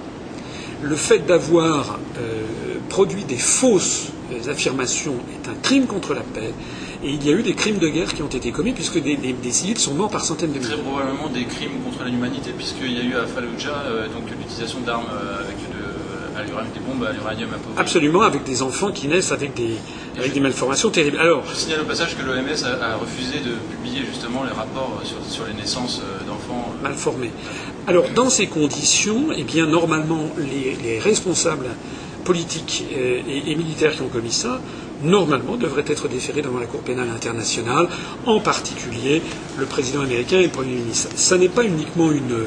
Le 0.82 0.96
fait 0.96 1.20
d'avoir 1.20 1.98
euh, 2.18 2.44
produit 2.88 3.24
des 3.24 3.38
fausses 3.38 4.08
affirmations 4.48 5.16
est 5.32 5.48
un 5.48 5.54
crime 5.62 5.86
contre 5.86 6.14
la 6.14 6.20
paix. 6.20 6.52
Et 7.02 7.10
il 7.10 7.24
y 7.26 7.30
a 7.30 7.32
eu 7.32 7.42
des 7.42 7.54
crimes 7.54 7.78
de 7.78 7.88
guerre 7.88 8.14
qui 8.14 8.22
ont 8.22 8.28
été 8.28 8.50
commis, 8.50 8.72
puisque 8.72 8.98
des, 8.98 9.18
civils 9.50 9.78
sont 9.78 9.94
morts 9.94 10.10
par 10.10 10.24
centaines 10.24 10.52
de 10.52 10.58
milliers. 10.58 10.74
Très 10.74 10.82
probablement 10.82 11.28
des 11.28 11.44
crimes 11.44 11.82
contre 11.84 12.04
l'humanité, 12.04 12.50
puisqu'il 12.56 12.92
y 12.92 13.00
a 13.00 13.04
eu 13.04 13.14
à 13.16 13.26
Fallujah 13.26 13.82
euh, 13.86 14.06
l'utilisation 14.38 14.80
d'armes 14.80 15.06
euh, 15.12 15.40
avec 15.40 15.56
des 16.42 16.80
bombes 16.80 17.04
à 17.04 17.12
l'uranium 17.12 17.50
Absolument, 17.76 18.22
avec 18.22 18.44
des 18.44 18.62
enfants 18.62 18.90
qui 18.90 19.08
naissent 19.08 19.32
avec 19.32 19.54
des, 19.54 19.76
avec 20.18 20.32
des 20.32 20.40
malformations 20.40 20.90
terribles. 20.90 21.18
Alors, 21.18 21.44
je 21.48 21.54
signale 21.54 21.82
au 21.82 21.84
passage 21.84 22.16
que 22.16 22.22
l'OMS 22.22 22.64
a, 22.64 22.96
refusé 22.96 23.38
de 23.38 23.52
publier 23.70 24.04
justement 24.04 24.42
les 24.44 24.52
rapports 24.52 25.00
sur, 25.04 25.16
sur 25.28 25.46
les 25.46 25.54
naissances 25.54 26.00
euh, 26.02 26.26
d'enfants 26.26 26.72
euh, 26.78 26.82
mal 26.82 26.94
formés. 26.94 27.30
Alors, 27.86 28.08
dans 28.14 28.30
ces 28.30 28.46
conditions, 28.46 29.26
eh 29.36 29.44
bien, 29.44 29.66
normalement, 29.66 30.30
les, 30.38 30.76
les 30.82 30.98
responsables 30.98 31.68
politiques 32.24 32.84
euh, 32.96 33.20
et, 33.28 33.50
et, 33.50 33.54
militaires 33.54 33.92
qui 33.94 34.02
ont 34.02 34.08
commis 34.08 34.32
ça, 34.32 34.60
normalement, 35.02 35.56
devraient 35.56 35.84
être 35.86 36.08
déférés 36.08 36.42
devant 36.42 36.58
la 36.58 36.66
Cour 36.66 36.80
pénale 36.80 37.10
internationale, 37.10 37.88
en 38.26 38.40
particulier 38.40 39.22
le 39.58 39.66
président 39.66 40.00
américain 40.00 40.38
et 40.40 40.44
le 40.44 40.50
Premier 40.50 40.74
ministre. 40.74 41.10
Ça 41.16 41.36
n'est 41.38 41.48
pas 41.48 41.64
uniquement 41.64 42.10
une 42.10 42.46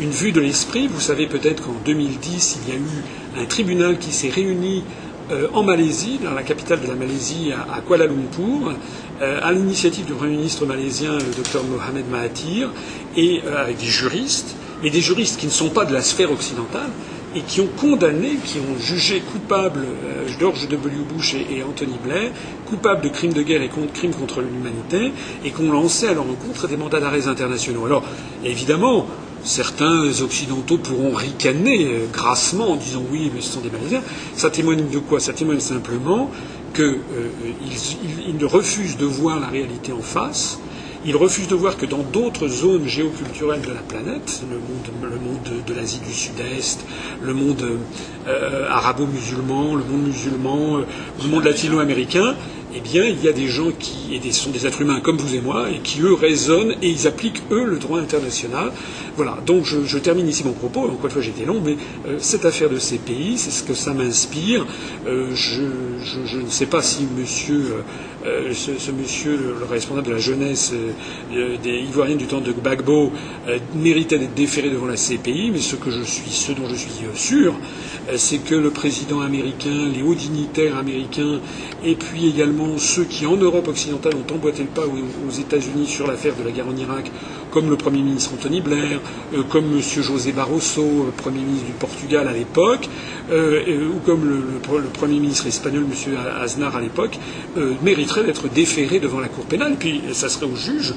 une 0.00 0.10
vue 0.10 0.32
de 0.32 0.40
l'esprit. 0.40 0.88
Vous 0.88 1.00
savez 1.00 1.26
peut-être 1.26 1.62
qu'en 1.62 1.76
2010, 1.84 2.60
il 2.62 2.72
y 2.72 2.76
a 2.76 2.80
eu 2.80 3.42
un 3.42 3.44
tribunal 3.44 3.98
qui 3.98 4.12
s'est 4.12 4.30
réuni 4.30 4.82
euh, 5.30 5.46
en 5.52 5.62
Malaisie, 5.62 6.18
dans 6.22 6.32
la 6.32 6.42
capitale 6.42 6.80
de 6.80 6.88
la 6.88 6.94
Malaisie, 6.94 7.52
à, 7.52 7.80
Kuala 7.82 8.06
Lumpur, 8.06 8.74
euh, 9.22 9.38
à 9.42 9.52
l'initiative 9.52 10.06
du 10.06 10.12
Premier 10.12 10.36
ministre 10.36 10.66
malaisien, 10.66 11.12
le 11.12 11.34
docteur 11.36 11.62
Mohamed 11.64 12.08
Mahathir, 12.10 12.70
et 13.16 13.42
euh, 13.44 13.62
avec 13.62 13.76
des 13.76 13.86
juristes, 13.86 14.56
mais 14.82 14.90
des 14.90 15.00
juristes 15.00 15.38
qui 15.38 15.46
ne 15.46 15.52
sont 15.52 15.68
pas 15.68 15.84
de 15.84 15.92
la 15.92 16.02
sphère 16.02 16.32
occidentale, 16.32 16.90
et 17.36 17.42
qui 17.42 17.60
ont 17.60 17.68
condamné, 17.78 18.38
qui 18.44 18.58
ont 18.58 18.80
jugé 18.80 19.20
coupable 19.20 19.86
George 20.40 20.66
W. 20.66 20.96
Bush 21.14 21.34
et, 21.34 21.62
Anthony 21.62 21.94
Blair, 22.02 22.32
coupables 22.66 23.02
de 23.02 23.08
crimes 23.08 23.32
de 23.32 23.42
guerre 23.42 23.62
et 23.62 23.68
de 23.68 23.92
crimes 23.94 24.14
contre 24.14 24.40
l'humanité, 24.40 25.12
et 25.44 25.52
qui 25.52 25.60
ont 25.60 25.70
lancé 25.70 26.08
à 26.08 26.14
leur 26.14 26.24
encontre 26.24 26.66
des 26.66 26.76
mandats 26.76 26.98
d'arrêt 26.98 27.28
internationaux. 27.28 27.86
Alors, 27.86 28.02
évidemment, 28.44 29.06
certains 29.44 30.20
occidentaux 30.22 30.78
pourront 30.78 31.14
ricaner 31.14 31.86
euh, 31.86 32.06
grassement 32.12 32.72
en 32.72 32.76
disant 32.76 33.02
oui, 33.10 33.30
mais 33.34 33.40
ce 33.40 33.52
sont 33.52 33.60
des 33.60 33.70
Malaisiens. 33.70 34.02
Ça 34.34 34.50
témoigne 34.50 34.88
de 34.88 34.98
quoi? 34.98 35.20
Ça 35.20 35.32
témoigne 35.32 35.60
simplement 35.60 36.30
qu'ils 36.74 36.84
euh, 36.84 38.46
refusent 38.46 38.96
de 38.96 39.06
voir 39.06 39.40
la 39.40 39.48
réalité 39.48 39.92
en 39.92 40.02
face. 40.02 40.58
Ils 41.06 41.16
refusent 41.16 41.48
de 41.48 41.54
voir 41.54 41.78
que 41.78 41.86
dans 41.86 42.02
d'autres 42.02 42.46
zones 42.46 42.86
géoculturelles 42.86 43.62
de 43.62 43.72
la 43.72 43.80
planète, 43.80 44.42
le 44.50 44.56
monde, 44.56 45.10
le 45.10 45.18
monde 45.18 45.64
de, 45.66 45.74
l'Asie 45.74 46.00
du 46.00 46.12
Sud-Est, 46.12 46.84
le 47.22 47.32
monde 47.32 47.78
euh, 48.28 48.68
arabo-musulman, 48.68 49.76
le 49.76 49.84
monde 49.84 50.08
musulman, 50.08 50.80
le 51.22 51.28
monde 51.30 51.44
latino-américain, 51.44 52.34
eh 52.74 52.80
bien, 52.80 53.04
il 53.04 53.22
y 53.22 53.28
a 53.28 53.32
des 53.32 53.48
gens 53.48 53.70
qui 53.78 54.14
et 54.14 54.32
sont 54.32 54.50
des 54.50 54.66
êtres 54.66 54.82
humains 54.82 55.00
comme 55.00 55.16
vous 55.16 55.34
et 55.34 55.40
moi, 55.40 55.70
et 55.70 55.78
qui, 55.78 56.00
eux, 56.02 56.14
raisonnent 56.14 56.74
et 56.82 56.88
ils 56.88 57.06
appliquent, 57.06 57.42
eux, 57.50 57.64
le 57.64 57.78
droit 57.78 57.98
international. 57.98 58.72
Voilà. 59.16 59.38
Donc, 59.44 59.64
je, 59.64 59.98
termine 59.98 60.28
ici 60.28 60.44
mon 60.44 60.52
propos. 60.52 60.84
Encore 60.84 61.06
une 61.06 61.10
fois, 61.10 61.22
j'étais 61.22 61.44
long, 61.44 61.60
mais 61.64 61.76
euh, 62.06 62.16
cette 62.18 62.44
affaire 62.44 62.70
de 62.70 62.78
ces 62.78 62.98
pays, 62.98 63.38
c'est 63.38 63.50
ce 63.50 63.62
que 63.62 63.74
ça 63.74 63.92
m'inspire. 63.92 64.66
Euh, 65.06 65.34
je, 65.34 66.36
ne 66.36 66.48
sais 66.48 66.66
pas 66.66 66.82
si 66.82 67.06
monsieur, 67.18 67.74
euh, 68.24 68.52
ce, 68.52 68.90
monsieur, 68.92 69.36
le, 69.36 69.64
responsable 69.64 70.06
de 70.06 70.12
la 70.12 70.18
jeunesse 70.18 70.72
des 71.30 71.70
Ivoiriens 71.70 72.16
du 72.16 72.26
temps 72.26 72.40
de 72.40 72.52
Gbagbo, 72.52 73.12
méritait 73.74 74.18
d'être 74.18 74.34
déféré 74.34 74.70
devant 74.70 74.86
la 74.86 74.96
CPI, 74.96 75.50
mais 75.52 75.60
ce, 75.60 75.76
que 75.76 75.90
je 75.90 76.02
suis, 76.02 76.30
ce 76.30 76.52
dont 76.52 76.68
je 76.68 76.74
suis 76.76 76.90
sûr, 77.14 77.54
c'est 78.16 78.38
que 78.38 78.54
le 78.54 78.70
président 78.70 79.20
américain, 79.20 79.88
les 79.94 80.02
hauts 80.02 80.14
dignitaires 80.14 80.76
américains, 80.76 81.40
et 81.84 81.94
puis 81.94 82.28
également 82.28 82.78
ceux 82.78 83.04
qui, 83.04 83.26
en 83.26 83.36
Europe 83.36 83.68
occidentale, 83.68 84.14
ont 84.14 84.34
emboîté 84.34 84.62
le 84.62 84.68
pas 84.68 84.84
aux 84.86 85.30
États-Unis 85.30 85.86
sur 85.86 86.06
l'affaire 86.06 86.34
de 86.36 86.44
la 86.44 86.50
guerre 86.50 86.68
en 86.68 86.76
Irak, 86.76 87.10
comme 87.50 87.68
le 87.68 87.76
Premier 87.76 88.02
ministre 88.02 88.32
Anthony 88.34 88.60
Blair, 88.60 89.00
euh, 89.34 89.42
comme 89.42 89.64
M. 89.72 89.80
José 89.80 90.32
Barroso, 90.32 90.82
euh, 90.82 91.10
Premier 91.16 91.40
ministre 91.40 91.66
du 91.66 91.72
Portugal 91.72 92.28
à 92.28 92.32
l'époque, 92.32 92.88
euh, 93.30 93.88
ou 93.94 93.98
comme 94.06 94.28
le, 94.28 94.88
Premier 94.92 95.18
ministre 95.18 95.46
espagnol, 95.46 95.84
M. 95.84 96.16
Aznar 96.40 96.76
à 96.76 96.80
l'époque, 96.80 97.18
mériteraient 97.82 98.24
d'être 98.24 98.48
déférés 98.48 99.00
devant 99.00 99.20
la 99.20 99.28
Cour 99.28 99.44
pénale. 99.44 99.76
Puis, 99.78 100.02
ça 100.12 100.28
serait 100.28 100.46
au 100.46 100.56
juge 100.56 100.94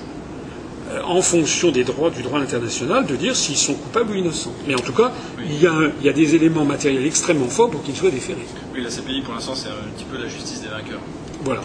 en 1.05 1.21
fonction 1.21 1.71
des 1.71 1.83
droits 1.83 2.09
du 2.09 2.21
droit 2.21 2.39
international 2.39 3.05
de 3.05 3.15
dire 3.15 3.35
s'ils 3.35 3.57
sont 3.57 3.73
coupables 3.73 4.11
ou 4.11 4.15
innocents. 4.15 4.53
Mais 4.67 4.75
en 4.75 4.79
tout 4.79 4.93
cas, 4.93 5.11
il, 5.39 5.59
y 5.59 5.67
a, 5.67 6.13
des 6.13 6.35
éléments 6.35 6.65
matériels 6.65 7.05
extrêmement 7.05 7.47
forts 7.47 7.69
pour 7.69 7.83
qu'ils 7.83 7.95
soient 7.95 8.11
déférés. 8.11 8.45
Oui, 8.73 8.81
la 8.81 8.89
CPI 8.89 9.21
pour 9.21 9.33
l'instant 9.33 9.55
c'est 9.55 9.69
un 9.69 9.89
petit 9.95 10.05
peu 10.05 10.17
la 10.21 10.27
justice 10.27 10.61
des 10.61 10.69
vainqueurs. 10.69 11.01
Voilà. 11.43 11.61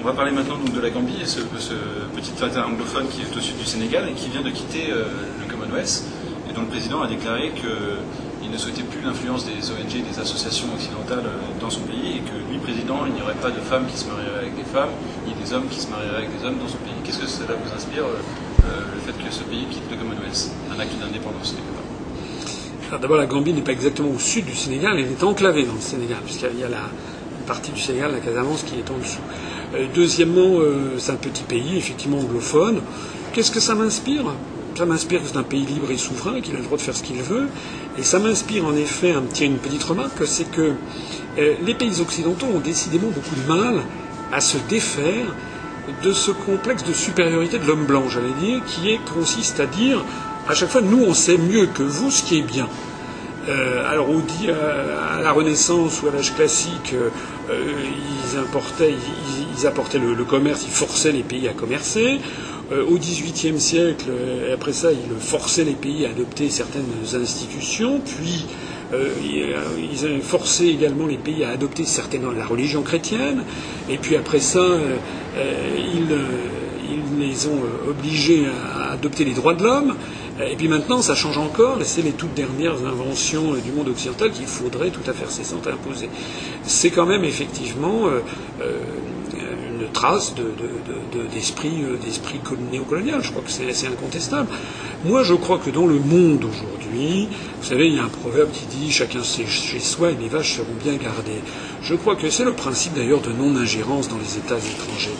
On 0.00 0.04
va 0.04 0.12
parler 0.12 0.30
maintenant 0.30 0.56
donc, 0.58 0.74
de 0.74 0.80
la 0.80 0.90
Gambie 0.90 1.16
et 1.22 1.26
ce, 1.26 1.40
petit 1.40 2.30
État 2.30 2.66
anglophone 2.66 3.06
qui 3.08 3.22
est 3.22 3.36
au 3.36 3.40
sud 3.40 3.56
du 3.58 3.64
Sénégal 3.64 4.08
et 4.08 4.12
qui 4.12 4.28
vient 4.28 4.42
de 4.42 4.50
quitter 4.50 4.90
euh, 4.90 5.04
le 5.40 5.50
Commonwealth 5.50 6.04
et 6.48 6.52
dont 6.52 6.62
le 6.62 6.68
président 6.68 7.02
a 7.02 7.08
déclaré 7.08 7.52
qu'il 7.56 8.50
ne 8.50 8.56
souhaitait 8.56 8.82
plus 8.82 9.00
l'influence 9.00 9.46
des 9.46 9.70
ONG 9.70 9.96
et 9.96 10.02
des 10.02 10.18
associations 10.20 10.68
occidentales 10.74 11.24
euh, 11.24 11.60
dans 11.60 11.70
son 11.70 11.80
pays 11.80 12.18
et 12.18 12.20
que 12.20 12.36
lui, 12.50 12.58
président, 12.58 13.06
il 13.06 13.14
n'y 13.14 13.22
aurait 13.22 13.34
pas 13.34 13.50
de 13.50 13.60
femmes 13.60 13.86
qui 13.86 13.96
se 13.96 14.06
marieraient 14.06 14.38
avec 14.42 14.56
des 14.56 14.64
femmes, 14.64 14.90
ni 15.26 15.34
des 15.34 15.52
hommes 15.52 15.68
qui 15.68 15.80
se 15.80 15.88
marieraient 15.88 16.18
avec 16.26 16.38
des 16.38 16.44
hommes 16.46 16.58
dans 16.58 16.68
son 16.68 16.78
pays. 16.78 16.94
Qu'est-ce 17.04 17.18
que 17.18 17.26
cela 17.26 17.54
vous 17.54 17.74
inspire 17.74 18.04
euh, 18.04 18.18
euh, 18.18 18.45
le 18.62 19.00
fait 19.00 19.12
que 19.12 19.32
ce 19.32 19.42
pays 19.44 19.66
quitte 19.70 19.90
le 19.90 19.96
Commonwealth, 19.96 20.50
un 20.74 20.78
acte 20.80 20.98
d'indépendance 21.00 21.54
D'abord, 22.90 23.16
la 23.16 23.26
Gambie 23.26 23.52
n'est 23.52 23.62
pas 23.62 23.72
exactement 23.72 24.10
au 24.10 24.18
sud 24.18 24.44
du 24.44 24.54
Sénégal, 24.54 24.96
elle 24.98 25.10
est 25.10 25.24
enclavée 25.24 25.64
dans 25.64 25.74
le 25.74 25.80
Sénégal, 25.80 26.18
puisqu'il 26.24 26.60
y 26.60 26.62
a 26.62 26.68
la 26.68 26.88
partie 27.46 27.72
du 27.72 27.80
Sénégal, 27.80 28.12
la 28.12 28.20
Casamance, 28.20 28.62
qui 28.62 28.74
est 28.78 28.90
en 28.90 28.98
dessous. 28.98 29.18
Euh, 29.74 29.86
deuxièmement, 29.92 30.60
euh, 30.60 30.94
c'est 30.98 31.12
un 31.12 31.16
petit 31.16 31.42
pays, 31.42 31.76
effectivement 31.76 32.18
anglophone. 32.18 32.80
Qu'est-ce 33.32 33.50
que 33.50 33.60
ça 33.60 33.74
m'inspire? 33.74 34.24
Ça 34.76 34.86
m'inspire 34.86 35.20
que 35.20 35.28
c'est 35.28 35.36
un 35.36 35.42
pays 35.42 35.64
libre 35.66 35.90
et 35.90 35.96
souverain, 35.96 36.40
qu'il 36.40 36.54
a 36.54 36.58
le 36.58 36.64
droit 36.64 36.76
de 36.76 36.82
faire 36.82 36.94
ce 36.94 37.02
qu'il 37.02 37.20
veut. 37.22 37.48
Et 37.98 38.02
ça 38.02 38.20
m'inspire 38.20 38.64
en 38.66 38.74
effet 38.76 39.12
un 39.12 39.22
une 39.40 39.58
petite 39.58 39.82
remarque, 39.82 40.26
c'est 40.26 40.50
que 40.50 40.74
les 41.36 41.74
pays 41.74 42.00
occidentaux 42.00 42.46
ont 42.54 42.60
décidément 42.60 43.08
beaucoup 43.08 43.34
de 43.34 43.48
mal 43.48 43.82
à 44.32 44.40
se 44.40 44.58
défaire 44.68 45.34
de 46.02 46.12
ce 46.12 46.30
complexe 46.30 46.84
de 46.84 46.92
supériorité 46.92 47.58
de 47.58 47.66
l'homme 47.66 47.86
blanc, 47.86 48.08
j'allais 48.08 48.32
dire, 48.40 48.60
qui 48.66 48.98
consiste 49.14 49.60
à 49.60 49.66
dire 49.66 50.04
à 50.48 50.54
chaque 50.54 50.68
fois 50.68 50.80
nous 50.80 51.04
on 51.04 51.14
sait 51.14 51.38
mieux 51.38 51.66
que 51.66 51.82
vous 51.82 52.10
ce 52.10 52.22
qui 52.22 52.38
est 52.38 52.42
bien. 52.42 52.68
Euh, 53.48 53.88
alors 53.88 54.10
on 54.10 54.18
dit 54.18 54.50
à, 54.50 55.20
la 55.20 55.32
Renaissance 55.32 56.02
ou 56.02 56.08
à 56.08 56.12
l'âge 56.12 56.34
classique, 56.34 56.94
euh, 56.94 57.60
ils, 58.32 58.38
importaient, 58.38 58.94
ils, 59.56 59.66
apportaient 59.66 59.98
le, 59.98 60.24
commerce, 60.24 60.64
ils 60.64 60.72
forçaient 60.72 61.12
les 61.12 61.22
pays 61.22 61.48
à 61.48 61.52
commercer. 61.52 62.20
Euh, 62.72 62.84
au 62.84 62.98
XVIIIe 62.98 63.60
siècle, 63.60 64.06
après 64.52 64.72
ça, 64.72 64.90
ils 64.90 65.20
forçaient 65.20 65.62
les 65.62 65.74
pays 65.74 66.06
à 66.06 66.10
adopter 66.10 66.50
certaines 66.50 66.84
institutions, 67.14 68.00
puis 68.04 68.46
ils 68.92 70.06
ont 70.06 70.20
forcé 70.20 70.66
également 70.66 71.06
les 71.06 71.18
pays 71.18 71.44
à 71.44 71.50
adopter 71.50 71.84
certaines 71.84 72.22
la 72.36 72.46
religion 72.46 72.82
chrétienne, 72.82 73.42
et 73.88 73.98
puis 73.98 74.16
après 74.16 74.40
ça, 74.40 74.64
ils, 75.36 76.16
ils, 76.90 77.18
les 77.18 77.46
ont 77.48 77.62
obligés 77.88 78.46
à 78.46 78.92
adopter 78.92 79.24
les 79.24 79.34
droits 79.34 79.54
de 79.54 79.64
l'homme. 79.64 79.94
Et 80.44 80.54
puis 80.54 80.68
maintenant, 80.68 81.00
ça 81.00 81.14
change 81.14 81.38
encore, 81.38 81.78
c'est 81.82 82.02
les 82.02 82.12
toutes 82.12 82.34
dernières 82.34 82.84
inventions 82.84 83.54
du 83.54 83.72
monde 83.72 83.88
occidental 83.88 84.30
qu'il 84.30 84.46
faudrait 84.46 84.90
tout 84.90 85.08
à 85.08 85.14
fait 85.14 85.30
cessantes 85.30 85.66
imposer. 85.66 86.10
C'est 86.62 86.90
quand 86.90 87.06
même 87.06 87.24
effectivement 87.24 88.06
euh, 88.06 88.20
euh, 88.60 88.78
une 89.80 89.90
trace 89.92 90.34
d'esprit 91.32 91.70
de, 91.70 92.56
de, 92.56 92.70
néocolonial. 92.70 93.22
Je 93.22 93.30
crois 93.30 93.42
que 93.42 93.50
c'est 93.50 93.86
incontestable. 93.86 94.48
Moi, 95.04 95.22
je 95.22 95.34
crois 95.34 95.58
que 95.58 95.70
dans 95.70 95.86
le 95.86 95.98
monde 95.98 96.44
aujourd'hui, 96.44 97.28
vous 97.60 97.66
savez, 97.66 97.88
il 97.88 97.94
y 97.94 97.98
a 97.98 98.04
un 98.04 98.08
proverbe 98.08 98.50
qui 98.50 98.66
dit 98.66 98.90
chacun 98.90 99.22
chez 99.22 99.80
soi 99.80 100.12
et 100.12 100.16
les 100.16 100.28
vaches 100.28 100.56
seront 100.56 100.74
bien 100.82 100.94
gardées. 100.94 101.42
Je 101.82 101.94
crois 101.94 102.16
que 102.16 102.30
c'est 102.30 102.44
le 102.44 102.52
principe 102.52 102.94
d'ailleurs 102.94 103.20
de 103.20 103.32
non-ingérence 103.32 104.08
dans 104.08 104.18
les 104.18 104.36
États 104.38 104.58
étrangers. 104.58 105.16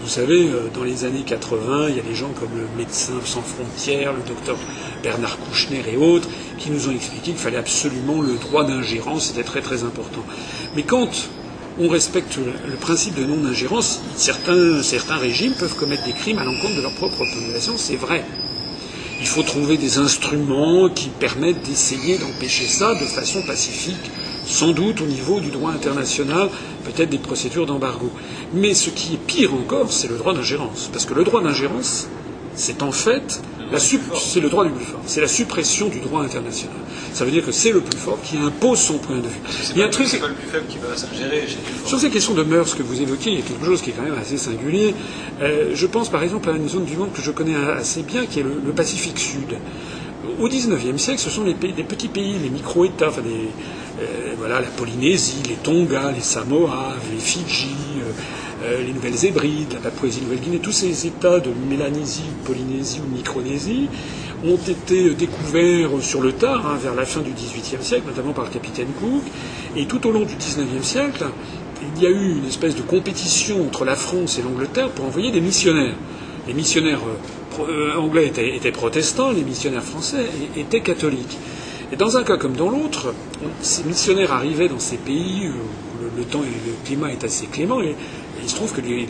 Vous 0.00 0.08
savez, 0.08 0.48
euh, 0.48 0.70
dans 0.74 0.84
les 0.84 1.04
années 1.04 1.24
80, 1.26 1.88
il 1.90 1.96
y 1.96 2.00
a 2.00 2.02
des 2.02 2.14
gens 2.14 2.30
comme 2.30 2.56
le 2.56 2.66
médecin 2.78 3.14
sans 3.24 3.42
frontières, 3.42 4.12
le 4.12 4.22
docteur 4.26 4.56
Bernard 5.02 5.38
Kouchner 5.38 5.82
et 5.92 5.96
autres, 5.96 6.28
qui 6.56 6.70
nous 6.70 6.88
ont 6.88 6.92
expliqué 6.92 7.32
qu'il 7.32 7.36
fallait 7.36 7.58
absolument 7.58 8.22
le 8.22 8.34
droit 8.34 8.64
d'ingérence, 8.64 9.26
c'était 9.26 9.42
très 9.42 9.60
très 9.60 9.84
important. 9.84 10.24
Mais 10.74 10.82
quand 10.82 11.10
on 11.80 11.88
respecte 11.88 12.36
le 12.36 12.76
principe 12.76 13.14
de 13.14 13.24
non-ingérence, 13.24 14.00
certains, 14.16 14.82
certains 14.82 15.16
régimes 15.16 15.52
peuvent 15.52 15.76
commettre 15.76 16.04
des 16.04 16.12
crimes 16.12 16.38
à 16.38 16.44
l'encontre 16.44 16.76
de 16.76 16.82
leur 16.82 16.92
propre 16.92 17.18
population, 17.18 17.74
c'est 17.76 17.96
vrai. 17.96 18.24
Il 19.20 19.26
faut 19.26 19.42
trouver 19.42 19.76
des 19.76 19.98
instruments 19.98 20.88
qui 20.88 21.08
permettent 21.08 21.62
d'essayer 21.62 22.18
d'empêcher 22.18 22.66
ça 22.66 22.94
de 22.94 23.04
façon 23.04 23.42
pacifique, 23.42 24.10
sans 24.44 24.72
doute 24.72 25.00
au 25.00 25.06
niveau 25.06 25.40
du 25.40 25.50
droit 25.50 25.72
international, 25.72 26.48
peut-être 26.84 27.10
des 27.10 27.18
procédures 27.18 27.66
d'embargo. 27.66 28.10
Mais 28.54 28.74
ce 28.74 28.90
qui 28.90 29.14
est 29.14 29.26
pire 29.26 29.54
encore, 29.54 29.92
c'est 29.92 30.08
le 30.08 30.16
droit 30.16 30.34
d'ingérence. 30.34 30.88
Parce 30.92 31.04
que 31.04 31.14
le 31.14 31.24
droit 31.24 31.42
d'ingérence, 31.42 32.08
c'est 32.54 32.82
en 32.82 32.92
fait 32.92 33.42
c'est 33.76 34.40
le 34.40 34.48
droit 34.48 34.64
du 34.64 34.70
plus 34.70 34.84
fort. 34.84 35.00
C'est 35.06 35.20
la 35.20 35.28
suppression 35.28 35.88
du 35.88 36.00
droit 36.00 36.22
international. 36.22 36.76
Ça 37.12 37.24
veut 37.24 37.30
dire 37.30 37.44
que 37.44 37.52
c'est 37.52 37.72
le 37.72 37.80
plus 37.80 37.98
fort 37.98 38.18
qui 38.22 38.36
impose 38.36 38.78
son 38.78 38.98
point 38.98 39.16
de 39.16 39.22
vue. 39.22 39.40
Il 39.72 39.78
y 39.78 39.82
a 39.82 39.86
un 39.86 39.90
truc. 39.90 40.06
C'est 40.08 40.18
pas 40.18 40.28
le 40.28 40.34
plus 40.34 40.48
faible 40.48 40.66
qui 40.68 40.78
va 40.78 40.96
s'ingérer. 40.96 41.44
Sur 41.84 41.98
ces 41.98 42.10
questions 42.10 42.34
de 42.34 42.42
mœurs 42.42 42.74
que 42.74 42.82
vous 42.82 43.00
évoquez, 43.00 43.30
il 43.30 43.36
y 43.36 43.42
a 43.42 43.44
quelque 43.44 43.64
chose 43.64 43.82
qui 43.82 43.90
est 43.90 43.92
quand 43.92 44.02
même 44.02 44.18
assez 44.18 44.36
singulier. 44.36 44.94
Euh, 45.42 45.72
je 45.74 45.86
pense 45.86 46.08
par 46.08 46.22
exemple 46.22 46.48
à 46.50 46.52
une 46.52 46.68
zone 46.68 46.84
du 46.84 46.96
monde 46.96 47.12
que 47.12 47.22
je 47.22 47.30
connais 47.30 47.54
assez 47.54 48.02
bien, 48.02 48.26
qui 48.26 48.40
est 48.40 48.44
le, 48.44 48.72
Pacifique 48.72 49.18
Sud. 49.18 49.58
Au 50.38 50.48
XIXe 50.48 51.00
siècle, 51.00 51.20
ce 51.20 51.30
sont 51.30 51.42
les, 51.42 51.54
petits 51.54 52.08
pays, 52.08 52.38
les 52.40 52.50
micro-États, 52.50 53.08
enfin 53.08 53.22
euh, 53.24 54.34
voilà, 54.38 54.60
la 54.60 54.68
Polynésie, 54.68 55.42
les 55.48 55.54
Tonga, 55.54 56.12
les 56.12 56.20
Samoa, 56.20 56.94
les 57.12 57.18
Fidji, 57.18 57.74
euh, 58.62 58.64
euh, 58.64 58.82
les 58.84 58.92
Nouvelles 58.92 59.24
Hébrides, 59.24 59.74
la 59.74 59.90
Papouasie-Nouvelle-Guinée, 59.90 60.58
tous 60.58 60.72
ces 60.72 61.06
États 61.06 61.40
de 61.40 61.50
Mélanésie, 61.68 62.24
Polynésie 62.44 63.00
ou 63.00 63.14
Micronésie 63.14 63.88
ont 64.44 64.56
été 64.56 65.14
découverts 65.14 65.90
sur 66.00 66.20
le 66.20 66.32
tard, 66.32 66.66
hein, 66.66 66.78
vers 66.80 66.94
la 66.94 67.04
fin 67.04 67.20
du 67.20 67.32
XVIIIe 67.32 67.82
siècle, 67.82 68.04
notamment 68.06 68.32
par 68.32 68.44
le 68.44 68.50
capitaine 68.50 68.88
Cook. 69.00 69.22
Et 69.76 69.86
tout 69.86 70.06
au 70.06 70.12
long 70.12 70.24
du 70.24 70.34
XIXe 70.36 70.86
siècle, 70.86 71.24
il 71.96 72.02
y 72.02 72.06
a 72.06 72.10
eu 72.10 72.38
une 72.38 72.46
espèce 72.46 72.76
de 72.76 72.82
compétition 72.82 73.66
entre 73.66 73.84
la 73.84 73.96
France 73.96 74.38
et 74.38 74.42
l'Angleterre 74.42 74.90
pour 74.90 75.06
envoyer 75.06 75.30
des 75.30 75.40
missionnaires. 75.40 75.96
Les 76.46 76.54
missionnaires 76.54 77.00
euh, 77.60 77.96
anglais 77.96 78.28
étaient, 78.54 78.72
protestants, 78.72 79.32
les 79.32 79.42
missionnaires 79.42 79.82
français 79.82 80.26
étaient 80.56 80.80
catholiques. 80.80 81.36
Et 81.92 81.96
dans 81.96 82.16
un 82.16 82.22
cas 82.22 82.36
comme 82.36 82.54
dans 82.54 82.70
l'autre, 82.70 83.14
ces 83.60 83.82
missionnaires 83.84 84.32
arrivaient 84.32 84.68
dans 84.68 84.78
ces 84.78 84.96
pays 84.96 85.48
où 85.48 86.16
le, 86.16 86.24
temps 86.24 86.42
et 86.42 86.68
le 86.68 86.74
climat 86.84 87.10
est 87.12 87.24
assez 87.24 87.46
clément 87.46 87.80
il 88.48 88.50
se 88.50 88.56
trouve 88.56 88.72
que 88.72 88.80
les, 88.80 89.06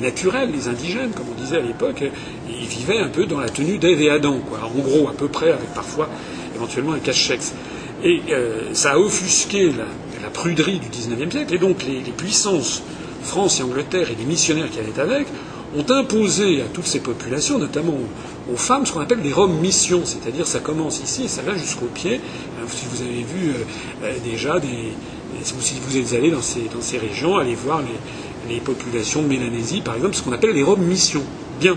naturels, 0.00 0.50
les 0.50 0.68
indigènes, 0.68 1.10
comme 1.10 1.26
on 1.30 1.38
disait 1.38 1.58
à 1.58 1.60
l'époque, 1.60 2.02
ils 2.48 2.66
vivaient 2.66 2.98
un 2.98 3.08
peu 3.08 3.26
dans 3.26 3.40
la 3.40 3.50
tenue 3.50 3.76
d'Ève 3.76 4.00
et 4.00 4.08
Adam, 4.08 4.38
quoi. 4.38 4.60
En 4.64 4.78
gros, 4.78 5.06
à 5.06 5.12
peu 5.12 5.28
près, 5.28 5.50
avec 5.50 5.74
parfois 5.74 6.08
éventuellement 6.54 6.94
un 6.94 6.98
cache-sexe. 6.98 7.52
Et 8.02 8.22
euh, 8.30 8.72
ça 8.72 8.92
a 8.92 8.98
offusqué 8.98 9.70
la, 10.22 10.30
pruderie 10.30 10.78
du 10.78 10.88
XIXe 10.88 11.30
siècle, 11.30 11.54
et 11.54 11.58
donc 11.58 11.84
les, 11.84 12.00
puissances, 12.12 12.82
France 13.22 13.60
et 13.60 13.62
Angleterre, 13.62 14.10
et 14.10 14.14
les 14.14 14.24
missionnaires 14.24 14.70
qui 14.70 14.78
allaient 14.78 14.98
avec, 14.98 15.26
ont 15.76 15.92
imposé 15.92 16.62
à 16.62 16.66
toutes 16.72 16.86
ces 16.86 17.00
populations, 17.00 17.58
notamment 17.58 17.98
aux, 18.50 18.56
femmes, 18.56 18.86
ce 18.86 18.92
qu'on 18.92 19.00
appelle 19.00 19.20
les 19.22 19.32
Roms 19.32 19.58
missions, 19.60 20.02
c'est-à-dire 20.06 20.46
ça 20.46 20.60
commence 20.60 21.02
ici 21.02 21.24
et 21.24 21.28
ça 21.28 21.42
va 21.42 21.54
jusqu'au 21.54 21.86
pied. 21.86 22.18
Si 22.68 22.86
vous 22.90 23.02
avez 23.02 23.24
vu 23.24 23.50
euh, 23.50 24.04
euh, 24.04 24.12
déjà 24.24 24.58
des, 24.58 24.94
si 25.42 25.74
vous 25.86 25.96
êtes 25.96 26.14
allé 26.14 26.30
dans 26.30 26.42
ces, 26.42 26.62
dans 26.74 26.80
ces 26.80 26.98
régions, 26.98 27.36
allez 27.36 27.54
voir 27.54 27.80
les, 27.80 27.88
les 28.48 28.60
populations 28.60 29.22
de 29.22 29.28
Mélanésie, 29.28 29.80
par 29.80 29.94
exemple, 29.94 30.14
ce 30.14 30.22
qu'on 30.22 30.32
appelle 30.32 30.52
les 30.52 30.62
Roms 30.62 30.82
missions. 30.82 31.22
Bien. 31.60 31.76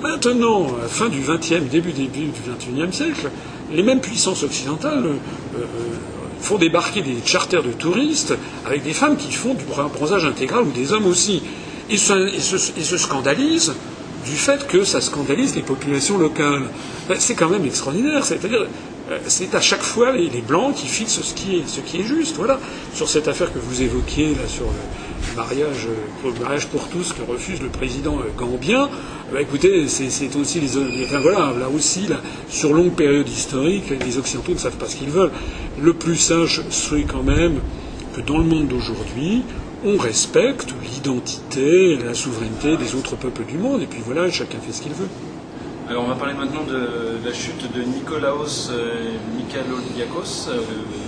Maintenant, 0.00 0.68
fin 0.88 1.08
du 1.08 1.20
XXe, 1.20 1.68
début, 1.70 1.92
début 1.92 2.30
du 2.30 2.40
XXIe 2.48 2.96
siècle, 2.96 3.30
les 3.72 3.82
mêmes 3.82 4.00
puissances 4.00 4.42
occidentales 4.42 5.04
euh, 5.04 5.14
euh, 5.58 5.64
font 6.40 6.58
débarquer 6.58 7.02
des 7.02 7.16
charters 7.24 7.62
de 7.62 7.72
touristes 7.72 8.34
avec 8.66 8.82
des 8.82 8.92
femmes 8.92 9.16
qui 9.16 9.32
font 9.32 9.54
du 9.54 9.64
bronzage 9.64 10.24
intégral 10.24 10.62
ou 10.62 10.70
des 10.70 10.92
hommes 10.92 11.06
aussi. 11.06 11.42
Et 11.88 11.96
se, 11.96 12.28
se, 12.38 12.96
scandalisent 12.96 13.74
du 14.24 14.36
fait 14.36 14.66
que 14.68 14.84
ça 14.84 15.00
scandalise 15.00 15.56
les 15.56 15.62
populations 15.62 16.18
locales. 16.18 16.62
Ben, 17.08 17.16
c'est 17.18 17.34
quand 17.34 17.48
même 17.48 17.64
extraordinaire. 17.64 18.24
C'est-à-dire, 18.24 18.60
euh, 18.60 18.68
c'est 19.26 19.54
à 19.54 19.60
chaque 19.60 19.82
fois 19.82 20.12
les, 20.12 20.28
blancs 20.40 20.74
qui 20.74 20.86
fixent 20.86 21.22
ce 21.22 21.34
qui 21.34 21.56
est, 21.56 22.02
juste. 22.02 22.36
Voilà. 22.36 22.58
Sur 22.94 23.08
cette 23.08 23.28
affaire 23.28 23.52
que 23.52 23.58
vous 23.58 23.82
évoquiez 23.82 24.34
sur 24.48 24.66
le, 24.66 25.36
mariage, 25.36 25.88
le 26.24 26.40
mariage 26.40 26.66
pour 26.68 26.88
tous 26.88 27.12
que 27.12 27.22
refuse 27.22 27.60
le 27.60 27.68
président 27.68 28.18
euh, 28.18 28.30
gambien, 28.36 28.88
bah, 29.32 29.40
écoutez, 29.40 29.86
c'est 29.88 30.36
aussi 30.36 30.60
les, 30.60 31.06
voilà, 31.18 31.52
là 31.58 31.68
aussi, 31.74 32.08
sur 32.48 32.72
longue 32.72 32.92
période 32.92 33.28
historique, 33.28 33.84
les 33.90 34.18
Occidentaux 34.18 34.52
ne 34.52 34.58
savent 34.58 34.76
pas 34.76 34.86
ce 34.86 34.96
qu'ils 34.96 35.10
veulent. 35.10 35.32
Le 35.80 35.92
plus 35.92 36.16
sage 36.16 36.62
serait 36.70 37.04
quand 37.04 37.22
même 37.22 37.60
que 38.14 38.20
dans 38.20 38.38
le 38.38 38.44
monde 38.44 38.68
d'aujourd'hui, 38.68 39.42
on 39.84 39.96
respecte 39.96 40.74
l'identité, 40.82 41.96
la 41.96 42.14
souveraineté 42.14 42.76
des 42.76 42.94
autres 42.94 43.16
peuples 43.16 43.44
du 43.44 43.56
monde, 43.56 43.82
et 43.82 43.86
puis 43.86 44.00
voilà, 44.04 44.30
chacun 44.30 44.58
fait 44.58 44.72
ce 44.72 44.82
qu'il 44.82 44.92
veut. 44.92 45.08
On 45.98 46.06
va 46.06 46.14
parler 46.14 46.34
maintenant 46.34 46.62
de, 46.62 47.18
la 47.24 47.32
chute 47.32 47.66
de 47.74 47.82
Nikolaos 47.82 48.70
euh, 48.70 49.10
Mikaloliakos, 49.36 50.46
euh, 50.48 50.62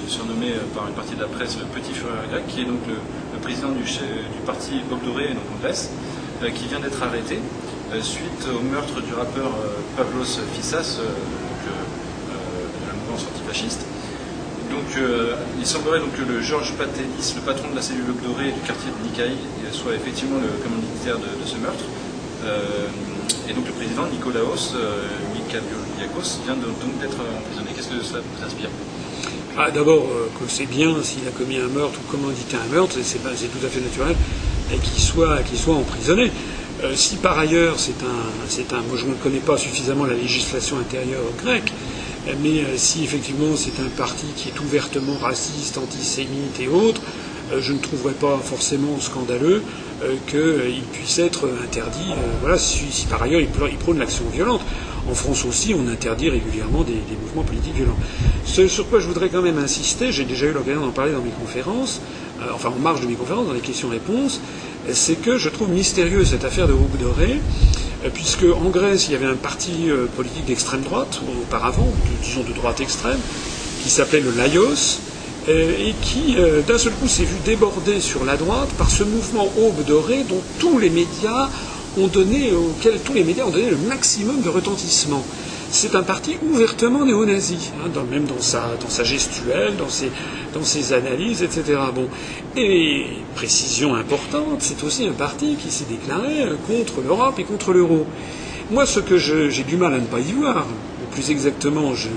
surnommé 0.09 0.55
par 0.75 0.89
une 0.89 0.95
partie 0.95 1.15
de 1.15 1.21
la 1.21 1.29
presse 1.29 1.57
le 1.57 1.67
petit 1.67 1.95
fureur 1.95 2.19
qui 2.49 2.63
est 2.63 2.65
donc 2.65 2.81
le, 2.89 3.39
président 3.41 3.69
du, 3.69 3.85
parti 4.45 4.81
Bob 4.91 4.99
Doré, 5.05 5.29
donc 5.29 5.45
en 5.55 5.63
Grèce, 5.63 5.91
euh, 6.43 6.51
qui 6.51 6.67
vient 6.67 6.81
d'être 6.81 7.01
arrêté 7.01 7.39
suite 8.01 8.49
au 8.49 8.63
meurtre 8.75 9.01
du 9.03 9.15
rappeur 9.15 9.53
Pavlos 9.97 10.41
Fissas, 10.55 10.99
de 10.99 11.71
la 12.89 12.95
mouvance 12.95 13.27
antifasciste. 13.29 13.87
Donc, 14.71 14.99
il 15.61 15.67
semblerait 15.67 16.01
donc 16.01 16.17
que 16.17 16.23
le 16.23 16.41
Georges 16.41 16.73
Patélis, 16.73 17.35
le 17.37 17.43
patron 17.43 17.69
de 17.71 17.77
la 17.77 17.83
cellule 17.83 18.05
Bob 18.05 18.33
Doré 18.33 18.51
du 18.51 18.61
quartier 18.61 18.91
de 18.91 19.07
Nikaï, 19.07 19.37
soit 19.71 19.95
effectivement 19.95 20.39
le 20.39 20.49
commanditaire 20.65 21.19
de 21.19 21.47
ce 21.47 21.57
meurtre. 21.59 21.85
Et 23.49 23.53
donc 23.53 23.67
le 23.67 23.73
président 23.73 24.07
Nicolaos 24.07 24.75
euh, 24.75 25.09
vient 26.45 26.55
donc 26.55 27.01
d'être 27.01 27.17
emprisonné. 27.17 27.71
Qu'est-ce 27.75 27.89
que 27.89 28.03
cela 28.03 28.21
vous 28.21 28.45
inspire 28.45 28.69
ah, 29.59 29.71
D'abord, 29.71 30.05
euh, 30.05 30.29
que 30.39 30.45
c'est 30.49 30.67
bien 30.67 30.95
s'il 31.03 31.27
a 31.29 31.31
commis 31.31 31.59
un 31.59 31.69
meurtre 31.69 31.99
ou 32.01 32.11
commandité 32.11 32.57
un 32.57 32.75
meurtre, 32.75 32.97
c'est 33.03 33.19
tout 33.19 33.65
à 33.65 33.69
fait 33.69 33.81
naturel 33.81 34.17
qu'il 34.83 35.03
soit, 35.03 35.41
soit 35.55 35.75
emprisonné. 35.75 36.31
Euh, 36.83 36.95
si 36.95 37.17
par 37.17 37.39
ailleurs 37.39 37.75
c'est 37.79 38.03
un, 38.03 38.77
un, 38.77 38.81
moi 38.83 38.97
je 38.97 39.07
ne 39.07 39.15
connais 39.15 39.39
pas 39.39 39.59
suffisamment 39.59 40.05
la 40.05 40.15
législation 40.15 40.79
intérieure 40.79 41.21
grecque, 41.43 41.73
mais 42.43 42.65
si 42.77 43.05
effectivement 43.05 43.55
c'est 43.57 43.79
un 43.81 43.89
parti 43.97 44.27
qui 44.35 44.49
est 44.49 44.61
ouvertement 44.61 45.19
raciste, 45.21 45.77
antisémite 45.77 46.59
et 46.61 46.69
autres, 46.69 47.03
je 47.61 47.73
ne 47.73 47.79
trouverais 47.79 48.15
pas 48.15 48.39
forcément 48.43 48.99
scandaleux 49.01 49.63
euh, 50.03 50.17
qu'il 50.27 50.83
puisse 50.93 51.19
être 51.19 51.49
interdit. 51.63 52.11
Euh, 52.11 52.15
voilà, 52.41 52.59
si, 52.59 53.07
par 53.07 53.23
ailleurs 53.23 53.41
il, 53.41 53.77
prône 53.79 53.99
l'action 53.99 54.25
violente. 54.33 54.63
En 55.09 55.15
France 55.15 55.45
aussi, 55.45 55.75
on 55.75 55.89
interdit 55.89 56.31
régulièrement 56.31 56.83
des, 56.83 56.95
mouvements 57.21 57.43
politiques 57.43 57.75
violents. 57.75 57.99
Ce 58.45 58.69
sur 58.69 58.89
quoi 58.89 59.01
je 59.01 59.07
voudrais 59.07 59.29
quand 59.29 59.43
même 59.43 59.59
insister, 59.59 60.13
j'ai 60.13 60.25
déjà 60.25 60.47
eu 60.47 60.53
l'occasion 60.53 60.81
d'en 60.81 60.91
parler 60.93 61.13
dans 61.13 61.23
mes 61.23 61.31
conférences, 61.31 62.01
euh, 62.41 62.47
enfin 62.55 62.71
en 62.71 62.79
marge 62.79 63.01
de 63.01 63.07
mes 63.07 63.15
conférences, 63.15 63.47
dans 63.47 63.53
les 63.53 63.61
questions-réponses, 63.61 64.41
c'est 64.93 65.21
que 65.21 65.39
je 65.39 65.49
trouve 65.49 65.71
mystérieuse 65.71 66.31
cette 66.31 66.45
affaire 66.45 66.67
de 66.67 66.73
Groupe 66.73 66.99
Doré, 66.99 67.41
puisque 68.15 68.45
en 68.45 68.69
Grèce, 68.71 69.07
il 69.07 69.13
y 69.13 69.15
avait 69.15 69.27
un 69.27 69.37
parti 69.37 69.89
politique 70.17 70.47
d'extrême 70.47 70.81
droite, 70.81 71.21
auparavant, 71.41 71.93
disons 72.25 72.43
de 72.43 72.53
droite 72.53 72.81
extrême, 72.81 73.21
qui 73.85 73.91
s'appelait 73.91 74.21
le 74.21 74.33
Laios, 74.33 74.65
euh, 74.65 75.12
et 75.49 75.95
qui, 76.03 76.37
euh, 76.37 76.63
d'un 76.63 76.79
seul 76.79 76.93
coup, 76.93 77.09
s'est 77.09 77.25
vu 77.25 77.37
débordé 77.45 78.01
sur 78.01 78.25
la 78.25 78.37
droite 78.37 78.69
par 78.79 78.91
ce 78.91 79.03
mouvement 79.03 79.49
Aube 79.59 79.85
dorée 79.85 80.25
dont 80.29 80.41
tous 80.59 80.79
les 80.79 80.91
médias 80.91 81.49
ont 81.99 82.07
donné, 82.07 82.53
auquel 82.53 82.99
tous 83.01 83.13
les 83.13 83.25
médias 83.25 83.45
ont 83.45 83.51
donné 83.51 83.71
le 83.71 83.77
maximum 83.77 84.41
de 84.41 84.49
retentissement. 84.49 85.25
C'est 85.71 85.95
un 85.95 86.03
parti 86.03 86.37
ouvertement 86.51 87.05
néo-nazi, 87.05 87.73
hein, 87.83 87.89
même 88.11 88.25
dans 88.25 88.41
sa, 88.41 88.77
dans 88.81 88.89
sa 88.89 89.05
gestuelle, 89.05 89.75
dans 89.77 89.89
ses, 89.89 90.11
dans 90.55 90.63
ses 90.63 90.93
analyses, 90.93 91.43
etc. 91.43 91.79
Bon. 91.95 92.09
Et 92.57 93.07
précision 93.35 93.95
importante, 93.95 94.61
c'est 94.61 94.85
aussi 94.85 95.07
un 95.07 95.13
parti 95.13 95.57
qui 95.57 95.71
s'est 95.71 95.87
déclaré 95.89 96.43
euh, 96.43 96.55
contre 96.67 97.01
l'Europe 97.03 97.39
et 97.39 97.45
contre 97.45 97.73
l'euro. 97.73 98.07
Moi, 98.71 98.87
ce 98.87 99.01
que 99.01 99.19
j'ai 99.19 99.65
du 99.65 99.77
mal 99.77 99.93
à 99.93 99.99
ne 99.99 100.07
pas 100.07 100.21
y 100.21 100.33
voir, 100.33 100.67
plus 101.11 101.31
exactement, 101.31 101.95
je 101.95 102.09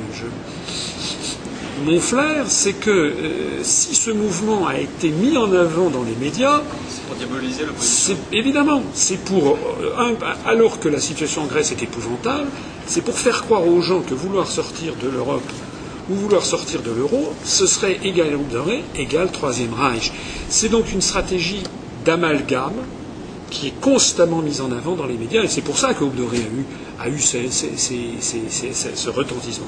mon 1.83 1.99
flair, 1.99 2.45
c'est 2.47 2.73
que 2.73 2.89
euh, 2.89 3.63
si 3.63 3.95
ce 3.95 4.11
mouvement 4.11 4.67
a 4.67 4.77
été 4.77 5.09
mis 5.09 5.35
en 5.37 5.51
avant 5.53 5.89
dans 5.89 6.03
les 6.03 6.15
médias, 6.15 6.61
c'est 6.89 7.03
pour 7.03 7.15
diaboliser 7.15 7.65
l'opposition. 7.65 8.15
Évidemment, 8.31 8.81
c'est 8.93 9.17
pour 9.17 9.57
euh, 9.57 10.15
alors 10.45 10.79
que 10.79 10.87
la 10.87 10.99
situation 10.99 11.43
en 11.43 11.47
Grèce 11.47 11.71
est 11.71 11.83
épouvantable, 11.83 12.47
c'est 12.85 13.01
pour 13.01 13.17
faire 13.17 13.43
croire 13.43 13.67
aux 13.67 13.81
gens 13.81 14.01
que 14.01 14.13
vouloir 14.13 14.47
sortir 14.47 14.93
de 15.01 15.09
l'Europe 15.09 15.51
ou 16.09 16.13
vouloir 16.13 16.45
sortir 16.45 16.81
de 16.81 16.91
l'euro, 16.91 17.33
ce 17.43 17.65
serait 17.65 17.99
égal 18.03 18.27
à 18.27 18.99
égal 18.99 19.31
Troisième 19.31 19.73
Reich. 19.73 20.11
C'est 20.49 20.69
donc 20.69 20.91
une 20.93 21.01
stratégie 21.01 21.63
d'amalgame 22.05 22.75
qui 23.49 23.67
est 23.67 23.81
constamment 23.81 24.41
mise 24.41 24.61
en 24.61 24.71
avant 24.71 24.95
dans 24.95 25.07
les 25.07 25.15
médias, 25.15 25.43
et 25.43 25.47
c'est 25.47 25.61
pour 25.61 25.77
ça 25.77 25.93
que 25.93 26.03
Doré 26.03 26.37
a 26.37 26.41
eu, 26.41 26.65
a 26.99 27.09
eu 27.09 27.19
ce 27.19 29.09
retentissement. 29.09 29.67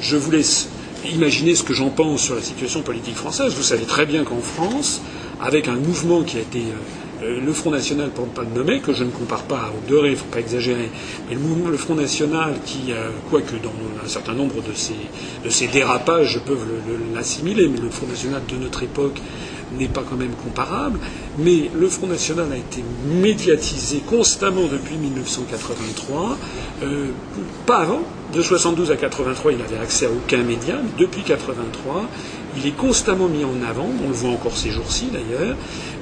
Je 0.00 0.16
vous 0.16 0.30
laisse 0.30 0.68
imaginez 1.04 1.54
ce 1.54 1.62
que 1.62 1.74
j'en 1.74 1.90
pense 1.90 2.22
sur 2.22 2.34
la 2.34 2.42
situation 2.42 2.82
politique 2.82 3.16
française. 3.16 3.54
Vous 3.54 3.62
savez 3.62 3.84
très 3.84 4.06
bien 4.06 4.24
qu'en 4.24 4.40
France, 4.40 5.00
avec 5.40 5.68
un 5.68 5.76
mouvement 5.76 6.22
qui 6.22 6.36
a 6.36 6.40
été 6.40 6.60
euh, 6.60 7.24
euh, 7.24 7.40
le 7.44 7.52
Front 7.52 7.70
National, 7.70 8.10
pour 8.10 8.26
ne 8.26 8.30
pas 8.30 8.42
le 8.42 8.56
nommer, 8.56 8.80
que 8.80 8.92
je 8.92 9.04
ne 9.04 9.10
compare 9.10 9.42
pas 9.42 9.72
au 9.76 9.88
Doré, 9.88 10.08
il 10.08 10.12
ne 10.12 10.16
faut 10.16 10.26
pas 10.26 10.40
exagérer, 10.40 10.90
mais 11.28 11.34
le 11.34 11.40
mouvement, 11.40 11.68
le 11.68 11.76
Front 11.76 11.94
National, 11.94 12.54
qui, 12.64 12.92
quoique 13.28 13.56
dans 13.56 13.72
un 14.04 14.08
certain 14.08 14.34
nombre 14.34 14.56
de 14.56 14.72
de 15.44 15.50
ces 15.50 15.66
dérapages 15.66 16.40
peuvent 16.46 16.66
l'assimiler, 17.14 17.68
mais 17.68 17.80
le 17.80 17.90
Front 17.90 18.06
National 18.06 18.42
de 18.48 18.56
notre 18.56 18.82
époque 18.82 19.20
n'est 19.76 19.88
pas 19.88 20.04
quand 20.08 20.16
même 20.16 20.34
comparable, 20.42 20.98
mais 21.38 21.70
le 21.78 21.88
Front 21.88 22.06
National 22.06 22.46
a 22.52 22.56
été 22.56 22.82
médiatisé 23.06 23.98
constamment 24.06 24.66
depuis 24.70 24.96
1983, 24.96 26.36
euh, 26.82 27.08
pas 27.66 27.78
avant, 27.78 28.00
de 28.32 28.42
72 28.42 28.90
à 28.90 28.96
83 28.96 29.52
il 29.52 29.58
n'avait 29.58 29.78
accès 29.78 30.06
à 30.06 30.10
aucun 30.10 30.42
média, 30.42 30.76
mais 30.82 30.90
depuis 30.98 31.22
83 31.22 32.04
il 32.56 32.66
est 32.66 32.76
constamment 32.76 33.28
mis 33.28 33.44
en 33.44 33.62
avant, 33.68 33.88
on 34.04 34.08
le 34.08 34.14
voit 34.14 34.30
encore 34.30 34.56
ces 34.56 34.70
jours-ci 34.70 35.08
d'ailleurs, 35.12 35.56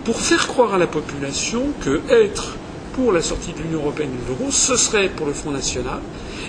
pour 0.05 0.21
faire 0.21 0.47
croire 0.47 0.75
à 0.75 0.79
la 0.79 0.87
population 0.87 1.63
que 1.85 2.01
être 2.09 2.57
pour 2.97 3.13
la 3.13 3.21
sortie 3.21 3.53
de 3.53 3.59
l'Union 3.59 3.81
européenne 3.81 4.11
de 4.11 4.29
l'euro, 4.29 4.51
ce 4.51 4.77
serait 4.77 5.09
pour 5.11 5.27
le 5.27 5.35
Front 5.35 5.51
National. 5.51 6.01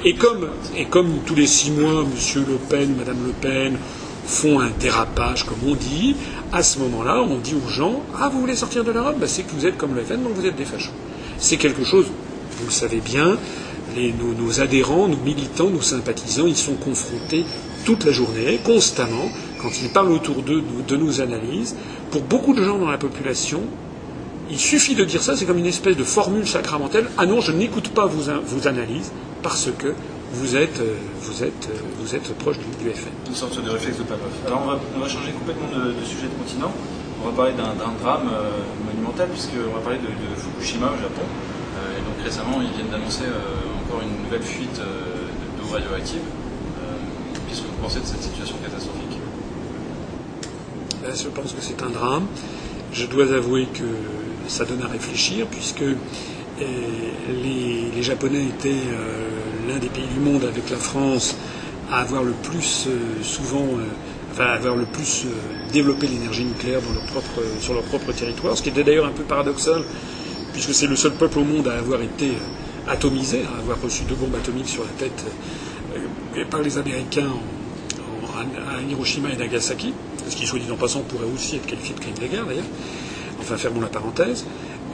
Et 0.06 0.16
comme, 0.16 0.48
et 0.78 0.86
comme 0.86 1.20
tous 1.26 1.36
les 1.36 1.48
six 1.48 1.72
mois, 1.72 2.04
M. 2.04 2.46
Le 2.48 2.56
Pen, 2.56 2.96
Mme 2.98 3.18
Le 3.26 3.34
Pen 3.34 3.78
font 4.26 4.60
un 4.60 4.70
dérapage, 4.80 5.46
comme 5.46 5.58
on 5.68 5.76
dit, 5.76 6.16
à 6.54 6.64
ce 6.64 6.80
moment-là, 6.80 7.22
on 7.22 7.38
dit 7.38 7.56
aux 7.56 7.70
gens 7.70 8.02
Ah, 8.20 8.30
vous 8.30 8.40
voulez 8.40 8.56
sortir 8.56 8.84
de 8.84 8.92
l'Europe? 8.92 9.18
Ben, 9.20 9.28
C'est 9.28 9.44
que 9.44 9.52
vous 9.54 9.66
êtes 9.66 9.78
comme 9.78 9.96
Le 9.96 10.02
Pen, 10.02 10.24
donc 10.24 10.34
vous 10.34 10.46
êtes 10.46 10.56
des 10.56 10.66
fachos. 10.66 10.92
C'est 11.38 11.58
quelque 11.58 11.84
chose, 11.84 12.06
vous 12.60 12.66
le 12.66 12.72
savez 12.72 13.00
bien, 13.00 13.38
nos, 14.40 14.62
adhérents, 14.62 15.08
nos 15.08 15.18
militants, 15.18 15.70
nos 15.70 15.82
sympathisants, 15.82 16.48
ils 16.48 16.56
sont 16.58 16.76
confrontés 16.76 17.46
toute 17.86 18.06
la 18.06 18.12
journée, 18.12 18.60
constamment, 18.64 19.30
quand 19.62 19.72
ils 19.82 19.90
parlent 19.90 20.12
autour 20.12 20.42
d'eux 20.42 20.64
de 20.88 20.98
nos 20.98 21.22
analyses. 21.22 21.76
Pour 22.12 22.22
beaucoup 22.22 22.54
de 22.54 22.64
gens 22.64 22.78
dans 22.78 22.90
la 22.90 22.98
population, 22.98 23.62
il 24.50 24.60
suffit 24.60 24.96
de 24.96 25.04
dire 25.04 25.22
ça, 25.22 25.36
c'est 25.36 25.46
comme 25.46 25.58
une 25.58 25.66
espèce 25.66 25.98
de 25.98 26.04
formule 26.04 26.48
sacramentelle. 26.48 27.08
Ah 27.18 27.26
non, 27.26 27.42
je 27.42 27.52
n'écoute 27.52 27.90
pas 27.90 28.06
vos 28.06 28.68
analyses 28.68 29.12
parce 29.42 29.70
que 29.78 29.94
vous 30.34 30.56
êtes, 30.56 30.82
vous 31.22 31.44
êtes, 31.44 31.70
vous 32.00 32.16
êtes 32.16 32.38
proche 32.38 32.58
du, 32.58 32.84
du 32.84 32.92
FN. 32.92 33.10
Une 33.28 33.36
sorte 33.36 33.64
de 33.64 33.70
réflexe 33.70 33.98
de 33.98 34.04
Pavlov. 34.04 34.32
Alors 34.46 34.62
on 34.64 34.68
va, 34.68 34.80
on 34.96 35.00
va 35.00 35.08
changer 35.08 35.32
complètement 35.32 35.68
de, 35.70 35.94
de, 35.94 36.06
sujet 36.06 36.28
de 36.28 36.36
continent. 36.38 36.72
On 37.24 37.30
va 37.30 37.36
parler 37.36 37.54
d'un 37.54 37.74
drame 38.02 38.30
euh, 38.32 38.52
monumental 38.86 39.30
puisqu'on 39.30 39.74
va 39.74 39.82
parler 39.82 40.00
de, 40.00 40.08
de, 40.08 40.36
Fukushima 40.36 40.88
au 40.88 41.02
Japon. 41.02 41.24
Euh, 41.24 41.98
et 41.98 42.02
donc 42.02 42.24
récemment, 42.24 42.62
ils 42.62 42.76
viennent 42.76 42.92
d'annoncer 42.92 43.24
euh, 43.24 43.86
encore 43.86 44.02
une 44.02 44.24
nouvelle 44.24 44.44
fuite 44.44 44.80
d'eau 44.80 45.74
radioactive. 45.74 46.22
Qu'est-ce 47.48 47.62
que 47.62 47.68
vous 47.68 47.82
pensez 47.82 48.02
de 48.02 48.06
cette 48.06 48.22
situation 48.22 48.56
catastrophique? 48.62 49.18
Ben, 51.02 51.16
Je 51.16 51.30
pense 51.30 51.54
que 51.54 51.62
c'est 51.62 51.82
un 51.82 51.90
drame. 51.90 52.28
Je 52.92 53.06
dois 53.06 53.32
avouer 53.34 53.68
que 53.74 53.86
ça 54.48 54.66
donne 54.66 54.82
à 54.84 54.88
réfléchir 54.88 55.48
puisque 55.48 55.84
les, 56.60 57.92
les, 57.96 58.04
Japonais 58.04 58.46
étaient 58.46 58.70
euh, 58.70 59.28
l'un 59.68 59.78
des 59.80 59.90
pays 59.90 60.08
du 60.14 60.20
monde 60.20 60.44
avec 60.44 60.70
la 60.70 60.78
France 60.78 61.36
à 61.92 62.02
avoir 62.02 62.24
le 62.24 62.32
plus 62.32 62.86
euh, 62.88 63.24
souvent, 63.24 63.64
euh, 63.64 63.86
enfin 64.32 64.46
à 64.46 64.54
avoir 64.54 64.76
le 64.76 64.86
plus 64.86 65.26
développé 65.72 66.08
l'énergie 66.08 66.46
nucléaire 66.46 66.80
sur 67.60 67.74
leur 67.74 67.84
propre 67.84 68.12
territoire, 68.12 68.58
ce 68.58 68.64
qui 68.64 68.70
était 68.70 68.84
d'ailleurs 68.84 69.06
un 69.06 69.12
peu 69.12 69.24
paradoxal 69.24 69.84
puisque 70.54 70.74
c'est 70.74 70.88
le 70.88 70.96
seul 70.96 71.14
peuple 71.14 71.40
au 71.40 71.44
monde 71.44 71.68
à 71.68 71.78
avoir 71.78 72.02
été 72.02 72.32
atomisé, 72.88 73.42
à 73.54 73.60
avoir 73.60 73.80
reçu 73.82 74.04
deux 74.04 74.16
bombes 74.16 74.36
atomiques 74.36 74.70
sur 74.70 74.84
la 74.84 74.90
tête 74.98 75.26
par 76.50 76.62
les 76.62 76.78
Américains 76.78 77.30
à 78.38 78.82
Hiroshima 78.90 79.30
et 79.30 79.36
Nagasaki, 79.36 79.94
ce 80.28 80.36
qui, 80.36 80.46
soit 80.46 80.60
dit 80.60 80.72
en 80.72 80.76
passant, 80.76 81.02
pourrait 81.02 81.28
aussi 81.34 81.58
être 81.58 81.66
qualifié 81.66 81.96
de 81.96 82.00
crime 82.00 82.14
de 82.16 82.28
guerre 82.28 82.46
d'ailleurs. 82.46 82.66
Enfin 83.40 83.58
fermons 83.58 83.82
la 83.82 83.88
parenthèse, 83.88 84.46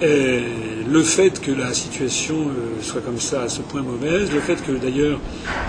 et 0.02 0.41
le 0.89 1.04
fait 1.04 1.39
que 1.41 1.52
la 1.52 1.74
situation 1.74 2.36
euh, 2.36 2.82
soit 2.82 3.02
comme 3.02 3.20
ça 3.20 3.44
à 3.44 3.50
ce 3.50 3.62
point 3.62 3.82
mauvaise, 3.82 4.32
le 4.32 4.39
fait 4.39 4.56
que 4.56 4.72
d'ailleurs, 4.72 5.20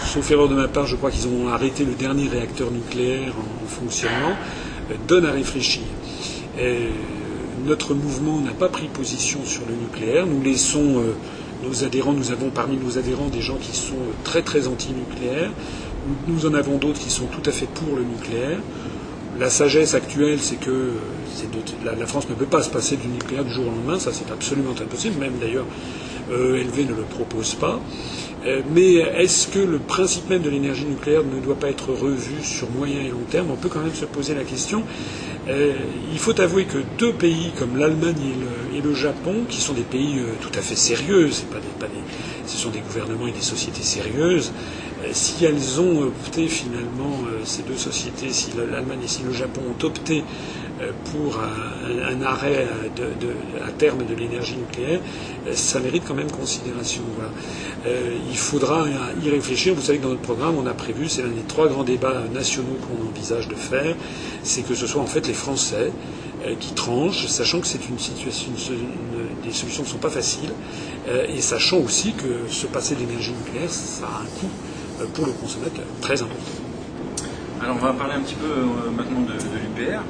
sauf 0.00 0.30
erreur 0.30 0.48
de 0.48 0.54
ma 0.54 0.68
part, 0.68 0.86
je 0.86 0.96
crois 0.96 1.10
qu'ils 1.10 1.28
ont 1.28 1.48
arrêté 1.48 1.84
le 1.84 1.92
dernier 1.92 2.28
réacteur 2.28 2.70
nucléaire 2.70 3.32
en, 3.38 3.66
fonctionnement, 3.66 4.34
euh, 4.90 4.94
donne 5.06 5.26
à 5.26 5.32
réfléchir. 5.32 5.82
Notre 7.64 7.94
mouvement 7.94 8.40
n'a 8.40 8.52
pas 8.52 8.68
pris 8.68 8.88
position 8.88 9.40
sur 9.46 9.62
le 9.66 9.74
nucléaire. 9.74 10.26
Nous 10.26 10.42
laissons 10.42 10.98
euh, 10.98 11.14
nos 11.66 11.82
adhérents, 11.82 12.12
nous 12.12 12.30
avons 12.30 12.50
parmi 12.50 12.76
nos 12.76 12.98
adhérents 12.98 13.28
des 13.28 13.40
gens 13.40 13.56
qui 13.56 13.74
sont 13.74 13.96
très 14.22 14.42
très 14.42 14.68
anti-nucléaires. 14.68 15.50
Nous 16.28 16.44
en 16.44 16.52
avons 16.52 16.76
d'autres 16.76 17.00
qui 17.00 17.08
sont 17.08 17.24
tout 17.24 17.48
à 17.48 17.52
fait 17.52 17.66
pour 17.66 17.96
le 17.96 18.02
nucléaire. 18.02 18.58
La 19.38 19.50
sagesse 19.50 19.94
actuelle, 19.94 20.38
c'est 20.40 20.60
que 20.60 20.92
la, 21.84 22.06
France 22.06 22.28
ne 22.28 22.34
peut 22.34 22.44
pas 22.44 22.62
se 22.62 22.70
passer 22.70 22.96
du 22.96 23.08
nucléaire 23.08 23.44
du 23.44 23.52
jour 23.52 23.66
au 23.66 23.70
lendemain, 23.70 23.98
ça 23.98 24.12
c'est 24.12 24.30
absolument 24.30 24.74
impossible, 24.80 25.18
même 25.18 25.34
d'ailleurs 25.40 25.66
euh, 26.30 26.60
ELV 26.60 26.88
ne 26.90 26.94
le 26.94 27.02
propose 27.02 27.54
pas. 27.54 27.80
Euh, 28.46 28.60
mais 28.72 28.96
est-ce 28.96 29.48
que 29.48 29.58
le 29.58 29.78
principe 29.78 30.28
même 30.28 30.42
de 30.42 30.50
l'énergie 30.50 30.84
nucléaire 30.84 31.22
ne 31.24 31.40
doit 31.40 31.54
pas 31.54 31.70
être 31.70 31.92
revu 31.92 32.42
sur 32.42 32.70
moyen 32.70 33.00
et 33.00 33.08
long 33.08 33.24
terme? 33.30 33.50
On 33.50 33.56
peut 33.56 33.70
quand 33.70 33.80
même 33.80 33.94
se 33.94 34.04
poser 34.04 34.34
la 34.34 34.44
question. 34.44 34.82
Euh, 35.48 35.72
il 36.12 36.18
faut 36.18 36.38
avouer 36.40 36.64
que 36.64 36.78
deux 36.98 37.12
pays 37.12 37.52
comme 37.58 37.76
l'Allemagne 37.76 38.16
et, 38.74 38.80
le, 38.80 38.94
Japon, 38.94 39.44
qui 39.48 39.60
sont 39.60 39.72
des 39.72 39.82
pays 39.82 40.18
euh, 40.18 40.34
tout 40.40 40.56
à 40.58 40.62
fait 40.62 40.76
sérieux, 40.76 41.30
ce 41.30 42.56
sont 42.56 42.70
des 42.70 42.80
gouvernements 42.80 43.26
et 43.26 43.32
des 43.32 43.40
sociétés 43.40 43.82
sérieuses, 43.82 44.52
si 45.12 45.44
elles 45.44 45.80
ont 45.80 46.02
opté 46.02 46.48
finalement, 46.48 47.18
euh, 47.26 47.40
ces 47.44 47.62
deux 47.62 47.76
sociétés, 47.76 48.30
si 48.30 48.50
l'Allemagne 48.56 49.00
et 49.04 49.08
si 49.08 49.22
le 49.22 49.32
Japon 49.32 49.60
ont 49.68 49.84
opté 49.84 50.24
euh, 50.80 50.90
pour 51.12 51.38
un, 51.38 52.22
arrêt 52.22 52.66
à 53.66 53.70
terme 53.72 54.04
de 54.06 54.14
l'énergie 54.14 54.56
nucléaire, 54.56 55.00
ça 55.52 55.80
mérite 55.80 56.04
quand 56.06 56.14
même 56.14 56.30
considération. 56.30 57.02
Euh, 57.86 58.16
il 58.30 58.36
faudra 58.36 58.86
y 59.22 59.30
réfléchir. 59.30 59.74
Vous 59.74 59.82
savez 59.82 59.98
que 59.98 60.04
dans 60.04 60.10
notre 60.10 60.22
programme, 60.22 60.56
on 60.56 60.66
a 60.66 60.74
prévu, 60.74 61.08
c'est 61.08 61.22
l'un 61.22 61.28
des 61.28 61.42
trois 61.46 61.68
grands 61.68 61.84
débats 61.84 62.22
nationaux 62.32 62.76
qu'on 62.82 63.08
envisage 63.08 63.48
de 63.48 63.54
faire, 63.54 63.94
c'est 64.42 64.62
que 64.62 64.74
ce 64.74 64.86
soit 64.86 65.02
en 65.02 65.06
fait 65.06 65.26
les 65.26 65.34
Français 65.34 65.92
euh, 66.46 66.54
qui 66.60 66.74
tranchent, 66.74 67.26
sachant 67.26 67.60
que 67.60 67.66
c'est 67.66 67.88
une 67.88 67.98
situation, 67.98 68.50
des 69.44 69.52
solutions 69.52 69.82
ne 69.82 69.88
sont 69.88 69.98
pas 69.98 70.10
faciles, 70.10 70.52
euh, 71.08 71.26
et 71.28 71.40
sachant 71.40 71.78
aussi 71.78 72.12
que 72.12 72.52
se 72.52 72.66
passer 72.66 72.94
de 72.94 73.00
l'énergie 73.00 73.32
nucléaire, 73.32 73.70
ça 73.70 74.04
a 74.04 74.22
un 74.22 74.40
coût 74.40 74.50
pour 75.12 75.26
le 75.26 75.32
consommateur. 75.32 75.84
Très 76.00 76.20
important. 76.22 76.52
Alors 77.62 77.76
on 77.80 77.84
va 77.84 77.92
parler 77.92 78.14
un 78.14 78.20
petit 78.20 78.34
peu 78.34 78.52
maintenant 78.90 79.20
de, 79.20 79.32
l'UPR 79.32 80.02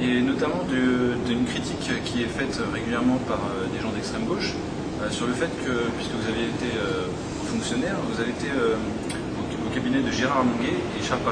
et 0.00 0.20
notamment 0.20 0.64
d'une 1.26 1.44
critique 1.44 1.90
qui 2.04 2.22
est 2.22 2.26
faite 2.26 2.60
régulièrement 2.72 3.18
par 3.26 3.40
des 3.72 3.80
gens 3.80 3.90
d'extrême 3.90 4.24
gauche 4.24 4.54
euh, 5.00 5.08
sur 5.08 5.26
le 5.26 5.32
fait 5.32 5.48
que, 5.64 5.88
puisque 5.96 6.12
vous 6.12 6.28
avez 6.28 6.44
été 6.44 6.76
euh, 6.76 7.08
fonctionnaire, 7.48 7.96
vous 8.04 8.20
avez 8.20 8.36
été 8.36 8.52
euh, 8.52 8.76
au, 8.76 9.72
cabinet 9.72 10.02
de 10.02 10.10
Gérard 10.10 10.44
Longuet 10.44 10.76
et 10.76 11.00
Charles, 11.00 11.24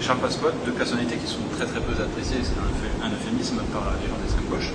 Charles 0.00 0.18
Pasqua, 0.18 0.50
deux 0.66 0.72
personnalités 0.72 1.16
qui 1.16 1.30
sont 1.30 1.44
très 1.54 1.66
très 1.66 1.78
peu 1.78 1.94
appréciées, 1.94 2.42
c'est 2.42 2.58
un, 2.58 3.06
un, 3.06 3.12
euphémisme 3.12 3.62
par 3.70 3.94
les 4.02 4.08
gens 4.10 4.18
d'extrême 4.18 4.48
gauche. 4.50 4.72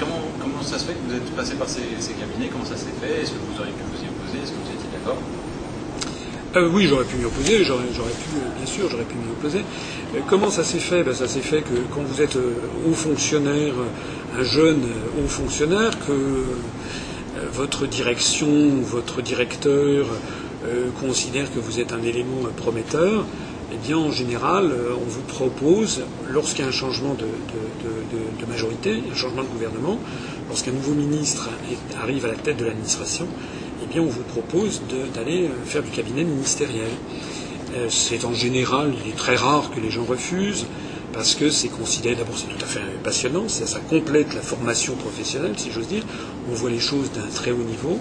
comment, 0.00 0.26
comment 0.40 0.62
ça 0.62 0.78
se 0.78 0.90
fait 0.90 0.94
que 0.94 1.04
vous 1.06 1.14
êtes 1.14 1.30
passé 1.36 1.54
par 1.54 1.68
ces, 1.68 1.86
ces 2.00 2.14
cabinets? 2.14 2.48
Comment 2.50 2.64
ça 2.64 2.76
s'est 2.76 2.96
fait? 2.98 3.22
Est-ce 3.22 3.30
que 3.30 3.42
vous 3.46 3.60
auriez 3.60 3.76
pu 3.76 3.84
vous 3.84 4.00
y 4.02 4.08
opposer? 4.08 4.42
Est-ce 4.42 4.50
que 4.50 4.58
vous 4.64 4.72
étiez 4.74 4.90
d'accord? 4.90 5.20
Euh, 6.56 6.68
oui, 6.72 6.86
j'aurais 6.86 7.04
pu 7.04 7.16
m'y 7.16 7.24
opposer, 7.24 7.64
j'aurais 7.64 7.84
pu, 7.84 8.30
bien 8.56 8.66
sûr, 8.66 8.88
j'aurais 8.90 9.04
pu 9.04 9.16
m'y 9.16 9.30
opposer. 9.32 9.64
Euh, 10.14 10.20
comment 10.28 10.50
ça 10.50 10.64
s'est 10.64 10.78
fait? 10.78 11.02
Ben, 11.02 11.14
Ça 11.14 11.26
s'est 11.26 11.40
fait 11.40 11.62
que 11.62 11.74
quand 11.92 12.02
vous 12.02 12.22
êtes 12.22 12.36
euh, 12.36 12.54
haut 12.88 12.94
fonctionnaire, 12.94 13.74
un 14.38 14.44
jeune 14.44 14.82
haut 15.18 15.28
fonctionnaire, 15.28 15.98
que 16.06 16.12
euh, 16.12 16.44
votre 17.52 17.86
direction, 17.86 18.48
votre 18.82 19.22
directeur 19.22 20.06
euh, 20.66 20.90
considère 21.00 21.52
que 21.52 21.58
vous 21.58 21.80
êtes 21.80 21.92
un 21.92 22.02
élément 22.02 22.42
prometteur, 22.56 23.24
eh 23.72 23.76
bien, 23.86 23.96
en 23.96 24.12
général, 24.12 24.70
on 25.02 25.08
vous 25.08 25.22
propose, 25.22 26.02
lorsqu'il 26.30 26.60
y 26.60 26.64
a 26.64 26.68
un 26.68 26.72
changement 26.72 27.14
de, 27.14 27.26
majorité, 28.46 29.02
un 29.10 29.16
changement 29.16 29.42
de 29.42 29.48
gouvernement, 29.48 29.98
lorsqu'un 30.48 30.70
nouveau 30.70 30.92
ministre 30.92 31.48
arrive 32.00 32.24
à 32.24 32.28
la 32.28 32.34
tête 32.34 32.56
de 32.58 32.66
l'administration, 32.66 33.26
on 34.00 34.06
vous 34.06 34.22
propose 34.22 34.82
d'aller 35.14 35.48
faire 35.66 35.82
du 35.82 35.90
cabinet 35.90 36.24
ministériel. 36.24 36.90
C'est 37.88 38.24
en 38.24 38.34
général, 38.34 38.92
il 39.04 39.10
est 39.10 39.16
très 39.16 39.36
rare 39.36 39.70
que 39.74 39.80
les 39.80 39.90
gens 39.90 40.04
refusent 40.04 40.66
parce 41.12 41.36
que 41.36 41.48
c'est 41.48 41.68
considéré, 41.68 42.16
d'abord 42.16 42.36
c'est 42.36 42.48
tout 42.48 42.64
à 42.64 42.66
fait 42.66 42.80
passionnant, 43.04 43.48
ça, 43.48 43.78
complète 43.88 44.34
la 44.34 44.42
formation 44.42 44.96
professionnelle, 44.96 45.54
si 45.56 45.70
j'ose 45.70 45.86
dire, 45.86 46.02
on 46.50 46.54
voit 46.54 46.70
les 46.70 46.80
choses 46.80 47.12
d'un 47.12 47.26
très 47.32 47.52
haut 47.52 47.56
niveau, 47.56 48.00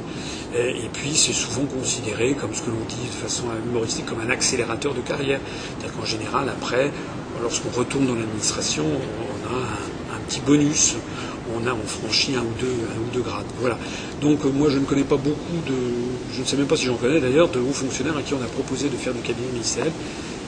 et, 0.56 0.70
et 0.70 0.89
puis 0.91 1.14
c'est 1.14 1.32
souvent 1.34 1.66
considéré, 1.66 2.34
comme 2.34 2.56
ce 2.56 2.62
que 2.62 2.72
l'on 2.72 2.86
dit 2.89 3.06
de 3.06 3.22
façon 3.22 3.44
humoristique, 3.68 4.08
comme 4.08 4.20
un 4.22 4.32
accélérateur 4.32 4.96
de 4.96 5.02
carrière. 5.02 5.39
C'est-à-dire 5.78 5.96
qu'en 5.96 6.06
général, 6.06 6.50
après, 6.50 6.91
lorsqu'on 7.41 7.70
retourne 7.70 8.08
dans 8.08 8.16
l'administration, 8.16 8.84
on 8.84 9.54
a 9.54 9.58
un, 10.16 10.20
petit 10.28 10.41
bonus, 10.41 10.96
on, 11.64 11.68
a, 11.68 11.74
on 11.74 11.88
franchit 11.88 12.36
un 12.36 12.41
ou 12.41 12.53
deux, 12.59 12.68
un 12.68 12.99
ou 12.99 13.14
deux 13.14 13.22
grades. 13.22 13.45
Voilà. 13.59 13.78
Donc 14.22 14.45
euh, 14.45 14.49
moi 14.49 14.70
je 14.70 14.80
ne 14.80 14.86
connais 14.86 15.03
pas 15.03 15.18
beaucoup 15.18 15.57
de, 15.68 15.74
je 16.34 16.41
ne 16.41 16.45
sais 16.45 16.57
même 16.57 16.68
pas 16.68 16.78
si 16.78 16.86
j'en 16.86 16.95
connais 16.95 17.20
d'ailleurs, 17.20 17.49
de 17.49 17.59
hauts 17.59 17.74
fonctionnaires 17.74 18.18
à 18.18 18.22
qui 18.22 18.34
on 18.34 18.41
a 18.41 18.47
proposé 18.47 18.89
de 18.89 18.95
faire 18.95 19.14
du 19.14 19.22
cabinet 19.22 19.47
ministériel 19.53 19.91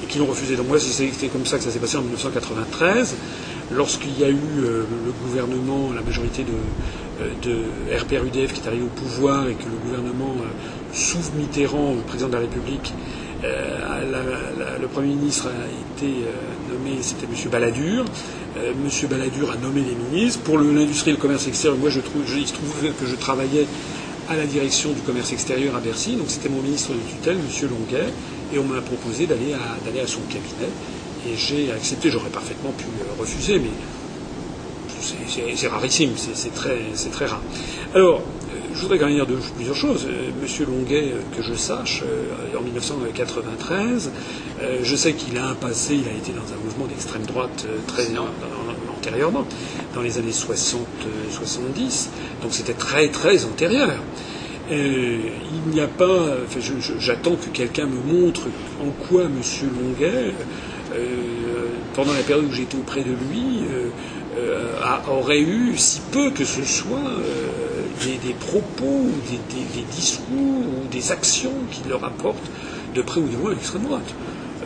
et 0.03 0.07
qui 0.07 0.19
l'ont 0.19 0.25
refusé. 0.25 0.55
Donc 0.55 0.67
moi, 0.67 0.79
c'était 0.79 1.27
comme 1.27 1.45
ça 1.45 1.57
que 1.57 1.63
ça 1.63 1.71
s'est 1.71 1.79
passé 1.79 1.97
en 1.97 2.01
1993, 2.01 3.15
lorsqu'il 3.71 4.17
y 4.19 4.23
a 4.23 4.29
eu 4.29 4.37
euh, 4.59 4.83
le 5.05 5.11
gouvernement, 5.23 5.91
la 5.93 6.01
majorité 6.01 6.43
de, 6.43 6.51
euh, 7.21 7.29
de 7.41 7.97
RPR-UDF 7.97 8.53
qui 8.53 8.61
est 8.61 8.67
arrivé 8.67 8.83
au 8.83 8.87
pouvoir 8.87 9.47
et 9.47 9.53
que 9.53 9.63
le 9.63 9.77
gouvernement, 9.83 10.35
euh, 10.39 10.93
sous 10.93 11.19
Mitterrand, 11.37 11.93
le 11.95 12.01
président 12.01 12.27
de 12.27 12.33
la 12.33 12.39
République, 12.39 12.93
le 14.81 14.87
Premier 14.87 15.15
ministre 15.15 15.47
a 15.47 16.03
été 16.03 16.13
nommé, 16.71 16.97
c'était 17.01 17.25
M. 17.25 17.49
Balladur. 17.51 18.05
M. 18.55 19.07
Balladur 19.09 19.51
a 19.51 19.57
nommé 19.57 19.81
les 19.81 19.95
ministres. 19.95 20.41
Pour 20.41 20.57
l'industrie 20.59 21.11
et 21.11 21.13
le 21.13 21.19
commerce 21.19 21.47
extérieur, 21.47 21.77
moi 21.77 21.89
je 21.89 21.99
trouve, 21.99 22.23
je, 22.25 22.37
il 22.37 22.47
se 22.47 22.53
trouve 22.53 22.73
que 22.99 23.05
je 23.05 23.15
travaillais 23.15 23.65
à 24.27 24.35
la 24.35 24.45
direction 24.45 24.91
du 24.91 25.01
commerce 25.01 25.31
extérieur 25.31 25.75
à 25.75 25.79
Bercy. 25.79 26.15
Donc 26.15 26.27
c'était 26.29 26.49
mon 26.49 26.61
ministre 26.61 26.91
de 26.91 26.99
tutelle, 27.09 27.37
M. 27.37 27.69
Longuet, 27.69 28.09
et 28.53 28.59
on 28.59 28.63
m'a 28.63 28.81
proposé 28.81 29.27
d'aller 29.27 29.53
à, 29.53 29.85
d'aller 29.85 30.01
à 30.01 30.07
son 30.07 30.21
cabinet. 30.21 30.71
Et 31.27 31.35
j'ai 31.35 31.71
accepté, 31.71 32.09
j'aurais 32.09 32.29
parfaitement 32.29 32.71
pu 32.71 32.85
refuser, 33.19 33.59
mais 33.59 33.71
c'est 35.27 35.67
rarissime, 35.67 36.11
c'est 36.15 36.53
très, 36.53 36.77
très 37.11 37.25
rare. 37.25 37.41
Alors, 37.93 38.21
je 38.75 38.81
voudrais 38.81 38.99
quand 38.99 39.07
même 39.07 39.15
dire 39.15 39.25
plusieurs 39.55 39.75
choses. 39.75 40.05
Monsieur 40.41 40.65
Longuet, 40.65 41.13
que 41.35 41.41
je 41.41 41.53
sache, 41.53 42.03
en 42.57 42.61
1993, 42.61 44.11
je 44.83 44.95
sais 44.95 45.13
qu'il 45.13 45.37
a 45.37 45.47
un 45.47 45.55
passé, 45.55 45.95
il 45.95 46.07
a 46.07 46.13
été 46.13 46.31
dans 46.33 46.53
un 46.53 46.57
mouvement 46.63 46.85
d'extrême 46.85 47.23
droite 47.23 47.65
très 47.87 48.07
antérieurement, 48.97 49.45
dans 49.93 50.01
les 50.01 50.17
années 50.17 50.31
60, 50.31 50.85
70, 51.31 52.09
donc 52.41 52.53
c'était 52.53 52.73
très 52.73 53.07
très 53.07 53.45
antérieur. 53.45 53.99
il 54.69 55.71
n'y 55.71 55.81
a 55.81 55.87
pas. 55.87 56.37
J'attends 56.99 57.35
que 57.35 57.49
quelqu'un 57.53 57.85
me 57.87 57.99
montre 58.01 58.43
en 58.81 58.89
quoi 59.07 59.23
M. 59.23 59.41
Longuet, 59.81 60.33
pendant 61.93 62.13
la 62.13 62.21
période 62.21 62.45
où 62.45 62.53
j'étais 62.53 62.77
auprès 62.77 63.01
de 63.01 63.11
lui, 63.11 63.61
aurait 65.09 65.41
eu 65.41 65.73
si 65.77 66.01
peu 66.11 66.31
que 66.31 66.45
ce 66.45 66.63
soit 66.63 67.11
des, 68.03 68.33
propos, 68.33 69.07
des, 69.29 69.81
discours 69.95 70.27
ou 70.37 70.87
des 70.91 71.11
actions 71.11 71.53
qui 71.71 71.81
le 71.87 71.95
rapportent 71.95 72.49
de 72.93 73.01
près 73.01 73.19
ou 73.19 73.27
de 73.27 73.37
loin 73.37 73.51
l'extrême 73.51 73.83
droite. 73.83 74.13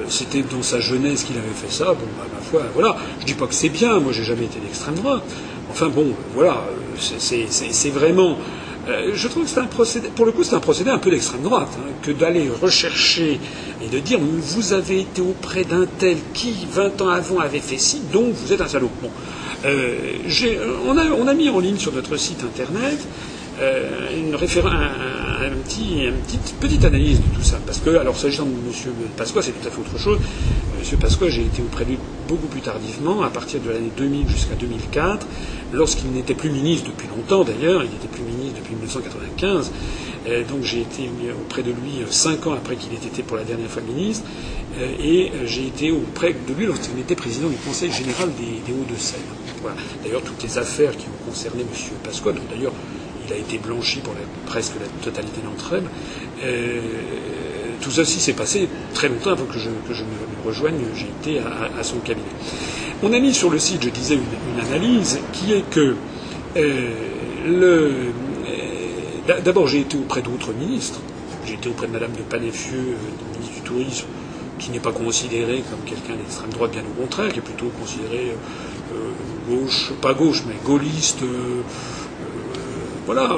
C'était 0.07 0.43
dans 0.43 0.63
sa 0.63 0.79
jeunesse 0.79 1.23
qu'il 1.23 1.37
avait 1.37 1.47
fait 1.53 1.71
ça. 1.71 1.85
Bon, 1.85 2.07
bah, 2.17 2.25
ma 2.33 2.41
foi, 2.41 2.61
voilà. 2.73 2.95
Je 3.19 3.25
dis 3.25 3.33
pas 3.33 3.47
que 3.47 3.53
c'est 3.53 3.69
bien. 3.69 3.99
Moi, 3.99 4.13
j'ai 4.13 4.23
jamais 4.23 4.45
été 4.45 4.59
d'extrême 4.59 4.95
droite. 4.95 5.23
Enfin 5.69 5.89
bon, 5.89 6.13
voilà. 6.33 6.63
C'est 6.97 7.89
vraiment. 7.89 8.37
je 8.87 9.27
trouve 9.27 9.43
que 9.43 9.49
c'est 9.49 9.59
un 9.59 9.65
procédé. 9.65 10.09
Pour 10.09 10.25
le 10.25 10.31
coup, 10.31 10.43
c'est 10.43 10.55
un 10.55 10.61
procédé 10.61 10.89
un 10.89 10.97
peu 10.97 11.11
d'extrême 11.11 11.41
droite 11.41 11.69
hein, 11.77 11.91
que 12.01 12.11
d'aller 12.11 12.49
rechercher 12.61 13.39
et 13.83 13.87
de 13.87 13.99
dire 13.99 14.19
vous 14.21 14.73
avez 14.73 15.01
été 15.01 15.21
auprès 15.21 15.63
d'un 15.63 15.85
tel 15.99 16.17
qui 16.33 16.55
20 16.71 17.01
ans 17.01 17.09
avant 17.09 17.39
avait 17.39 17.59
fait 17.59 17.77
ci, 17.77 18.01
donc 18.11 18.33
vous 18.33 18.53
êtes 18.53 18.61
un 18.61 18.67
salaud. 18.67 18.89
Bon. 19.01 19.09
Euh, 19.65 20.17
on, 20.87 20.97
a, 20.97 21.05
on, 21.05 21.27
a, 21.27 21.33
mis 21.33 21.49
en 21.49 21.59
ligne 21.59 21.77
sur 21.77 21.93
notre 21.93 22.15
site 22.17 22.43
internet 22.43 22.99
euh, 23.61 24.07
une 24.17 24.35
référence, 24.35 24.71
petite, 26.59 26.85
analyse 26.85 27.17
de 27.17 27.35
tout 27.35 27.43
ça. 27.43 27.59
Parce 27.65 27.79
que, 27.79 27.89
alors 27.89 28.17
s'agissant 28.17 28.45
de 28.45 28.51
M. 28.51 28.93
Pasqua, 29.17 29.41
c'est 29.41 29.51
tout 29.51 29.67
à 29.67 29.71
fait 29.71 29.81
autre 29.81 29.99
chose. 29.99 30.17
M. 30.79 30.97
Pasqua, 30.99 31.29
j'ai 31.29 31.41
été 31.41 31.61
auprès 31.61 31.83
de 31.83 31.89
lui 31.89 31.97
beaucoup 32.27 32.47
plus 32.47 32.61
tardivement, 32.61 33.23
à 33.23 33.29
partir 33.29 33.59
de 33.59 33.69
l'année 33.69 33.91
2000 33.97 34.29
jusqu'à 34.29 34.55
2004, 34.55 35.27
lorsqu'il 35.73 36.11
n'était 36.11 36.35
plus 36.35 36.49
ministre 36.49 36.89
depuis 36.89 37.07
longtemps 37.07 37.43
d'ailleurs, 37.43 37.83
il 37.83 37.89
n'était 37.89 38.07
plus 38.07 38.23
ministre 38.23 38.59
depuis 38.59 38.75
1995. 38.75 39.71
Euh, 40.27 40.43
donc 40.43 40.63
j'ai 40.63 40.81
été 40.81 41.09
auprès 41.41 41.63
de 41.63 41.71
lui 41.71 42.03
cinq 42.09 42.47
ans 42.47 42.53
après 42.53 42.75
qu'il 42.75 42.93
ait 42.93 43.07
été 43.07 43.23
pour 43.23 43.35
la 43.35 43.43
dernière 43.43 43.69
fois 43.69 43.81
ministre, 43.81 44.25
euh, 44.77 44.91
et 45.03 45.31
j'ai 45.45 45.67
été 45.67 45.91
auprès 45.91 46.33
de 46.33 46.53
lui 46.53 46.65
lorsqu'il 46.65 46.97
était 46.99 47.15
président 47.15 47.49
du 47.49 47.57
Conseil 47.57 47.91
général 47.91 48.29
des, 48.37 48.71
Hauts-de-Seine. 48.71 49.19
D'ailleurs, 50.03 50.21
toutes 50.21 50.43
les 50.43 50.57
affaires 50.57 50.95
qui 50.95 51.05
ont 51.07 51.29
concerné 51.29 51.61
M. 51.61 51.67
Pasqua, 52.03 52.31
d'ailleurs, 52.49 52.73
il 53.27 53.33
a 53.33 53.37
été 53.37 53.57
blanchi 53.57 53.99
pour 53.99 54.13
presque 54.45 54.73
la 54.79 54.87
totalité 55.03 55.41
d'entre 55.43 55.73
elles. 55.73 55.83
Euh, 56.43 56.79
tout 57.81 57.91
ceci 57.91 58.19
s'est 58.19 58.33
passé 58.33 58.67
très 58.93 59.07
longtemps 59.07 59.31
avant 59.31 59.45
que 59.45 59.57
je, 59.59 59.69
me, 59.69 60.45
rejoigne. 60.45 60.75
J'ai 60.95 61.07
été 61.07 61.39
à, 61.39 61.83
son 61.83 61.97
cabinet. 61.99 62.27
On 63.03 63.13
a 63.13 63.19
mis 63.19 63.33
sur 63.33 63.49
le 63.49 63.59
site, 63.59 63.83
je 63.83 63.89
disais, 63.89 64.15
une, 64.15 64.59
analyse 64.59 65.19
qui 65.33 65.53
est 65.53 65.69
que 65.69 65.95
euh, 66.57 66.89
le. 67.47 67.91
Euh, 68.47 69.39
d'abord, 69.43 69.67
j'ai 69.67 69.81
été 69.81 69.97
auprès 69.97 70.21
d'autres 70.21 70.53
ministres. 70.53 70.99
J'ai 71.45 71.53
été 71.53 71.69
auprès 71.69 71.87
de 71.87 71.93
Madame 71.93 72.11
de 72.11 72.21
Panéfieux, 72.21 72.97
ministre 73.33 73.55
du 73.55 73.61
Tourisme, 73.61 74.07
qui 74.59 74.71
n'est 74.71 74.79
pas 74.79 74.91
considérée 74.91 75.63
comme 75.69 75.79
quelqu'un 75.85 76.15
d'extrême 76.15 76.49
droite, 76.49 76.71
bien 76.71 76.81
au 76.81 77.01
contraire, 77.01 77.31
qui 77.31 77.39
est 77.39 77.43
plutôt 77.43 77.71
considéré 77.79 78.33
gauche, 79.49 79.91
pas 80.01 80.13
gauche, 80.13 80.43
mais 80.47 80.55
gaulliste 80.63 81.23
voilà, 83.11 83.37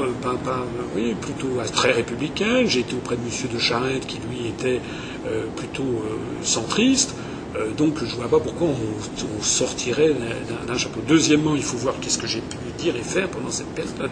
oui, 0.97 1.15
plutôt 1.21 1.47
très 1.71 1.93
républicain. 1.93 2.65
J'ai 2.65 2.81
été 2.81 2.93
auprès 2.93 3.15
de 3.15 3.21
M. 3.21 3.53
de 3.53 3.57
Charette, 3.57 4.05
qui 4.05 4.19
lui 4.29 4.49
était 4.49 4.81
euh, 5.25 5.45
plutôt 5.55 5.83
euh, 5.83 6.17
centriste. 6.43 7.15
Euh, 7.55 7.71
donc 7.71 7.99
je 7.99 8.03
ne 8.03 8.19
vois 8.19 8.27
pas 8.27 8.41
pourquoi 8.41 8.67
on, 8.67 9.41
sortirait 9.41 10.13
d'un 10.67 10.77
chapeau. 10.77 10.99
Deuxièmement, 11.07 11.55
il 11.55 11.63
faut 11.63 11.77
voir 11.77 11.95
qu'est-ce 12.01 12.17
que 12.17 12.27
j'ai 12.27 12.41
pu 12.41 12.57
dire 12.77 12.97
et 12.97 13.01
faire 13.01 13.29
pendant 13.29 13.49
cette 13.49 13.67
période. 13.67 14.09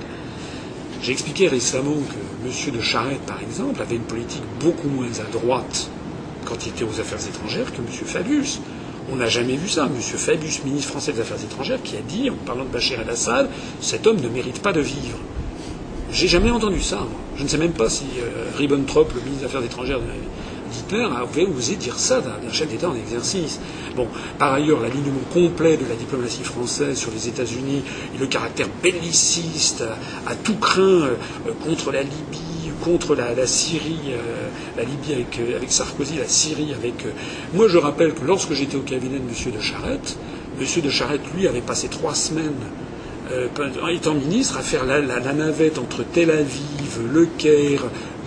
J'ai 1.01 1.11
expliqué 1.11 1.49
récemment 1.49 1.95
que 1.95 2.47
M. 2.47 2.75
de 2.77 2.81
Charette, 2.81 3.23
par 3.23 3.41
exemple, 3.41 3.81
avait 3.81 3.97
une 3.97 4.03
politique 4.03 4.43
beaucoup 4.61 4.87
moins 4.87 5.11
à 5.19 5.29
droite 5.29 5.89
quand 6.45 6.65
il 6.65 6.69
était 6.69 6.85
aux 6.85 7.01
affaires 7.01 7.27
étrangères 7.27 7.73
que 7.73 7.79
M. 7.79 7.87
Fabius. 7.89 8.61
On 9.11 9.15
n'a 9.15 9.27
jamais 9.27 9.55
vu 9.55 9.67
ça. 9.67 9.85
M. 9.85 9.99
Fabius, 9.99 10.63
ministre 10.63 10.89
français 10.89 11.13
des 11.13 11.21
Affaires 11.21 11.43
étrangères, 11.43 11.81
qui 11.83 11.95
a 11.97 12.01
dit, 12.01 12.29
en 12.29 12.35
parlant 12.45 12.63
de 12.63 12.69
Bachir 12.69 12.99
el-Assad, 12.99 13.49
cet 13.81 14.05
homme 14.05 14.21
ne 14.21 14.29
mérite 14.29 14.61
pas 14.61 14.71
de 14.71 14.81
vivre. 14.81 15.17
J'ai 16.11 16.27
jamais 16.27 16.51
entendu 16.51 16.81
ça. 16.81 16.99
Je 17.35 17.43
ne 17.43 17.47
sais 17.47 17.57
même 17.57 17.71
pas 17.71 17.89
si 17.89 18.05
euh, 18.19 18.57
Ribbentrop, 18.57 19.13
le 19.13 19.21
ministre 19.21 19.41
des 19.41 19.45
Affaires 19.45 19.63
étrangères 19.63 19.99
d'Hitler, 20.71 21.05
avait 21.15 21.45
osé 21.45 21.75
dire 21.75 21.97
ça 21.97 22.21
d'un 22.21 22.51
chef 22.51 22.67
d'État 22.67 22.89
en 22.89 22.95
exercice. 22.95 23.59
Bon, 23.95 24.07
par 24.37 24.53
ailleurs, 24.53 24.79
l'alignement 24.79 25.21
complet 25.33 25.77
de 25.77 25.85
la 25.87 25.95
diplomatie 25.95 26.43
française 26.43 26.97
sur 26.97 27.11
les 27.11 27.27
États-Unis 27.27 27.83
et 28.15 28.17
le 28.17 28.27
caractère 28.27 28.67
belliciste 28.81 29.83
à, 30.27 30.35
tout 30.35 30.55
craint 30.55 30.81
euh, 30.81 31.15
contre 31.65 31.91
la 31.91 32.01
Libye, 32.01 32.48
contre 32.81 33.15
la, 33.15 33.47
Syrie, 33.47 34.11
euh, 34.11 34.49
la 34.77 34.83
Libye 34.83 35.13
avec, 35.13 35.39
avec, 35.55 35.71
Sarkozy, 35.71 36.17
la 36.17 36.27
Syrie 36.27 36.73
avec. 36.73 37.05
moi, 37.53 37.67
je 37.67 37.77
rappelle 37.77 38.13
que 38.13 38.25
lorsque 38.25 38.53
j'étais 38.53 38.77
au 38.77 38.81
cabinet 38.81 39.19
de 39.19 39.23
M. 39.23 39.53
de 39.55 39.61
Charette, 39.61 40.17
M. 40.59 40.81
de 40.81 40.89
Charette, 40.89 41.21
lui, 41.35 41.47
avait 41.47 41.61
passé 41.61 41.87
trois 41.87 42.15
semaines 42.15 42.53
euh, 43.31 43.47
étant 43.91 44.15
ministre, 44.15 44.57
à 44.57 44.61
faire 44.61 44.85
la, 44.85 45.01
navette 45.01 45.77
entre 45.77 46.03
Tel 46.03 46.31
Aviv, 46.31 46.99
Le 47.13 47.27
Caire, 47.37 47.83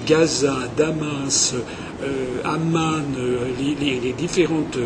Gaza, 0.07 0.57
Damas, 0.76 1.55
euh, 2.03 2.07
Amman, 2.44 3.03
euh, 3.18 3.38
les, 3.80 4.12
différentes, 4.12 4.78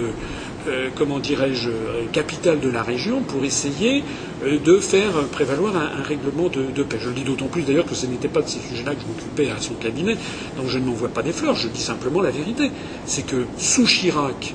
comment 0.94 1.18
dirais-je, 1.18 1.70
capitales 2.12 2.60
de 2.60 2.68
la 2.68 2.82
région 2.82 3.22
pour 3.22 3.44
essayer 3.44 4.04
de 4.44 4.78
faire 4.78 5.12
prévaloir 5.30 5.74
un, 5.76 6.02
règlement 6.02 6.48
de, 6.48 6.82
paix. 6.82 6.98
Je 7.00 7.08
le 7.08 7.14
dis 7.14 7.24
d'autant 7.24 7.46
plus 7.46 7.62
d'ailleurs 7.62 7.86
que 7.86 7.94
ce 7.94 8.06
n'était 8.06 8.28
pas 8.28 8.42
de 8.42 8.48
ces 8.48 8.60
sujets-là 8.60 8.94
que 8.94 9.02
je 9.02 9.06
m'occupais 9.06 9.50
à 9.50 9.60
son 9.60 9.74
cabinet, 9.74 10.16
donc 10.56 10.68
je 10.68 10.78
ne 10.78 10.84
m'envoie 10.84 11.08
pas 11.08 11.22
des 11.22 11.32
fleurs, 11.32 11.54
je 11.54 11.68
dis 11.68 11.80
simplement 11.80 12.20
la 12.20 12.30
vérité. 12.30 12.70
C'est 13.06 13.26
que 13.26 13.46
sous 13.58 13.86
Chirac, 13.86 14.54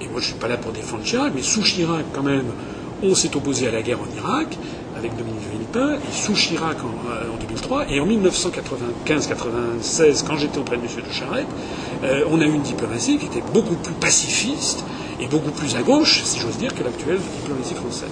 et 0.00 0.04
moi 0.04 0.14
je 0.14 0.16
ne 0.16 0.22
suis 0.22 0.34
pas 0.34 0.48
là 0.48 0.56
pour 0.56 0.72
défendre 0.72 1.04
Chirac, 1.04 1.32
mais 1.34 1.42
sous 1.42 1.62
Chirac 1.62 2.04
quand 2.12 2.22
même, 2.22 2.46
on 3.02 3.14
s'est 3.14 3.34
opposé 3.36 3.68
à 3.68 3.70
la 3.70 3.82
guerre 3.82 4.00
en 4.00 4.16
Irak 4.16 4.56
avec 4.96 5.14
Dominique 5.16 5.42
Villepin 5.50 5.94
et 5.94 6.12
sous 6.12 6.34
Chirac 6.34 6.76
en, 6.84 6.90
2003. 7.40 7.90
Et 7.90 7.98
en 8.00 8.06
1995-96, 8.06 10.24
quand 10.26 10.36
j'étais 10.36 10.58
auprès 10.58 10.76
de 10.76 10.82
M. 10.82 10.88
de 10.88 11.12
Charette, 11.12 11.46
euh, 12.04 12.24
on 12.30 12.40
a 12.40 12.44
eu 12.44 12.52
une 12.52 12.62
diplomatie 12.62 13.18
qui 13.18 13.26
était 13.26 13.42
beaucoup 13.52 13.74
plus 13.74 13.94
pacifiste 13.94 14.84
et 15.22 15.26
beaucoup 15.26 15.50
plus 15.52 15.76
à 15.76 15.82
gauche, 15.82 16.22
si 16.24 16.40
j'ose 16.40 16.58
dire, 16.58 16.74
que 16.74 16.82
l'actuelle 16.82 17.20
diplomatie 17.40 17.74
française. 17.74 18.10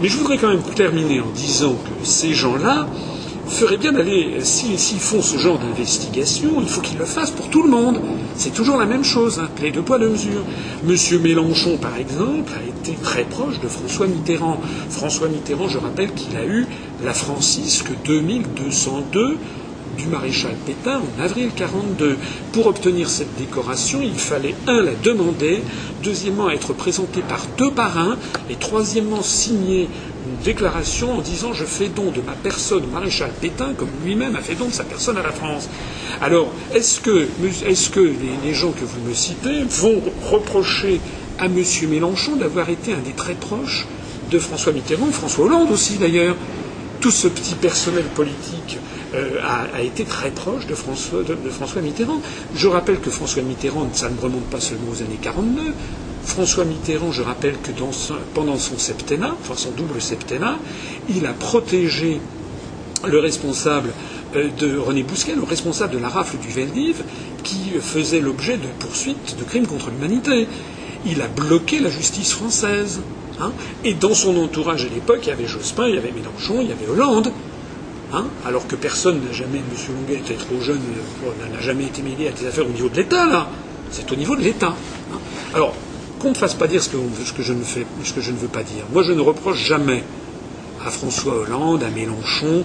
Mais 0.00 0.08
je 0.08 0.16
voudrais 0.16 0.38
quand 0.38 0.48
même 0.48 0.62
terminer 0.74 1.20
en 1.20 1.30
disant 1.30 1.74
que 1.74 2.04
ces 2.04 2.34
gens-là 2.34 2.88
ferait 3.46 3.76
bien 3.76 3.92
d'aller, 3.92 4.38
s'ils 4.40 4.78
font 4.78 5.20
ce 5.20 5.36
genre 5.36 5.58
d'investigation, 5.58 6.50
il 6.60 6.68
faut 6.68 6.80
qu'ils 6.80 6.98
le 6.98 7.04
fassent 7.04 7.30
pour 7.30 7.48
tout 7.48 7.62
le 7.62 7.68
monde. 7.68 8.00
C'est 8.34 8.52
toujours 8.52 8.78
la 8.78 8.86
même 8.86 9.04
chose, 9.04 9.40
hein, 9.40 9.48
les 9.60 9.70
deux 9.70 9.82
poids, 9.82 9.98
deux 9.98 10.08
mesures. 10.08 10.42
Monsieur 10.84 11.18
Mélenchon, 11.18 11.76
par 11.76 11.96
exemple, 11.96 12.52
a 12.56 12.66
été 12.66 12.98
très 13.00 13.24
proche 13.24 13.60
de 13.60 13.68
François 13.68 14.06
Mitterrand. 14.06 14.60
François 14.88 15.28
Mitterrand, 15.28 15.68
je 15.68 15.78
rappelle 15.78 16.12
qu'il 16.12 16.36
a 16.36 16.46
eu 16.46 16.66
la 17.04 17.12
Francisque 17.12 17.90
2202 18.04 19.36
du 19.96 20.06
maréchal 20.06 20.54
Pétain 20.66 21.00
en 21.00 21.22
avril 21.22 21.50
42. 21.54 22.16
Pour 22.52 22.66
obtenir 22.66 23.08
cette 23.08 23.34
décoration, 23.36 24.00
il 24.02 24.18
fallait, 24.18 24.54
un, 24.66 24.82
la 24.82 24.94
demander, 24.94 25.62
deuxièmement, 26.02 26.50
être 26.50 26.72
présenté 26.72 27.20
par 27.20 27.46
deux 27.58 27.70
parrains, 27.70 28.16
et 28.50 28.56
troisièmement, 28.56 29.22
signer 29.22 29.88
une 30.26 30.44
déclaration 30.44 31.18
en 31.18 31.20
disant 31.20 31.52
je 31.52 31.64
fais 31.64 31.88
don 31.88 32.10
de 32.10 32.20
ma 32.20 32.32
personne 32.32 32.84
au 32.84 32.86
maréchal 32.86 33.32
Pétain 33.40 33.74
comme 33.76 33.88
lui-même 34.04 34.36
a 34.36 34.40
fait 34.40 34.54
don 34.54 34.68
de 34.68 34.72
sa 34.72 34.84
personne 34.84 35.16
à 35.18 35.22
la 35.22 35.32
France. 35.32 35.68
Alors, 36.20 36.52
est-ce 36.74 37.00
que, 37.00 37.28
est 37.66 37.90
que 37.90 38.00
les, 38.00 38.14
les, 38.44 38.54
gens 38.54 38.70
que 38.70 38.84
vous 38.84 39.00
me 39.08 39.14
citez 39.14 39.64
vont 39.68 40.00
reprocher 40.30 41.00
à 41.38 41.46
M. 41.46 41.62
Mélenchon 41.88 42.36
d'avoir 42.36 42.70
été 42.70 42.92
un 42.92 43.00
des 43.00 43.12
très 43.12 43.34
proches 43.34 43.86
de 44.30 44.38
François 44.38 44.72
Mitterrand, 44.72 45.10
François 45.10 45.46
Hollande 45.46 45.70
aussi 45.70 45.96
d'ailleurs, 45.96 46.36
tout 47.02 47.10
ce 47.10 47.26
petit 47.28 47.54
personnel 47.56 48.04
politique 48.14 48.78
a, 49.42 49.82
été 49.82 50.04
très 50.04 50.30
proche 50.30 50.66
de 50.66 50.74
François, 50.74 51.82
Mitterrand. 51.82 52.22
Je 52.54 52.68
rappelle 52.68 53.00
que 53.00 53.10
François 53.10 53.42
Mitterrand, 53.42 53.90
ça 53.92 54.08
ne 54.08 54.18
remonte 54.18 54.44
pas 54.44 54.60
seulement 54.60 54.90
aux 54.90 55.02
années 55.02 55.18
42. 55.20 55.60
François 56.24 56.64
Mitterrand, 56.64 57.10
je 57.10 57.22
rappelle 57.22 57.56
que 57.60 57.72
pendant 58.34 58.56
son 58.56 58.78
septennat, 58.78 59.34
enfin 59.42 59.54
son 59.56 59.72
double 59.72 60.00
septennat, 60.00 60.56
il 61.08 61.26
a 61.26 61.32
protégé 61.32 62.20
le 63.04 63.18
responsable 63.18 63.90
de 64.34 64.78
René 64.78 65.02
Bousquet, 65.02 65.34
le 65.34 65.42
responsable 65.42 65.94
de 65.94 65.98
la 65.98 66.08
rafle 66.08 66.38
du 66.38 66.48
Veldiv, 66.48 67.02
qui 67.42 67.72
faisait 67.80 68.20
l'objet 68.20 68.56
de 68.56 68.68
poursuites 68.78 69.36
de 69.38 69.44
crimes 69.44 69.66
contre 69.66 69.90
l'humanité. 69.90 70.46
Il 71.04 71.20
a 71.20 71.26
bloqué 71.26 71.80
la 71.80 71.90
justice 71.90 72.32
française. 72.32 73.00
Hein. 73.40 73.52
et 73.82 73.94
dans 73.94 74.14
son 74.14 74.36
entourage 74.36 74.84
à 74.84 74.88
l'époque, 74.88 75.20
il 75.22 75.28
y 75.28 75.32
avait 75.32 75.46
Jospin, 75.46 75.88
il 75.88 75.94
y 75.94 75.98
avait 75.98 76.12
Mélenchon, 76.12 76.60
il 76.60 76.68
y 76.68 76.72
avait 76.72 76.86
Hollande. 76.86 77.32
Hein, 78.12 78.26
alors 78.44 78.66
que 78.66 78.76
personne 78.76 79.20
n'a 79.24 79.32
jamais, 79.32 79.58
M. 79.58 79.64
Longuet 79.96 80.20
était 80.20 80.34
trop 80.34 80.60
jeune, 80.60 80.80
n'a 81.50 81.60
jamais 81.60 81.84
été 81.84 82.02
mêlé 82.02 82.28
à 82.28 82.32
des 82.32 82.46
affaires 82.46 82.66
au 82.66 82.72
niveau 82.72 82.90
de 82.90 82.96
l'État, 82.96 83.26
là. 83.26 83.48
C'est 83.90 84.10
au 84.12 84.16
niveau 84.16 84.36
de 84.36 84.42
l'État. 84.42 84.74
Hein. 85.12 85.18
Alors, 85.54 85.74
qu'on 86.18 86.30
ne 86.30 86.34
fasse 86.34 86.54
pas 86.54 86.68
dire 86.68 86.82
ce 86.82 86.90
que, 86.90 86.96
je 87.42 87.52
ne 87.52 87.64
ce 87.64 88.12
que 88.12 88.20
je 88.20 88.30
ne 88.30 88.36
veux 88.36 88.48
pas 88.48 88.62
dire. 88.62 88.84
Moi, 88.92 89.02
je 89.02 89.12
ne 89.12 89.20
reproche 89.20 89.64
jamais 89.64 90.04
à 90.84 90.90
François 90.90 91.34
Hollande, 91.34 91.82
à 91.82 91.90
Mélenchon, 91.90 92.64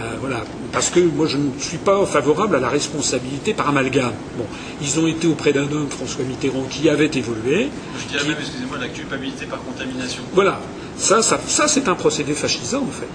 euh, 0.00 0.16
voilà, 0.20 0.44
parce 0.72 0.90
que 0.90 1.00
moi 1.00 1.26
je 1.26 1.36
ne 1.36 1.50
suis 1.58 1.78
pas 1.78 2.06
favorable 2.06 2.54
à 2.56 2.60
la 2.60 2.68
responsabilité 2.68 3.52
par 3.52 3.68
amalgame. 3.68 4.12
Bon, 4.36 4.44
ils 4.80 5.00
ont 5.00 5.08
été 5.08 5.26
auprès 5.26 5.52
d'un 5.52 5.70
homme, 5.72 5.88
François 5.90 6.24
Mitterrand, 6.24 6.64
qui 6.70 6.88
avait 6.88 7.10
évolué. 7.12 7.68
Je 7.98 8.06
dirais 8.06 8.28
même, 8.28 8.36
excusez-moi, 8.38 8.78
la 8.78 8.88
culpabilité 8.88 9.46
par 9.46 9.60
contamination. 9.62 10.22
Voilà, 10.32 10.60
ça, 10.96 11.22
ça, 11.22 11.40
ça 11.46 11.66
c'est 11.66 11.88
un 11.88 11.94
procédé 11.94 12.32
fascisant 12.34 12.82
en 12.82 12.92
fait. 12.92 13.08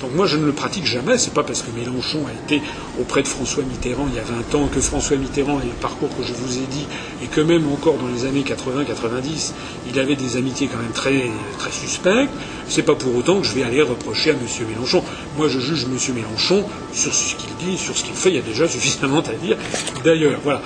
Donc 0.00 0.14
moi 0.14 0.26
je 0.26 0.36
ne 0.36 0.44
le 0.44 0.52
pratique 0.52 0.84
jamais, 0.84 1.16
c'est 1.16 1.32
pas 1.32 1.42
parce 1.42 1.62
que 1.62 1.70
Mélenchon 1.70 2.26
a 2.26 2.32
été 2.32 2.62
auprès 3.00 3.22
de 3.22 3.28
François 3.28 3.62
Mitterrand 3.62 4.06
il 4.10 4.16
y 4.16 4.18
a 4.18 4.24
20 4.24 4.54
ans 4.54 4.68
que 4.68 4.80
François 4.80 5.16
Mitterrand 5.16 5.58
a 5.58 5.64
le 5.64 5.70
parcours 5.80 6.10
que 6.16 6.22
je 6.22 6.34
vous 6.34 6.58
ai 6.58 6.66
dit 6.70 6.86
et 7.22 7.26
que 7.26 7.40
même 7.40 7.66
encore 7.72 7.96
dans 7.96 8.08
les 8.08 8.26
années 8.26 8.42
80-90 8.42 9.52
il 9.88 9.98
avait 9.98 10.16
des 10.16 10.36
amitiés 10.36 10.68
quand 10.70 10.78
même 10.78 10.92
très, 10.92 11.30
très 11.58 11.70
suspectes, 11.70 12.32
c'est 12.68 12.82
pas 12.82 12.94
pour 12.94 13.16
autant 13.16 13.40
que 13.40 13.46
je 13.46 13.54
vais 13.54 13.62
aller 13.62 13.80
reprocher 13.80 14.30
à 14.30 14.34
M. 14.34 14.40
Mélenchon. 14.68 15.02
Moi 15.38 15.48
je 15.48 15.60
juge 15.60 15.84
M. 15.84 16.14
Mélenchon 16.14 16.64
sur 16.92 17.14
ce 17.14 17.34
qu'il 17.36 17.54
dit, 17.56 17.78
sur 17.78 17.96
ce 17.96 18.04
qu'il 18.04 18.14
fait, 18.14 18.30
il 18.30 18.36
y 18.36 18.38
a 18.38 18.42
déjà 18.42 18.68
suffisamment 18.76 19.20
à 19.20 19.32
dire. 19.32 19.56
D'ailleurs, 20.04 20.40
voilà. 20.44 20.60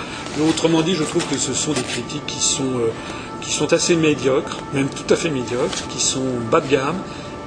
autrement 0.49 0.81
dit, 0.81 0.95
je 0.95 1.03
trouve 1.03 1.25
que 1.27 1.37
ce 1.37 1.53
sont 1.53 1.73
des 1.73 1.81
critiques 1.81 2.25
qui 2.25 2.41
sont, 2.41 2.63
euh, 2.63 2.91
qui 3.41 3.51
sont 3.51 3.71
assez 3.73 3.95
médiocres, 3.95 4.57
même 4.73 4.89
tout 4.89 5.11
à 5.13 5.15
fait 5.15 5.29
médiocres, 5.29 5.87
qui 5.89 6.01
sont 6.01 6.25
bas 6.51 6.61
de 6.61 6.67
gamme 6.67 6.97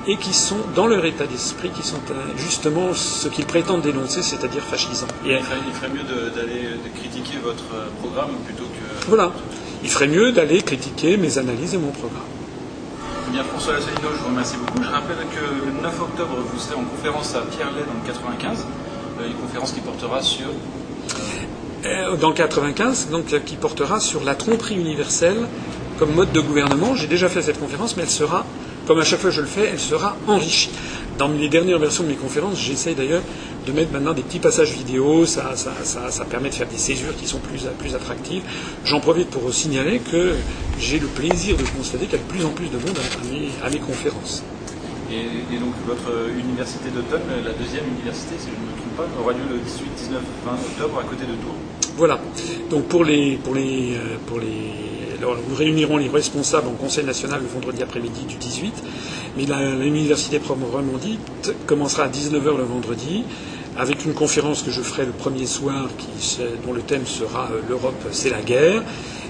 et 0.06 0.16
qui 0.16 0.34
sont, 0.34 0.58
dans 0.74 0.86
leur 0.86 1.04
état 1.04 1.26
d'esprit, 1.26 1.70
qui 1.70 1.82
sont 1.82 2.00
euh, 2.10 2.14
justement 2.36 2.92
ce 2.92 3.28
qu'ils 3.28 3.46
prétendent 3.46 3.82
dénoncer, 3.82 4.22
c'est-à-dire 4.22 4.62
fascisants. 4.62 5.06
il, 5.24 5.38
ferait, 5.40 5.88
mieux 5.88 6.30
d'aller 6.30 6.68
critiquer 6.94 7.38
votre 7.42 7.64
euh, 7.74 7.88
programme 8.00 8.32
plutôt 8.44 8.64
que... 8.64 9.08
Voilà. 9.08 9.32
Il 9.82 9.90
ferait 9.90 10.08
mieux 10.08 10.32
d'aller 10.32 10.62
critiquer 10.62 11.16
mes 11.16 11.38
analyses 11.38 11.74
et 11.74 11.78
mon 11.78 11.90
programme. 11.90 12.22
Eh 13.28 13.32
bien, 13.32 13.44
François 13.44 13.74
Lassalino, 13.74 14.08
je 14.14 14.22
vous 14.22 14.28
remercie 14.28 14.56
beaucoup. 14.56 14.82
Je 14.82 14.90
rappelle 14.90 15.16
que 15.16 15.66
le 15.66 15.82
9 15.82 16.00
octobre, 16.02 16.36
vous 16.52 16.58
serez 16.58 16.76
en 16.76 16.84
conférence 16.84 17.34
à 17.34 17.40
Pierre-Lay 17.40 17.84
dans 17.86 18.00
le 18.00 18.06
95, 18.06 18.66
euh, 19.20 19.26
une 19.26 19.34
conférence 19.34 19.72
qui 19.72 19.80
portera 19.80 20.22
sur... 20.22 20.46
Dans 22.18 22.30
le 22.30 22.34
95, 22.34 23.10
donc, 23.10 23.26
qui 23.44 23.56
portera 23.56 24.00
sur 24.00 24.24
la 24.24 24.34
tromperie 24.34 24.74
universelle 24.74 25.46
comme 25.98 26.14
mode 26.14 26.32
de 26.32 26.40
gouvernement. 26.40 26.94
J'ai 26.94 27.08
déjà 27.08 27.28
fait 27.28 27.42
cette 27.42 27.60
conférence, 27.60 27.96
mais 27.98 28.04
elle 28.04 28.10
sera 28.10 28.46
comme 28.86 29.00
à 29.00 29.04
chaque 29.04 29.20
fois 29.20 29.30
je 29.30 29.40
le 29.40 29.46
fais, 29.46 29.68
elle 29.72 29.80
sera 29.80 30.16
enrichie. 30.26 30.70
Dans 31.18 31.28
les 31.28 31.48
dernières 31.48 31.78
versions 31.78 32.02
de 32.02 32.08
mes 32.08 32.16
conférences, 32.16 32.58
j'essaye 32.60 32.94
d'ailleurs 32.94 33.22
de 33.66 33.72
mettre 33.72 33.92
maintenant 33.92 34.12
des 34.12 34.22
petits 34.22 34.40
passages 34.40 34.72
vidéo, 34.72 35.24
ça, 35.26 35.52
ça, 35.54 35.72
ça, 35.84 36.10
ça, 36.10 36.24
permet 36.24 36.50
de 36.50 36.54
faire 36.54 36.68
des 36.68 36.76
césures 36.76 37.16
qui 37.16 37.26
sont 37.26 37.38
plus, 37.38 37.66
plus 37.78 37.94
attractives. 37.94 38.42
J'en 38.84 39.00
profite 39.00 39.30
pour 39.30 39.52
signaler 39.54 40.00
que 40.00 40.34
j'ai 40.78 40.98
le 40.98 41.06
plaisir 41.06 41.56
de 41.56 41.62
constater 41.62 42.06
qu'il 42.06 42.18
y 42.18 42.20
a 42.20 42.24
de 42.24 42.30
plus 42.30 42.44
en 42.44 42.50
plus 42.50 42.66
de 42.66 42.76
monde 42.76 42.98
à 42.98 43.32
mes, 43.32 43.48
à 43.64 43.70
mes 43.70 43.78
conférences. 43.78 44.42
Et, 45.10 45.58
donc 45.58 45.74
votre 45.86 46.10
université 46.36 46.90
d'automne, 46.90 47.22
la 47.44 47.52
deuxième 47.52 47.84
université, 47.86 48.34
si 48.38 48.46
je 48.46 48.60
ne 48.60 48.66
me 48.66 48.76
trompe 48.76 48.96
pas, 48.96 49.20
aura 49.20 49.32
lieu 49.32 49.46
le 49.50 49.58
18, 49.58 49.84
19, 49.96 50.20
20 50.44 50.52
octobre 50.52 50.98
à 50.98 51.04
côté 51.04 51.22
de 51.24 51.34
Tours. 51.34 51.54
Voilà. 51.96 52.18
Donc 52.70 52.86
pour 52.86 53.04
les, 53.04 53.36
pour 53.36 53.54
les, 53.54 53.94
euh, 53.94 54.16
pour 54.26 54.40
les 54.40 54.93
nous 55.20 55.54
réunirons 55.54 55.96
les 55.96 56.08
responsables 56.08 56.68
en 56.68 56.72
Conseil 56.72 57.04
national 57.04 57.40
le 57.42 57.48
vendredi 57.48 57.82
après-midi 57.82 58.24
du 58.24 58.36
18, 58.36 58.74
mais 59.36 59.44
l'université 59.78 60.38
proprement 60.38 60.98
dite 61.00 61.54
commencera 61.66 62.04
à 62.04 62.08
19h 62.08 62.56
le 62.56 62.64
vendredi, 62.64 63.24
avec 63.76 64.04
une 64.04 64.14
conférence 64.14 64.62
que 64.62 64.70
je 64.70 64.80
ferai 64.80 65.04
le 65.04 65.12
premier 65.12 65.46
soir 65.46 65.88
dont 66.64 66.72
le 66.72 66.82
thème 66.82 67.06
sera 67.06 67.48
euh, 67.52 67.60
L'Europe, 67.68 68.06
c'est 68.12 68.30
la 68.30 68.40
guerre. 68.40 68.82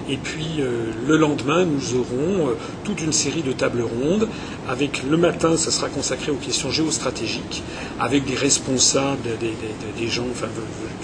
Et 0.07 0.17
puis 0.17 0.59
euh, 0.59 0.91
le 1.07 1.17
lendemain, 1.17 1.65
nous 1.65 1.95
aurons 1.95 2.49
euh, 2.49 2.53
toute 2.83 3.01
une 3.01 3.11
série 3.13 3.41
de 3.41 3.53
tables 3.53 3.81
rondes. 3.81 4.27
Avec 4.69 5.01
le 5.09 5.17
matin, 5.17 5.57
ça 5.57 5.71
sera 5.71 5.89
consacré 5.89 6.31
aux 6.31 6.35
questions 6.35 6.69
géostratégiques, 6.69 7.63
avec 7.99 8.25
des 8.25 8.35
responsables, 8.35 9.21
des, 9.39 10.07
gens, 10.07 10.25
enfin, 10.31 10.47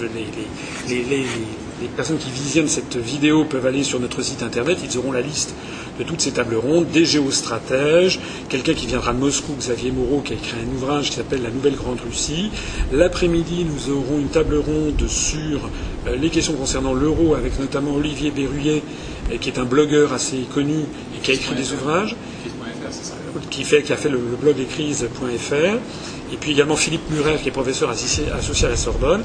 les, 0.00 1.02
les 1.02 1.26
personnes 1.88 2.18
qui 2.18 2.30
visionnent 2.30 2.68
cette 2.68 2.96
vidéo 2.96 3.44
peuvent 3.44 3.66
aller 3.66 3.84
sur 3.84 4.00
notre 4.00 4.22
site 4.22 4.42
internet, 4.42 4.78
ils 4.82 4.98
auront 4.98 5.12
la 5.12 5.20
liste 5.20 5.54
de 5.98 6.04
toutes 6.04 6.20
ces 6.20 6.32
tables 6.32 6.56
rondes, 6.56 6.86
des 6.90 7.04
géostratèges, 7.04 8.18
quelqu'un 8.48 8.74
qui 8.74 8.86
viendra 8.86 9.12
de 9.12 9.18
Moscou, 9.18 9.52
Xavier 9.58 9.90
Moreau, 9.90 10.20
qui 10.20 10.32
a 10.32 10.36
écrit 10.36 10.56
un 10.62 10.74
ouvrage 10.74 11.10
qui 11.10 11.16
s'appelle 11.16 11.42
La 11.42 11.50
Nouvelle 11.50 11.76
Grande 11.76 12.00
Russie. 12.00 12.50
L'après-midi, 12.92 13.64
nous 13.64 13.92
aurons 13.92 14.18
une 14.18 14.28
table 14.28 14.56
ronde 14.56 15.06
sur 15.08 15.68
euh, 16.06 16.16
les 16.16 16.30
questions 16.30 16.54
concernant 16.54 16.94
l'euro, 16.94 17.34
avec 17.34 17.58
notamment 17.58 17.94
Olivier 17.94 18.30
Berruyer, 18.30 18.82
euh, 19.30 19.36
qui 19.38 19.50
est 19.50 19.58
un 19.58 19.64
blogueur 19.64 20.12
assez 20.12 20.40
connu 20.54 20.80
et 21.16 21.20
qui 21.22 21.30
a 21.30 21.34
écrit 21.34 21.54
des 21.54 21.72
ouvrages, 21.72 22.16
qui, 23.50 23.64
fait, 23.64 23.82
qui 23.82 23.92
a 23.92 23.96
fait 23.96 24.08
le, 24.08 24.18
blog 24.18 24.58
écrise.fr 24.58 25.78
et 26.32 26.36
puis 26.36 26.52
également 26.52 26.76
Philippe 26.76 27.10
Murer, 27.10 27.36
qui 27.42 27.48
est 27.48 27.52
professeur 27.52 27.90
associé 27.90 28.26
à 28.30 28.70
la 28.70 28.76
Sorbonne. 28.76 29.22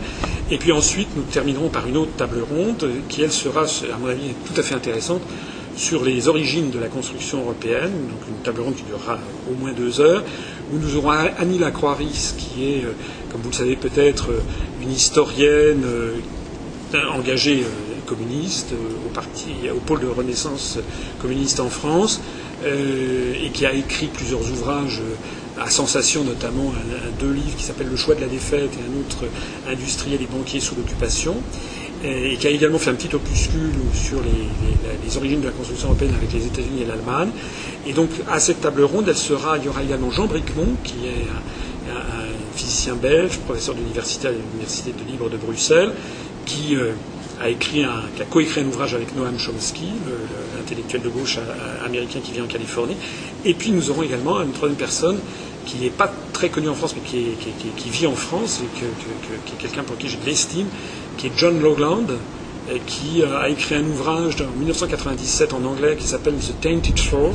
Et 0.52 0.58
puis 0.58 0.72
ensuite, 0.74 1.08
nous 1.16 1.24
terminerons 1.24 1.70
par 1.70 1.88
une 1.88 1.98
autre 1.98 2.12
table 2.18 2.42
ronde, 2.42 2.86
qui 3.08 3.22
elle 3.22 3.32
sera, 3.32 3.62
à 3.62 3.98
mon 3.98 4.08
avis, 4.08 4.34
tout 4.46 4.60
à 4.60 4.64
fait 4.64 4.76
intéressante, 4.76 5.22
sur 5.78 6.04
les 6.04 6.28
origines 6.28 6.72
de 6.72 6.80
la 6.80 6.88
construction 6.88 7.40
européenne, 7.42 7.92
donc 8.10 8.28
une 8.28 8.44
table 8.44 8.62
ronde 8.62 8.76
qui 8.76 8.84
durera 8.84 9.20
au 9.50 9.54
moins 9.54 9.72
deux 9.72 10.02
heures, 10.02 10.24
où 10.74 10.78
nous 10.78 10.98
aurons 10.98 11.12
Annie 11.12 11.60
Lacroix-Ris, 11.60 12.34
qui 12.38 12.66
est, 12.66 12.84
euh, 12.84 12.94
comme 13.32 13.42
vous 13.42 13.52
le 13.52 13.56
savez 13.56 13.76
peut-être, 13.76 14.32
euh, 14.32 14.42
une 14.82 14.92
historienne 14.92 15.84
euh, 15.86 16.16
engagée 17.12 17.64
communiste 18.08 18.74
au, 19.06 19.10
parti, 19.10 19.52
au 19.76 19.80
pôle 19.80 20.00
de 20.00 20.08
renaissance 20.08 20.80
communiste 21.22 21.60
en 21.60 21.70
France, 21.70 22.22
et 22.66 23.50
qui 23.50 23.66
a 23.66 23.74
écrit 23.74 24.08
plusieurs 24.08 24.40
ouvrages 24.40 25.02
à 25.60 25.70
sensation 25.70 26.24
notamment 26.24 26.74
un, 26.74 27.20
deux 27.20 27.32
livres 27.32 27.56
qui 27.58 27.64
s'appellent 27.64 27.90
Le 27.90 27.96
choix 27.96 28.16
de 28.16 28.22
la 28.22 28.28
défaite 28.28 28.70
et 28.74 28.84
un 28.84 29.00
autre 29.00 29.26
Industriel 29.70 30.22
et 30.22 30.28
banquier 30.28 30.60
sous 30.60 30.76
l'occupation, 30.76 31.36
et, 32.04 32.38
qui 32.38 32.48
a 32.48 32.50
également 32.50 32.78
fait 32.78 32.92
un 32.92 32.96
petit 32.96 33.14
opuscule 33.16 33.74
sur 33.94 34.20
les, 34.22 35.18
origines 35.18 35.42
de 35.42 35.46
la 35.46 35.52
construction 35.52 35.88
européenne 35.90 36.14
avec 36.18 36.32
les 36.34 36.46
États-Unis 36.46 36.82
et 36.84 36.86
l'Allemagne. 36.86 37.30
Et 37.88 37.94
donc 37.94 38.10
à 38.30 38.40
cette 38.40 38.62
table 38.62 38.84
ronde, 38.84 39.06
elle 39.08 39.18
sera, 39.18 39.58
il 39.58 39.66
y 39.66 39.70
aura 39.70 39.84
également 39.84 40.12
Jean 40.12 40.26
Bricmont, 40.26 40.76
qui 40.84 41.08
est 41.08 41.26
un, 41.90 42.28
physicien 42.56 42.96
belge, 42.96 43.38
professeur 43.40 43.76
d'université 43.76 44.28
à 44.28 44.32
l'Université 44.32 44.92
de 44.92 45.10
Libre 45.10 45.30
de 45.30 45.38
Bruxelles, 45.38 45.92
qui 46.46 46.76
euh, 46.76 46.92
a 47.42 47.50
écrit 47.50 47.84
un, 47.84 48.04
qui 48.16 48.22
a 48.22 48.26
coécrit 48.26 48.62
un 48.62 48.68
ouvrage 48.68 48.94
avec 48.94 49.16
Noam 49.16 49.38
Chomsky, 49.38 49.92
l'intellectuel 50.58 51.02
de 51.02 51.10
gauche 51.10 51.40
américain 51.86 52.20
qui 52.24 52.32
vit 52.32 52.42
en 52.42 52.48
Californie. 52.48 52.98
Et 53.46 53.54
puis 53.54 53.72
nous 53.72 53.90
aurons 53.90 54.04
également 54.04 54.42
une 54.42 54.52
troisième 54.52 54.78
personne 54.78 55.18
qui 55.66 55.78
n'est 55.78 55.90
pas 55.90 56.12
très 56.34 56.50
connu 56.50 56.70
en 56.70 56.76
France, 56.76 56.96
mais 56.96 57.02
qui, 57.04 57.90
vit 57.90 58.08
en 58.08 58.16
France, 58.16 58.62
et 58.64 58.80
qui 58.80 58.86
est 58.86 59.58
quelqu'un 59.60 59.84
pour 59.84 59.98
qui 59.98 60.08
j'ai 60.08 60.18
de 60.18 60.26
l'estime, 60.26 60.68
qui 61.18 61.28
est 61.28 61.32
John 61.36 61.62
Logland, 61.62 62.08
et 62.74 62.80
qui 62.86 63.22
euh, 63.22 63.40
a 63.40 63.50
écrit 63.50 63.76
un 63.76 63.86
ouvrage 63.86 64.36
en 64.42 64.58
1997 64.58 65.54
en 65.54 65.64
anglais 65.64 65.96
qui 65.98 66.06
s'appelle 66.06 66.36
The 66.36 66.60
Tainted 66.60 67.00
euh, 67.14 67.32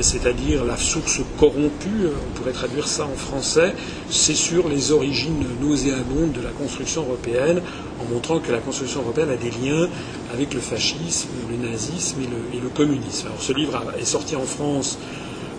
c'est-à-dire 0.00 0.64
la 0.64 0.76
source 0.76 1.20
corrompue, 1.38 2.04
euh, 2.04 2.10
on 2.28 2.38
pourrait 2.38 2.52
traduire 2.52 2.88
ça 2.88 3.04
en 3.06 3.14
français, 3.14 3.72
c'est 4.10 4.34
sur 4.34 4.68
les 4.68 4.92
origines 4.92 5.44
nauséabondes 5.60 6.32
de 6.32 6.40
la 6.42 6.50
construction 6.50 7.02
européenne, 7.02 7.62
en 8.00 8.12
montrant 8.12 8.40
que 8.40 8.52
la 8.52 8.58
construction 8.58 9.02
européenne 9.02 9.30
a 9.30 9.36
des 9.36 9.50
liens 9.50 9.88
avec 10.34 10.54
le 10.54 10.60
fascisme, 10.60 11.28
le 11.50 11.68
nazisme 11.70 12.16
et 12.52 12.58
le, 12.60 12.68
communisme. 12.68 13.28
Alors 13.28 13.40
ce 13.40 13.52
livre 13.52 13.80
est 13.98 14.04
sorti 14.04 14.36
en 14.36 14.42
France 14.44 14.98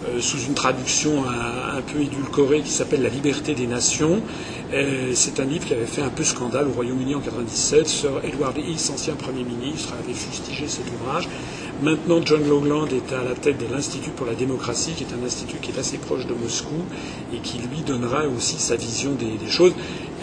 euh, 0.10 0.20
sous 0.20 0.40
une 0.46 0.54
traduction 0.54 1.24
un, 1.26 1.82
peu 1.82 2.02
édulcorée 2.02 2.62
qui 2.62 2.70
s'appelle 2.72 3.02
La 3.02 3.10
liberté 3.10 3.56
des 3.56 3.66
nations. 3.68 4.22
C'est 5.14 5.40
un 5.40 5.46
livre 5.46 5.66
qui 5.66 5.74
avait 5.74 5.86
fait 5.86 6.02
un 6.02 6.10
peu 6.10 6.24
scandale 6.26 6.68
au 6.68 6.72
Royaume-Uni 6.74 7.16
en 7.16 7.20
1997. 7.20 7.88
Sir 7.88 8.10
Edward 8.24 8.58
Heath, 8.58 8.92
ancien 8.94 9.16
Premier 9.16 9.44
ministre, 9.44 9.94
avait 10.04 10.14
fustigé 10.14 10.68
cet 10.68 10.84
ouvrage. 11.02 11.28
Maintenant, 11.82 12.22
John 12.26 12.48
Longland 12.50 12.88
est 12.88 13.14
à 13.14 13.24
la 13.24 13.36
tête 13.36 13.60
de 13.60 13.72
l'Institut 13.72 14.10
pour 14.10 14.26
la 14.26 14.34
démocratie, 14.34 14.94
qui 14.94 15.04
est 15.04 15.14
un 15.14 15.24
institut 15.24 15.58
qui 15.62 15.70
est 15.70 15.78
assez 15.78 16.00
proche 16.00 16.26
de 16.26 16.34
Moscou 16.34 16.74
et 17.32 17.38
qui 17.38 17.60
lui 17.60 17.82
donnera 17.86 18.28
aussi 18.28 18.56
sa 18.58 18.76
vision 18.76 19.12
des, 19.12 19.48
choses. 19.48 19.74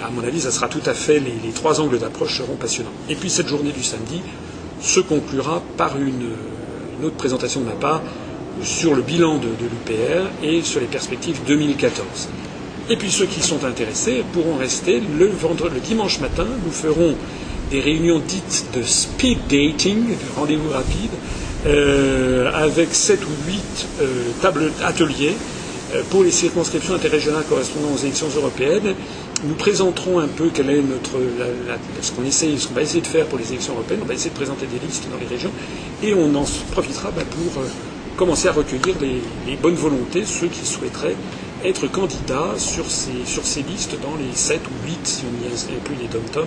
À 0.02 0.10
mon 0.10 0.24
avis, 0.24 0.40
ça 0.40 0.50
sera 0.50 0.66
tout 0.66 0.82
à 0.84 0.94
fait, 0.94 1.20
les, 1.20 1.52
trois 1.54 1.80
angles 1.80 2.00
d'approche 2.00 2.38
seront 2.38 2.56
passionnants. 2.56 2.90
Et 3.08 3.14
puis 3.14 3.30
cette 3.30 3.46
journée 3.46 3.70
du 3.70 3.84
samedi 3.84 4.20
se 4.80 4.98
conclura 4.98 5.62
par 5.76 5.96
une, 5.96 6.32
autre 7.04 7.16
présentation 7.16 7.60
de 7.60 7.66
ma 7.66 7.72
part 7.72 8.02
sur 8.62 8.96
le 8.96 9.02
bilan 9.02 9.36
de, 9.36 9.46
de 9.46 9.64
l'UPR 9.70 10.26
et 10.42 10.62
sur 10.62 10.80
les 10.80 10.86
perspectives 10.86 11.40
2014. 11.46 12.30
Et 12.90 12.96
puis 12.96 13.12
ceux 13.12 13.26
qui 13.26 13.40
sont 13.40 13.64
intéressés 13.64 14.24
pourront 14.32 14.56
rester 14.56 15.00
le, 15.00 15.28
vendredi, 15.28 15.76
le 15.76 15.80
dimanche 15.80 16.18
matin. 16.18 16.46
Nous 16.64 16.72
ferons 16.72 17.14
des 17.70 17.80
réunions 17.80 18.18
dites 18.18 18.66
de 18.74 18.82
speed 18.82 19.38
dating, 19.48 20.08
de 20.08 20.38
rendez-vous 20.38 20.70
rapide, 20.70 21.10
euh, 21.66 22.50
avec 22.52 22.94
sept 22.94 23.20
ou 23.24 23.48
huit 23.48 23.86
euh, 24.00 24.30
tables 24.42 24.70
ateliers 24.84 25.34
euh, 25.94 26.02
pour 26.10 26.22
les 26.22 26.30
circonscriptions 26.30 26.94
interrégionales 26.94 27.44
correspondant 27.48 27.88
aux 27.94 27.98
élections 27.98 28.28
européennes. 28.36 28.94
Nous 29.44 29.54
présenterons 29.54 30.18
un 30.20 30.28
peu 30.28 30.50
ce 32.00 32.12
qu'on 32.12 32.24
essaie, 32.24 32.56
ce 32.56 32.68
qu'on 32.68 32.74
va 32.74 32.82
essayer 32.82 33.00
de 33.00 33.06
faire 33.06 33.26
pour 33.26 33.38
les 33.38 33.48
élections 33.48 33.74
européennes. 33.74 34.00
On 34.02 34.06
va 34.06 34.14
essayer 34.14 34.30
de 34.30 34.34
présenter 34.36 34.66
des 34.66 34.78
listes 34.86 35.06
dans 35.10 35.18
les 35.18 35.26
régions 35.26 35.50
et 36.02 36.14
on 36.14 36.34
en 36.34 36.44
profitera 36.72 37.10
bah, 37.10 37.22
pour 37.30 37.62
commencer 38.16 38.48
à 38.48 38.52
recueillir 38.52 38.94
les, 39.00 39.56
bonnes 39.56 39.74
volontés, 39.74 40.24
ceux 40.24 40.46
qui 40.46 40.64
souhaiteraient 40.64 41.16
être 41.64 41.86
candidats 41.88 42.54
sur 42.58 42.84
ces, 42.90 43.62
listes 43.62 43.96
dans 44.02 44.16
les 44.16 44.34
7 44.34 44.60
ou 44.66 44.86
8, 44.88 44.98
si 45.04 45.24
on 45.24 45.44
y 45.44 45.76
inclut 45.76 45.96
les 46.00 46.08
dom-tom, 46.08 46.46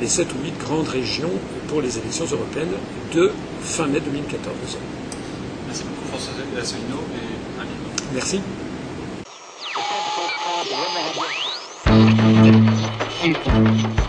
les 0.00 0.08
7 0.08 0.28
ou 0.34 0.44
8 0.44 0.58
grandes 0.58 0.88
régions 0.88 1.30
pour 1.68 1.80
les 1.80 1.98
élections 1.98 2.26
européennes 2.30 2.74
de 3.14 3.32
fin 3.62 3.86
mai 3.86 4.00
2014. 4.00 4.54
Merci 5.66 5.84
beaucoup 5.84 6.08
François 6.08 6.34
Asselineau 6.60 7.02
et 7.14 7.60
Alain. 7.60 7.70
Merci. 8.14 8.40
Thank 13.18 13.46
you. 13.98 14.05